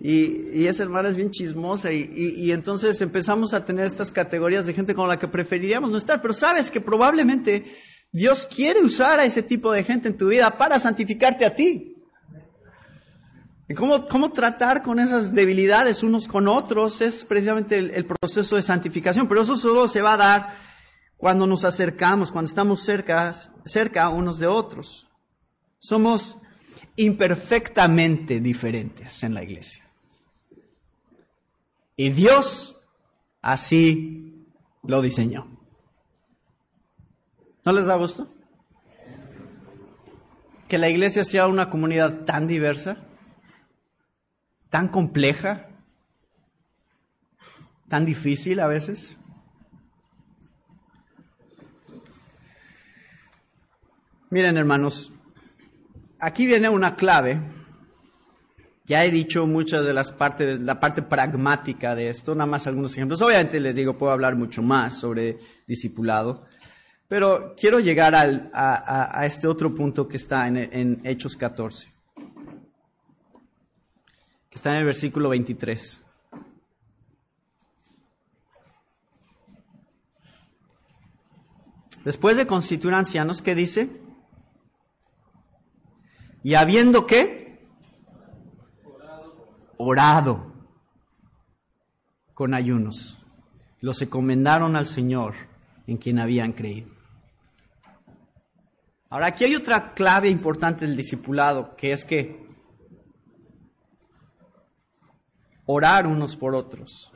Y, 0.00 0.60
y 0.60 0.66
esa 0.66 0.84
hermana 0.84 1.10
es 1.10 1.16
bien 1.16 1.30
chismosa. 1.30 1.92
Y, 1.92 2.34
y, 2.36 2.52
entonces 2.52 3.00
empezamos 3.02 3.52
a 3.52 3.64
tener 3.64 3.84
estas 3.84 4.12
categorías 4.12 4.64
de 4.64 4.72
gente 4.72 4.94
con 4.94 5.08
la 5.08 5.18
que 5.18 5.28
preferiríamos 5.28 5.90
no 5.90 5.98
estar. 5.98 6.22
Pero 6.22 6.32
sabes 6.32 6.70
que 6.70 6.80
probablemente 6.80 7.64
Dios 8.12 8.46
quiere 8.46 8.80
usar 8.80 9.20
a 9.20 9.26
ese 9.26 9.42
tipo 9.42 9.72
de 9.72 9.84
gente 9.84 10.08
en 10.08 10.16
tu 10.16 10.28
vida 10.28 10.56
para 10.56 10.80
santificarte 10.80 11.44
a 11.44 11.54
ti. 11.54 11.97
Cómo, 13.76 14.08
cómo, 14.08 14.32
tratar 14.32 14.82
con 14.82 14.98
esas 14.98 15.34
debilidades 15.34 16.02
unos 16.02 16.26
con 16.26 16.48
otros 16.48 17.02
es 17.02 17.24
precisamente 17.26 17.78
el, 17.78 18.06
proceso 18.06 18.56
de 18.56 18.62
santificación, 18.62 19.28
pero 19.28 19.42
eso 19.42 19.56
solo 19.56 19.88
se 19.88 20.00
va 20.00 20.14
a 20.14 20.16
dar 20.16 20.56
cuando 21.18 21.46
nos 21.46 21.64
acercamos, 21.64 22.32
cuando 22.32 22.48
estamos 22.48 22.82
cerca, 22.82 23.34
cerca 23.66 24.08
unos 24.08 24.38
de 24.38 24.46
otros. 24.46 25.10
Somos 25.78 26.38
imperfectamente 26.96 28.40
diferentes 28.40 29.22
en 29.22 29.34
la 29.34 29.42
iglesia. 29.42 29.84
Y 31.94 32.08
Dios 32.08 32.74
así 33.42 34.46
lo 34.82 35.02
diseñó. 35.02 35.46
¿No 37.66 37.72
les 37.72 37.84
da 37.84 37.96
gusto? 37.96 38.32
Que 40.68 40.78
la 40.78 40.88
iglesia 40.88 41.22
sea 41.22 41.46
una 41.46 41.68
comunidad 41.68 42.24
tan 42.24 42.46
diversa 42.46 43.07
tan 44.70 44.88
compleja, 44.88 45.68
tan 47.88 48.04
difícil 48.04 48.60
a 48.60 48.66
veces. 48.66 49.18
Miren 54.30 54.58
hermanos, 54.58 55.12
aquí 56.18 56.46
viene 56.46 56.68
una 56.68 56.96
clave. 56.96 57.40
Ya 58.84 59.04
he 59.04 59.10
dicho 59.10 59.46
muchas 59.46 59.84
de 59.84 59.92
las 59.92 60.12
partes, 60.12 60.60
la 60.60 60.80
parte 60.80 61.02
pragmática 61.02 61.94
de 61.94 62.08
esto, 62.08 62.34
nada 62.34 62.50
más 62.50 62.66
algunos 62.66 62.92
ejemplos. 62.92 63.20
Obviamente 63.20 63.60
les 63.60 63.76
digo, 63.76 63.98
puedo 63.98 64.12
hablar 64.12 64.34
mucho 64.34 64.62
más 64.62 64.98
sobre 64.98 65.38
discipulado, 65.66 66.44
pero 67.06 67.54
quiero 67.54 67.80
llegar 67.80 68.14
a, 68.14 69.26
este 69.26 69.46
otro 69.46 69.74
punto 69.74 70.08
que 70.08 70.16
está 70.16 70.48
en, 70.48 70.56
en 70.56 71.00
Hechos 71.04 71.36
14 71.36 71.97
está 74.58 74.72
en 74.72 74.78
el 74.78 74.86
versículo 74.86 75.28
23. 75.28 76.04
Después 82.04 82.36
de 82.36 82.46
constituir 82.46 82.94
ancianos, 82.94 83.40
¿qué 83.40 83.54
dice? 83.54 83.88
Y 86.42 86.54
habiendo 86.54 87.06
qué? 87.06 87.68
Orado 89.76 90.52
con 92.34 92.52
ayunos. 92.52 93.16
Los 93.80 94.02
encomendaron 94.02 94.74
al 94.74 94.86
Señor 94.86 95.34
en 95.86 95.98
quien 95.98 96.18
habían 96.18 96.52
creído. 96.52 96.90
Ahora, 99.08 99.28
aquí 99.28 99.44
hay 99.44 99.54
otra 99.54 99.94
clave 99.94 100.28
importante 100.28 100.84
del 100.84 100.96
discipulado, 100.96 101.76
que 101.76 101.92
es 101.92 102.04
que 102.04 102.47
orar 105.70 106.06
unos 106.06 106.34
por 106.34 106.54
otros. 106.54 107.12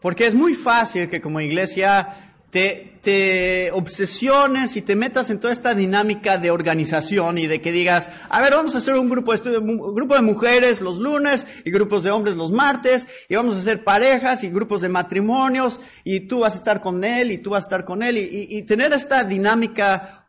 Porque 0.00 0.26
es 0.26 0.34
muy 0.34 0.54
fácil 0.54 1.08
que 1.08 1.20
como 1.20 1.40
iglesia 1.40 2.32
te, 2.50 2.98
te, 3.02 3.70
obsesiones 3.72 4.76
y 4.76 4.82
te 4.82 4.96
metas 4.96 5.28
en 5.28 5.40
toda 5.40 5.52
esta 5.52 5.74
dinámica 5.74 6.38
de 6.38 6.50
organización 6.50 7.36
y 7.36 7.46
de 7.46 7.60
que 7.60 7.72
digas, 7.72 8.08
a 8.28 8.40
ver, 8.40 8.54
vamos 8.54 8.74
a 8.74 8.78
hacer 8.78 8.96
un 8.96 9.10
grupo 9.10 9.34
de, 9.34 9.60
grupo 9.60 10.14
de 10.14 10.22
mujeres 10.22 10.80
los 10.80 10.98
lunes 10.98 11.46
y 11.64 11.70
grupos 11.70 12.04
de 12.04 12.10
hombres 12.10 12.36
los 12.36 12.50
martes 12.50 13.06
y 13.28 13.34
vamos 13.34 13.56
a 13.56 13.60
hacer 13.60 13.84
parejas 13.84 14.44
y 14.44 14.50
grupos 14.50 14.80
de 14.80 14.88
matrimonios 14.88 15.78
y 16.04 16.20
tú 16.20 16.40
vas 16.40 16.54
a 16.54 16.58
estar 16.58 16.80
con 16.80 17.04
él 17.04 17.32
y 17.32 17.38
tú 17.38 17.50
vas 17.50 17.64
a 17.64 17.66
estar 17.66 17.84
con 17.84 18.02
él 18.02 18.16
y 18.16 18.62
tener 18.62 18.94
esta 18.94 19.24
dinámica 19.24 20.26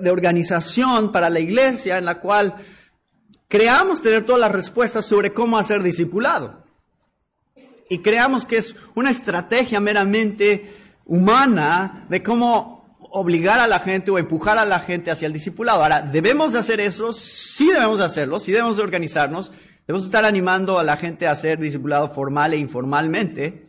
de 0.00 0.10
organización 0.10 1.12
para 1.12 1.28
la 1.28 1.40
iglesia 1.40 1.98
en 1.98 2.06
la 2.06 2.20
cual 2.20 2.54
creamos 3.48 4.02
tener 4.02 4.24
todas 4.24 4.40
las 4.40 4.52
respuestas 4.52 5.06
sobre 5.06 5.32
cómo 5.32 5.58
hacer 5.58 5.82
discipulado. 5.82 6.62
Y 7.88 7.98
creamos 8.00 8.44
que 8.44 8.58
es 8.58 8.76
una 8.94 9.10
estrategia 9.10 9.80
meramente 9.80 10.72
humana 11.06 12.06
de 12.10 12.22
cómo 12.22 12.98
obligar 13.10 13.58
a 13.58 13.66
la 13.66 13.80
gente 13.80 14.10
o 14.10 14.18
empujar 14.18 14.58
a 14.58 14.66
la 14.66 14.80
gente 14.80 15.10
hacia 15.10 15.26
el 15.26 15.32
discipulado. 15.32 15.82
Ahora, 15.82 16.02
¿debemos 16.02 16.52
de 16.52 16.58
hacer 16.58 16.80
eso? 16.80 17.14
Sí 17.14 17.68
debemos 17.68 17.98
de 17.98 18.04
hacerlo, 18.04 18.38
sí 18.38 18.52
debemos 18.52 18.76
de 18.76 18.82
organizarnos, 18.82 19.50
debemos 19.86 20.04
estar 20.04 20.26
animando 20.26 20.78
a 20.78 20.84
la 20.84 20.98
gente 20.98 21.26
a 21.26 21.30
hacer 21.30 21.58
discipulado 21.58 22.10
formal 22.10 22.52
e 22.52 22.58
informalmente. 22.58 23.66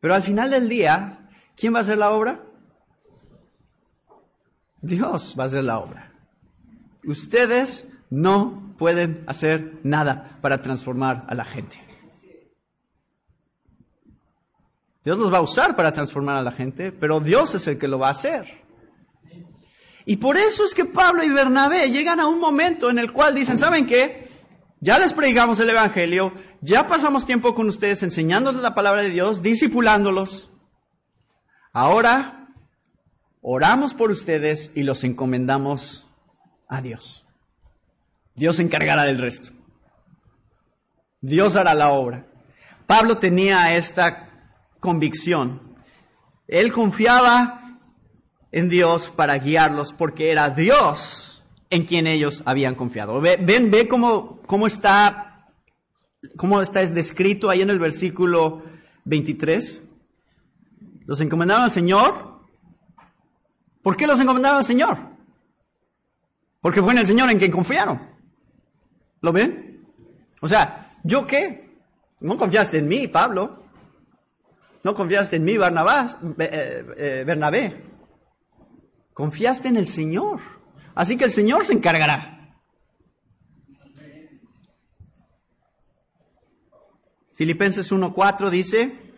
Pero 0.00 0.14
al 0.14 0.22
final 0.22 0.50
del 0.50 0.68
día, 0.68 1.28
¿quién 1.56 1.74
va 1.74 1.78
a 1.78 1.82
hacer 1.82 1.98
la 1.98 2.10
obra? 2.10 2.40
Dios 4.80 5.34
va 5.38 5.44
a 5.44 5.46
hacer 5.46 5.64
la 5.64 5.78
obra. 5.78 6.13
Ustedes 7.06 7.86
no 8.10 8.74
pueden 8.78 9.24
hacer 9.26 9.80
nada 9.82 10.38
para 10.40 10.62
transformar 10.62 11.24
a 11.28 11.34
la 11.34 11.44
gente. 11.44 11.80
Dios 15.04 15.18
los 15.18 15.32
va 15.32 15.38
a 15.38 15.42
usar 15.42 15.76
para 15.76 15.92
transformar 15.92 16.36
a 16.36 16.42
la 16.42 16.52
gente, 16.52 16.90
pero 16.90 17.20
Dios 17.20 17.54
es 17.54 17.66
el 17.68 17.78
que 17.78 17.88
lo 17.88 17.98
va 17.98 18.08
a 18.08 18.12
hacer. 18.12 18.64
Y 20.06 20.16
por 20.16 20.36
eso 20.36 20.64
es 20.64 20.74
que 20.74 20.84
Pablo 20.84 21.22
y 21.22 21.30
Bernabé 21.30 21.90
llegan 21.90 22.20
a 22.20 22.26
un 22.26 22.38
momento 22.38 22.90
en 22.90 22.98
el 22.98 23.12
cual 23.12 23.34
dicen, 23.34 23.58
¿saben 23.58 23.86
qué? 23.86 24.28
Ya 24.80 24.98
les 24.98 25.14
predicamos 25.14 25.60
el 25.60 25.70
Evangelio, 25.70 26.32
ya 26.60 26.86
pasamos 26.86 27.24
tiempo 27.24 27.54
con 27.54 27.68
ustedes 27.68 28.02
enseñándoles 28.02 28.60
la 28.60 28.74
palabra 28.74 29.02
de 29.02 29.10
Dios, 29.10 29.42
discipulándolos. 29.42 30.50
Ahora 31.72 32.48
oramos 33.40 33.94
por 33.94 34.10
ustedes 34.10 34.70
y 34.74 34.82
los 34.82 35.04
encomendamos 35.04 36.03
a 36.74 36.82
Dios. 36.82 37.24
Dios 38.34 38.56
se 38.56 38.62
encargará 38.62 39.04
del 39.04 39.18
resto. 39.18 39.50
Dios 41.20 41.56
hará 41.56 41.74
la 41.74 41.90
obra. 41.90 42.26
Pablo 42.86 43.18
tenía 43.18 43.76
esta 43.76 44.28
convicción. 44.80 45.76
Él 46.46 46.72
confiaba 46.72 47.78
en 48.52 48.68
Dios 48.68 49.08
para 49.08 49.38
guiarlos 49.38 49.92
porque 49.92 50.30
era 50.30 50.50
Dios 50.50 51.42
en 51.70 51.86
quien 51.86 52.06
ellos 52.06 52.42
habían 52.44 52.74
confiado. 52.74 53.20
ven, 53.20 53.70
ve 53.70 53.88
cómo, 53.88 54.40
cómo 54.46 54.66
está, 54.66 55.48
cómo 56.36 56.60
está 56.60 56.82
es 56.82 56.94
descrito 56.94 57.50
ahí 57.50 57.62
en 57.62 57.70
el 57.70 57.78
versículo 57.78 58.62
23. 59.04 59.82
Los 61.06 61.20
encomendaron 61.20 61.64
al 61.64 61.70
Señor. 61.70 62.40
¿Por 63.82 63.96
qué 63.96 64.06
los 64.06 64.20
encomendaron 64.20 64.58
al 64.58 64.64
Señor? 64.64 65.13
Porque 66.64 66.82
fue 66.82 66.92
en 66.94 67.00
el 67.00 67.06
Señor 67.06 67.30
en 67.30 67.38
quien 67.38 67.52
confiaron. 67.52 68.00
¿Lo 69.20 69.32
ven? 69.32 69.86
O 70.40 70.48
sea, 70.48 70.96
¿yo 71.04 71.26
qué? 71.26 71.76
No 72.20 72.38
confiaste 72.38 72.78
en 72.78 72.88
mí, 72.88 73.06
Pablo. 73.06 73.66
No 74.82 74.94
confiaste 74.94 75.36
en 75.36 75.44
mí, 75.44 75.58
Barnabás, 75.58 76.16
eh, 76.38 76.86
eh, 76.96 77.24
Bernabé. 77.26 77.84
Confiaste 79.12 79.68
en 79.68 79.76
el 79.76 79.86
Señor. 79.86 80.40
Así 80.94 81.18
que 81.18 81.24
el 81.24 81.30
Señor 81.30 81.66
se 81.66 81.74
encargará. 81.74 82.56
Filipenses 87.34 87.92
1.4 87.92 88.48
dice, 88.48 89.12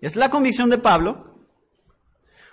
es 0.00 0.14
la 0.14 0.30
convicción 0.30 0.70
de 0.70 0.78
Pablo, 0.78 1.34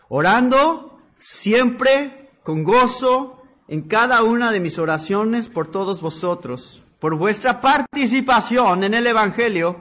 orando 0.09 1.03
siempre 1.19 2.31
con 2.41 2.63
gozo 2.63 3.40
en 3.71 3.83
cada 3.83 4.21
una 4.21 4.51
de 4.51 4.59
mis 4.59 4.77
oraciones 4.77 5.47
por 5.47 5.71
todos 5.71 6.01
vosotros, 6.01 6.83
por 6.99 7.15
vuestra 7.15 7.61
participación 7.61 8.83
en 8.83 8.93
el 8.93 9.07
Evangelio 9.07 9.79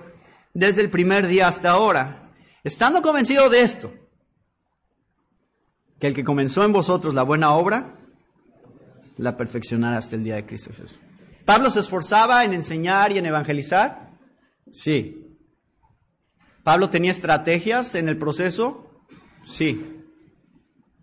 desde 0.55 0.83
el 0.83 0.91
primer 0.91 1.27
día 1.27 1.49
hasta 1.49 1.71
ahora 1.71 2.31
Estando 2.63 3.03
convencido 3.03 3.49
de 3.51 3.63
esto, 3.63 3.93
que 5.99 6.07
el 6.07 6.15
que 6.15 6.23
comenzó 6.23 6.63
en 6.63 6.73
vosotros 6.73 7.15
la 7.15 7.23
buena 7.23 7.53
obra, 7.53 7.97
la 9.17 9.37
perfeccionará 9.37 9.97
hasta 9.97 10.15
el 10.15 10.23
día 10.23 10.37
de 10.37 10.47
Cristo 10.47 10.71
Jesús. 10.71 11.01
¿Pablo 11.45 11.71
se 11.71 11.81
esforzaba 11.81 12.45
en 12.45 12.53
enseñar 12.53 13.11
y 13.11 13.19
en 13.19 13.27
evangelizar? 13.27 14.11
Sí. 14.71 15.37
¿Pablo 16.63 16.91
tenía 16.91 17.11
estrategias 17.11 17.97
en 17.97 18.09
el 18.09 18.19
proceso? 18.19 19.03
Sí. 19.45 20.05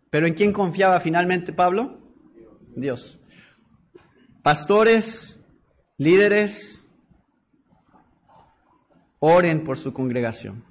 ¿Pero 0.09 0.27
en 0.27 0.35
quién 0.35 0.53
confiaba 0.53 1.01
finalmente 1.01 1.51
Pablo? 1.51 2.06
Dios. 2.77 3.19
Pastores, 4.43 5.39
líderes, 5.97 6.85
oren 9.19 9.63
por 9.63 9.77
su 9.77 9.91
congregación. 9.93 10.63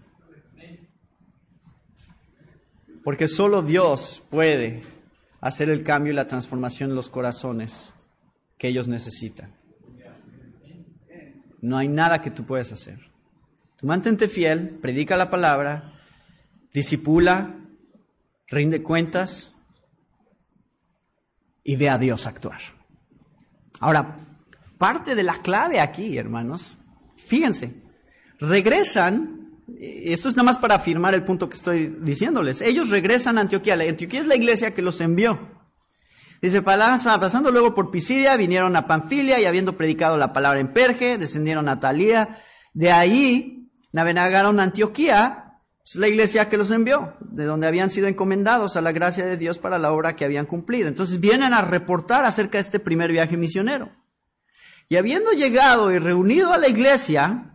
Porque 3.02 3.28
solo 3.28 3.62
Dios 3.62 4.22
puede 4.30 4.82
hacer 5.40 5.68
el 5.68 5.82
cambio 5.82 6.12
y 6.12 6.16
la 6.16 6.26
transformación 6.26 6.90
en 6.90 6.96
los 6.96 7.09
corazones 7.09 7.92
que 8.57 8.68
ellos 8.68 8.88
necesitan. 8.88 9.54
No 11.61 11.76
hay 11.76 11.88
nada 11.88 12.22
que 12.22 12.30
tú 12.30 12.44
puedas 12.46 12.72
hacer. 12.72 13.00
Tú 13.76 13.86
mantente 13.86 14.28
fiel, 14.28 14.78
predica 14.80 15.16
la 15.16 15.30
palabra, 15.30 15.92
disipula, 16.72 17.57
rinde 18.46 18.82
cuentas 18.82 19.55
y 21.68 21.74
ve 21.74 21.90
a 21.90 21.98
Dios 21.98 22.28
actuar. 22.28 22.60
Ahora, 23.80 24.20
parte 24.78 25.16
de 25.16 25.24
la 25.24 25.34
clave 25.34 25.80
aquí, 25.80 26.16
hermanos, 26.16 26.78
fíjense, 27.16 27.82
regresan 28.38 29.42
esto 29.80 30.28
es 30.28 30.36
nada 30.36 30.44
más 30.44 30.58
para 30.58 30.76
afirmar 30.76 31.14
el 31.14 31.24
punto 31.24 31.48
que 31.48 31.56
estoy 31.56 31.96
diciéndoles. 32.00 32.60
Ellos 32.60 32.88
regresan 32.88 33.36
a 33.36 33.40
Antioquía. 33.40 33.74
Antioquía 33.74 34.20
es 34.20 34.28
la 34.28 34.36
iglesia 34.36 34.72
que 34.72 34.80
los 34.80 35.00
envió. 35.00 35.40
Dice, 36.40 36.62
pasando 36.62 37.50
luego 37.50 37.74
por 37.74 37.90
Pisidia, 37.90 38.36
vinieron 38.36 38.76
a 38.76 38.86
Panfilia 38.86 39.40
y 39.40 39.44
habiendo 39.44 39.76
predicado 39.76 40.16
la 40.16 40.32
palabra 40.32 40.60
en 40.60 40.72
Perge, 40.72 41.18
descendieron 41.18 41.68
a 41.68 41.80
Talía. 41.80 42.38
De 42.74 42.92
ahí 42.92 43.68
navegaron 43.90 44.60
a 44.60 44.62
Antioquía, 44.62 45.45
es 45.95 45.97
la 45.97 46.09
iglesia 46.09 46.49
que 46.49 46.57
los 46.57 46.70
envió, 46.70 47.14
de 47.20 47.45
donde 47.45 47.66
habían 47.66 47.91
sido 47.91 48.09
encomendados 48.09 48.76
a 48.76 48.80
la 48.80 48.93
gracia 48.93 49.24
de 49.24 49.37
Dios 49.37 49.59
para 49.59 49.78
la 49.78 49.93
obra 49.93 50.16
que 50.16 50.24
habían 50.24 50.47
cumplido. 50.47 50.89
Entonces 50.89 51.20
vienen 51.20 51.55
a 51.55 51.62
reportar 51.62 52.24
acerca 52.24 52.59
de 52.59 52.62
este 52.62 52.80
primer 52.80 53.12
viaje 53.12 53.37
misionero. 53.37 53.91
Y 54.89 54.97
habiendo 54.97 55.32
llegado 55.32 55.93
y 55.93 55.99
reunido 55.99 56.53
a 56.53 56.59
la 56.59 56.68
iglesia, 56.68 57.53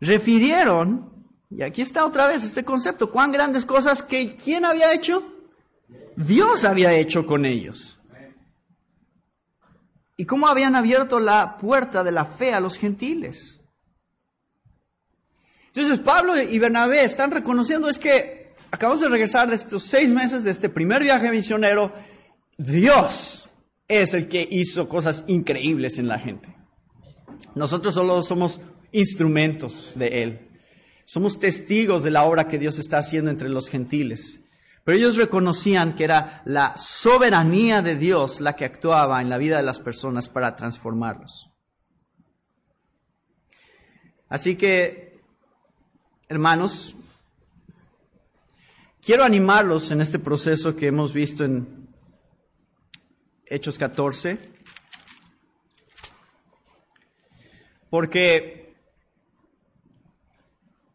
refirieron 0.00 1.16
y 1.50 1.62
aquí 1.62 1.82
está 1.82 2.04
otra 2.04 2.26
vez 2.26 2.44
este 2.44 2.64
concepto, 2.64 3.10
cuán 3.10 3.32
grandes 3.32 3.64
cosas 3.64 4.02
que 4.02 4.34
¿quién 4.34 4.64
había 4.64 4.92
hecho? 4.92 5.24
Dios 6.16 6.64
había 6.64 6.92
hecho 6.92 7.24
con 7.26 7.44
ellos. 7.44 8.00
Y 10.16 10.24
cómo 10.24 10.48
habían 10.48 10.74
abierto 10.74 11.20
la 11.20 11.58
puerta 11.58 12.02
de 12.02 12.10
la 12.10 12.24
fe 12.24 12.52
a 12.52 12.60
los 12.60 12.76
gentiles. 12.76 13.55
Entonces 15.76 16.00
Pablo 16.00 16.40
y 16.40 16.58
Bernabé 16.58 17.04
están 17.04 17.30
reconociendo 17.30 17.90
es 17.90 17.98
que 17.98 18.54
acabamos 18.70 19.02
de 19.02 19.10
regresar 19.10 19.48
de 19.48 19.56
estos 19.56 19.82
seis 19.82 20.10
meses 20.10 20.42
de 20.42 20.50
este 20.50 20.70
primer 20.70 21.02
viaje 21.02 21.30
misionero. 21.30 21.92
Dios 22.56 23.46
es 23.86 24.14
el 24.14 24.26
que 24.26 24.48
hizo 24.50 24.88
cosas 24.88 25.24
increíbles 25.26 25.98
en 25.98 26.08
la 26.08 26.18
gente. 26.18 26.56
Nosotros 27.54 27.92
solo 27.92 28.22
somos 28.22 28.58
instrumentos 28.90 29.92
de 29.96 30.22
Él. 30.22 30.48
Somos 31.04 31.38
testigos 31.38 32.02
de 32.02 32.10
la 32.10 32.24
obra 32.24 32.48
que 32.48 32.58
Dios 32.58 32.78
está 32.78 32.96
haciendo 32.96 33.30
entre 33.30 33.50
los 33.50 33.68
gentiles. 33.68 34.40
Pero 34.82 34.96
ellos 34.96 35.16
reconocían 35.16 35.94
que 35.94 36.04
era 36.04 36.40
la 36.46 36.74
soberanía 36.76 37.82
de 37.82 37.96
Dios 37.96 38.40
la 38.40 38.56
que 38.56 38.64
actuaba 38.64 39.20
en 39.20 39.28
la 39.28 39.36
vida 39.36 39.58
de 39.58 39.62
las 39.62 39.80
personas 39.80 40.30
para 40.30 40.56
transformarlos. 40.56 41.50
Así 44.28 44.56
que, 44.56 45.15
hermanos, 46.28 46.96
quiero 49.00 49.24
animarlos 49.24 49.90
en 49.90 50.00
este 50.00 50.18
proceso 50.18 50.74
que 50.74 50.88
hemos 50.88 51.12
visto 51.12 51.44
en 51.44 51.88
Hechos 53.46 53.78
14, 53.78 54.38
porque 57.88 58.74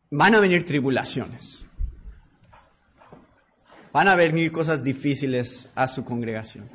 van 0.09 0.36
a 0.36 0.39
venir 0.39 0.65
tribulaciones. 0.65 1.65
van 3.93 4.07
a 4.07 4.15
venir 4.15 4.53
cosas 4.53 4.82
difíciles 4.84 5.69
a 5.75 5.86
su 5.86 6.05
congregación. 6.05 6.69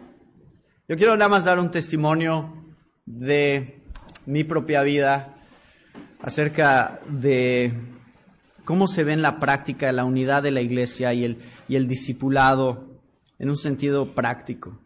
Yo 0.86 0.98
quiero 0.98 1.16
nada 1.16 1.30
más 1.30 1.46
dar 1.46 1.58
un 1.58 1.70
testimonio 1.70 2.74
de 3.06 3.80
mi 4.26 4.44
propia 4.44 4.82
vida 4.82 5.34
acerca 6.20 7.00
de 7.08 7.95
cómo 8.66 8.88
se 8.88 9.04
ve 9.04 9.14
en 9.14 9.22
la 9.22 9.38
práctica 9.38 9.90
la 9.92 10.04
unidad 10.04 10.42
de 10.42 10.50
la 10.50 10.60
iglesia 10.60 11.14
y 11.14 11.24
el, 11.24 11.38
y 11.68 11.76
el 11.76 11.86
discipulado 11.86 13.00
en 13.38 13.48
un 13.48 13.56
sentido 13.56 14.12
práctico. 14.14 14.78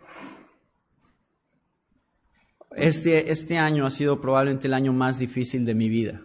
Este, 2.76 3.32
este 3.32 3.58
año 3.58 3.86
ha 3.86 3.90
sido 3.90 4.20
probablemente 4.20 4.68
el 4.68 4.74
año 4.74 4.92
más 4.92 5.18
difícil 5.18 5.64
de 5.64 5.74
mi 5.74 5.88
vida. 5.88 6.20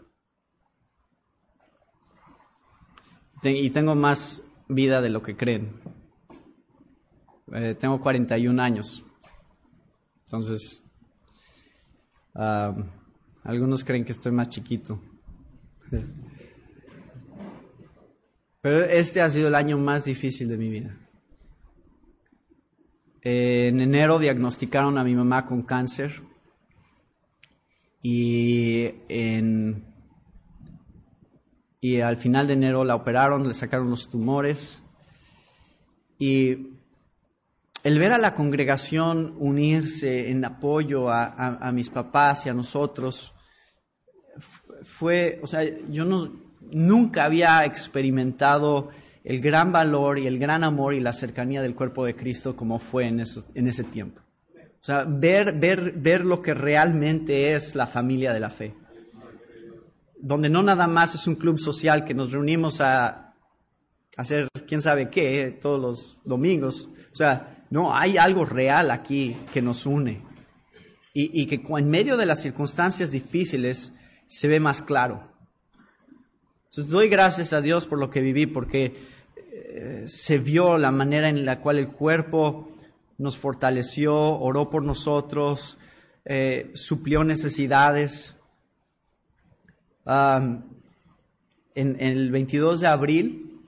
Y 3.42 3.70
tengo 3.70 3.96
más 3.96 4.44
vida 4.68 5.02
de 5.02 5.10
lo 5.10 5.22
que 5.22 5.38
creen. 5.38 5.80
Eh, 7.54 7.76
tengo 7.80 8.02
41 8.02 8.62
años. 8.62 9.06
Entonces, 10.26 10.84
algunos 13.44 13.84
creen 13.84 14.04
que 14.04 14.12
estoy 14.12 14.32
más 14.32 14.50
chiquito. 14.50 15.00
Pero 18.66 18.84
este 18.84 19.22
ha 19.22 19.30
sido 19.30 19.50
el 19.50 19.54
año 19.54 19.78
más 19.78 20.06
difícil 20.06 20.50
de 20.50 20.58
mi 20.58 20.70
vida. 20.70 20.98
En 23.22 23.80
enero 23.80 24.18
diagnosticaron 24.18 24.98
a 24.98 25.04
mi 25.04 25.14
mamá 25.14 25.46
con 25.46 25.62
cáncer 25.62 26.24
y, 28.02 28.88
al 32.02 32.18
final 32.18 32.48
de 32.48 32.54
enero 32.54 32.84
la 32.84 32.96
operaron, 32.96 33.48
le 33.48 33.54
sacaron 33.54 33.92
los 33.92 34.10
tumores 34.10 34.82
y 36.18 36.80
el 37.84 38.00
ver 38.00 38.14
a 38.14 38.18
la 38.18 38.34
congregación 38.34 39.36
unirse 39.38 40.32
en 40.32 40.44
apoyo 40.44 41.12
a, 41.12 41.72
mis 41.72 41.92
papás 41.92 42.48
y 42.48 42.50
a 42.50 42.56
nosotros 42.56 43.32
fue, 44.82 45.40
o 45.44 45.46
sea, 45.46 45.62
yo 45.88 46.04
no, 46.04 46.45
nunca 46.72 47.26
había 47.26 47.66
experimentado 47.66 48.90
el 49.24 49.42
gran 49.42 49.72
valor 49.72 50.20
y 50.20 50.28
el 50.28 50.38
gran 50.38 50.64
amor 50.64 50.94
y 50.94 51.00
la 51.00 51.14
cercanía 51.14 51.62
del 51.62 51.76
cuerpo 51.76 52.06
de 52.06 52.16
Cristo 52.16 52.56
como 52.56 52.80
fue 52.80 53.08
en, 53.08 53.20
ese 53.20 53.84
tiempo. 53.84 54.22
O 54.54 54.84
sea, 54.86 55.04
ver, 55.04 55.58
ver, 55.58 55.94
ver 55.94 56.24
lo 56.24 56.42
que 56.42 56.54
realmente 56.54 57.54
es 57.54 57.74
la 57.74 57.88
familia 57.88 58.34
de 58.34 58.40
la 58.40 58.52
fe. 58.52 58.76
Donde 60.18 60.50
no 60.50 60.62
nada 60.62 60.88
más 60.88 61.16
es 61.16 61.26
un 61.28 61.36
club 61.36 61.58
social 61.58 62.06
que 62.06 62.14
nos 62.14 62.32
reunimos 62.32 62.82
a 62.82 63.34
hacer 64.16 64.48
quién 64.68 64.82
sabe 64.82 65.10
qué 65.10 65.58
todos 65.60 65.82
los 65.82 66.20
domingos. 66.24 66.88
O 67.12 67.16
sea, 67.16 67.66
no, 67.70 67.96
hay 67.96 68.18
algo 68.18 68.46
real 68.46 68.92
aquí 68.92 69.38
que 69.52 69.62
nos 69.62 69.86
une 69.86 70.22
y, 71.18 71.46
que 71.46 71.62
en 71.66 71.90
medio 71.90 72.18
de 72.18 72.26
las 72.26 72.42
circunstancias 72.42 73.10
difíciles 73.10 73.94
se 74.28 74.48
ve 74.50 74.60
más 74.60 74.82
claro. 74.82 75.32
Entonces 76.76 76.92
doy 76.92 77.08
gracias 77.08 77.54
a 77.54 77.62
Dios 77.62 77.88
por 77.88 78.00
lo 78.00 78.10
que 78.10 78.20
viví, 78.20 78.48
porque 78.48 78.94
eh, 79.54 80.04
se 80.08 80.40
vio 80.40 80.78
la 80.78 80.92
manera 80.92 81.30
en 81.30 81.46
la 81.46 81.62
cual 81.62 81.80
el 81.80 81.88
cuerpo 81.88 82.70
nos 83.18 83.38
fortaleció, 83.38 84.14
oró 84.14 84.70
por 84.70 84.84
nosotros, 84.84 85.78
eh, 86.26 86.72
suplió 86.74 87.24
necesidades. 87.24 88.36
en, 90.06 90.66
el 91.76 92.32
22 92.32 92.82
de 92.82 92.88
abril 92.88 93.62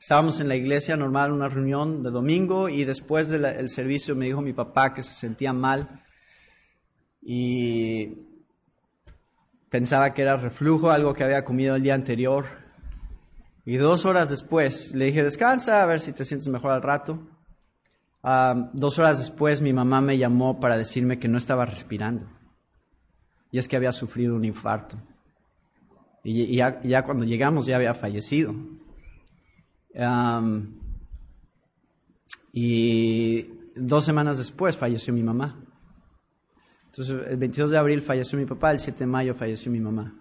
Estábamos 0.00 0.40
en 0.40 0.48
la 0.48 0.56
iglesia 0.56 0.96
normal, 0.96 1.32
una 1.32 1.48
reunión 1.48 2.02
de 2.02 2.10
domingo, 2.10 2.70
y 2.70 2.84
después 2.84 3.28
del 3.28 3.68
servicio 3.68 4.16
me 4.16 4.24
dijo 4.24 4.40
mi 4.40 4.54
papá 4.54 4.94
que 4.94 5.02
se 5.02 5.14
sentía 5.14 5.52
mal 5.52 6.02
y 7.20 8.31
pensaba 9.72 10.12
que 10.12 10.22
era 10.22 10.36
reflujo, 10.36 10.90
algo 10.90 11.14
que 11.14 11.24
había 11.24 11.44
comido 11.44 11.74
el 11.74 11.82
día 11.82 11.94
anterior. 11.94 12.44
Y 13.64 13.78
dos 13.78 14.04
horas 14.04 14.28
después 14.28 14.94
le 14.94 15.06
dije, 15.06 15.24
descansa, 15.24 15.82
a 15.82 15.86
ver 15.86 15.98
si 15.98 16.12
te 16.12 16.24
sientes 16.24 16.48
mejor 16.48 16.70
al 16.70 16.82
rato. 16.82 17.18
dos 18.74 18.98
horas 18.98 19.18
después 19.18 19.62
mi 19.62 19.72
mamá 19.72 20.00
me 20.00 20.18
llamó 20.18 20.60
para 20.60 20.76
decirme 20.76 21.18
que 21.18 21.26
no 21.26 21.38
estaba 21.38 21.64
respirando. 21.64 22.26
Y 23.50 23.58
es 23.58 23.66
que 23.66 23.76
había 23.76 23.92
sufrido 23.92 24.36
un 24.36 24.44
infarto. 24.44 24.98
Y, 26.22 26.56
ya 26.56 27.02
cuando 27.04 27.24
llegamos 27.24 27.66
ya 27.66 27.76
había 27.76 27.94
fallecido 27.94 28.54
y 32.52 33.42
dos 33.74 34.04
semanas 34.04 34.38
después 34.38 34.76
falleció 34.76 35.12
mi 35.14 35.22
mamá. 35.22 35.64
Entonces, 36.92 37.26
el 37.26 37.38
22 37.38 37.70
de 37.70 37.78
abril 37.78 38.02
falleció 38.02 38.38
mi 38.38 38.44
papá, 38.44 38.70
el 38.70 38.78
7 38.78 38.98
de 38.98 39.06
mayo 39.06 39.34
falleció 39.34 39.72
mi 39.72 39.80
mamá. 39.80 40.14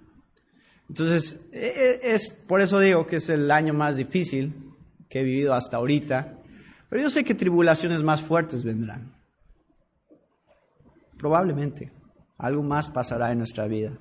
Entonces, 0.87 1.37
e, 1.51 1.99
e, 2.01 2.13
es, 2.13 2.31
por 2.47 2.61
eso 2.61 2.79
digo 2.79 3.05
que 3.05 3.17
es 3.17 3.27
el 3.27 3.51
año 3.51 3.73
más 3.73 3.97
difícil 3.97 4.71
que 5.09 5.19
he 5.19 5.23
vivido 5.23 5.53
hasta 5.53 5.75
ahorita. 5.75 6.39
Pero 6.89 7.01
yo 7.01 7.09
sé 7.09 7.25
que 7.25 7.35
tribulaciones 7.35 8.03
más 8.03 8.21
fuertes 8.21 8.63
vendrán. 8.63 9.13
Probablemente. 11.17 11.91
Algo 12.37 12.63
más 12.63 12.89
pasará 12.89 13.33
en 13.33 13.39
nuestra 13.39 13.67
vida. 13.67 13.91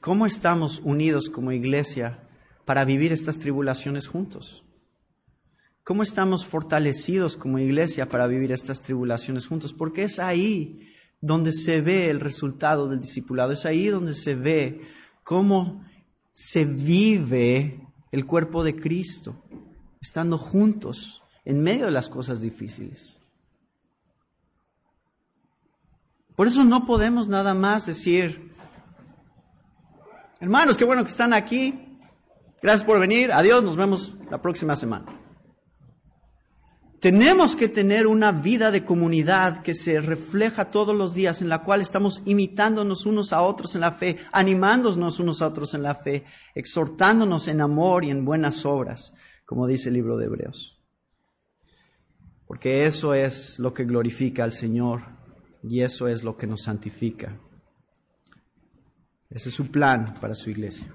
¿Cómo 0.00 0.24
estamos 0.24 0.80
unidos 0.80 1.28
como 1.28 1.52
iglesia 1.52 2.20
para 2.64 2.86
vivir 2.86 3.12
estas 3.12 3.38
tribulaciones 3.38 4.08
juntos? 4.08 4.64
¿Cómo 5.84 6.02
estamos 6.02 6.46
fortalecidos 6.46 7.36
como 7.36 7.58
iglesia 7.58 8.08
para 8.08 8.26
vivir 8.26 8.50
estas 8.50 8.80
tribulaciones 8.80 9.46
juntos? 9.46 9.74
Porque 9.74 10.04
es 10.04 10.18
ahí 10.18 10.88
donde 11.22 11.52
se 11.52 11.80
ve 11.80 12.10
el 12.10 12.20
resultado 12.20 12.86
del 12.88 13.00
discipulado, 13.00 13.52
es 13.52 13.64
ahí 13.64 13.86
donde 13.86 14.14
se 14.14 14.34
ve 14.34 14.82
cómo 15.24 15.82
se 16.32 16.66
vive 16.66 17.80
el 18.10 18.26
cuerpo 18.26 18.62
de 18.62 18.76
Cristo, 18.76 19.42
estando 20.02 20.36
juntos 20.36 21.22
en 21.46 21.62
medio 21.62 21.86
de 21.86 21.92
las 21.92 22.10
cosas 22.10 22.42
difíciles. 22.42 23.18
Por 26.36 26.46
eso 26.46 26.62
no 26.62 26.84
podemos 26.84 27.28
nada 27.28 27.54
más 27.54 27.86
decir, 27.86 28.52
hermanos, 30.40 30.76
qué 30.76 30.84
bueno 30.84 31.02
que 31.02 31.10
están 31.10 31.32
aquí, 31.32 31.88
Gracias 32.62 32.84
por 32.84 33.00
venir. 33.00 33.32
Adiós. 33.32 33.62
Nos 33.64 33.76
vemos 33.76 34.16
la 34.30 34.40
próxima 34.40 34.76
semana. 34.76 35.21
Tenemos 37.02 37.56
que 37.56 37.68
tener 37.68 38.06
una 38.06 38.30
vida 38.30 38.70
de 38.70 38.84
comunidad 38.84 39.62
que 39.62 39.74
se 39.74 40.00
refleja 40.00 40.70
todos 40.70 40.94
los 40.94 41.14
días, 41.14 41.42
en 41.42 41.48
la 41.48 41.64
cual 41.64 41.80
estamos 41.80 42.22
imitándonos 42.26 43.06
unos 43.06 43.32
a 43.32 43.42
otros 43.42 43.74
en 43.74 43.80
la 43.80 43.94
fe, 43.94 44.18
animándonos 44.30 45.18
unos 45.18 45.42
a 45.42 45.48
otros 45.48 45.74
en 45.74 45.82
la 45.82 45.96
fe, 45.96 46.22
exhortándonos 46.54 47.48
en 47.48 47.60
amor 47.60 48.04
y 48.04 48.10
en 48.10 48.24
buenas 48.24 48.64
obras, 48.64 49.12
como 49.44 49.66
dice 49.66 49.88
el 49.88 49.96
libro 49.96 50.16
de 50.16 50.26
Hebreos. 50.26 50.80
Porque 52.46 52.86
eso 52.86 53.14
es 53.14 53.58
lo 53.58 53.74
que 53.74 53.82
glorifica 53.82 54.44
al 54.44 54.52
Señor 54.52 55.02
y 55.64 55.80
eso 55.80 56.06
es 56.06 56.22
lo 56.22 56.36
que 56.36 56.46
nos 56.46 56.62
santifica. 56.62 57.36
Ese 59.28 59.48
es 59.48 59.54
su 59.56 59.72
plan 59.72 60.14
para 60.20 60.34
su 60.34 60.50
iglesia. 60.50 60.94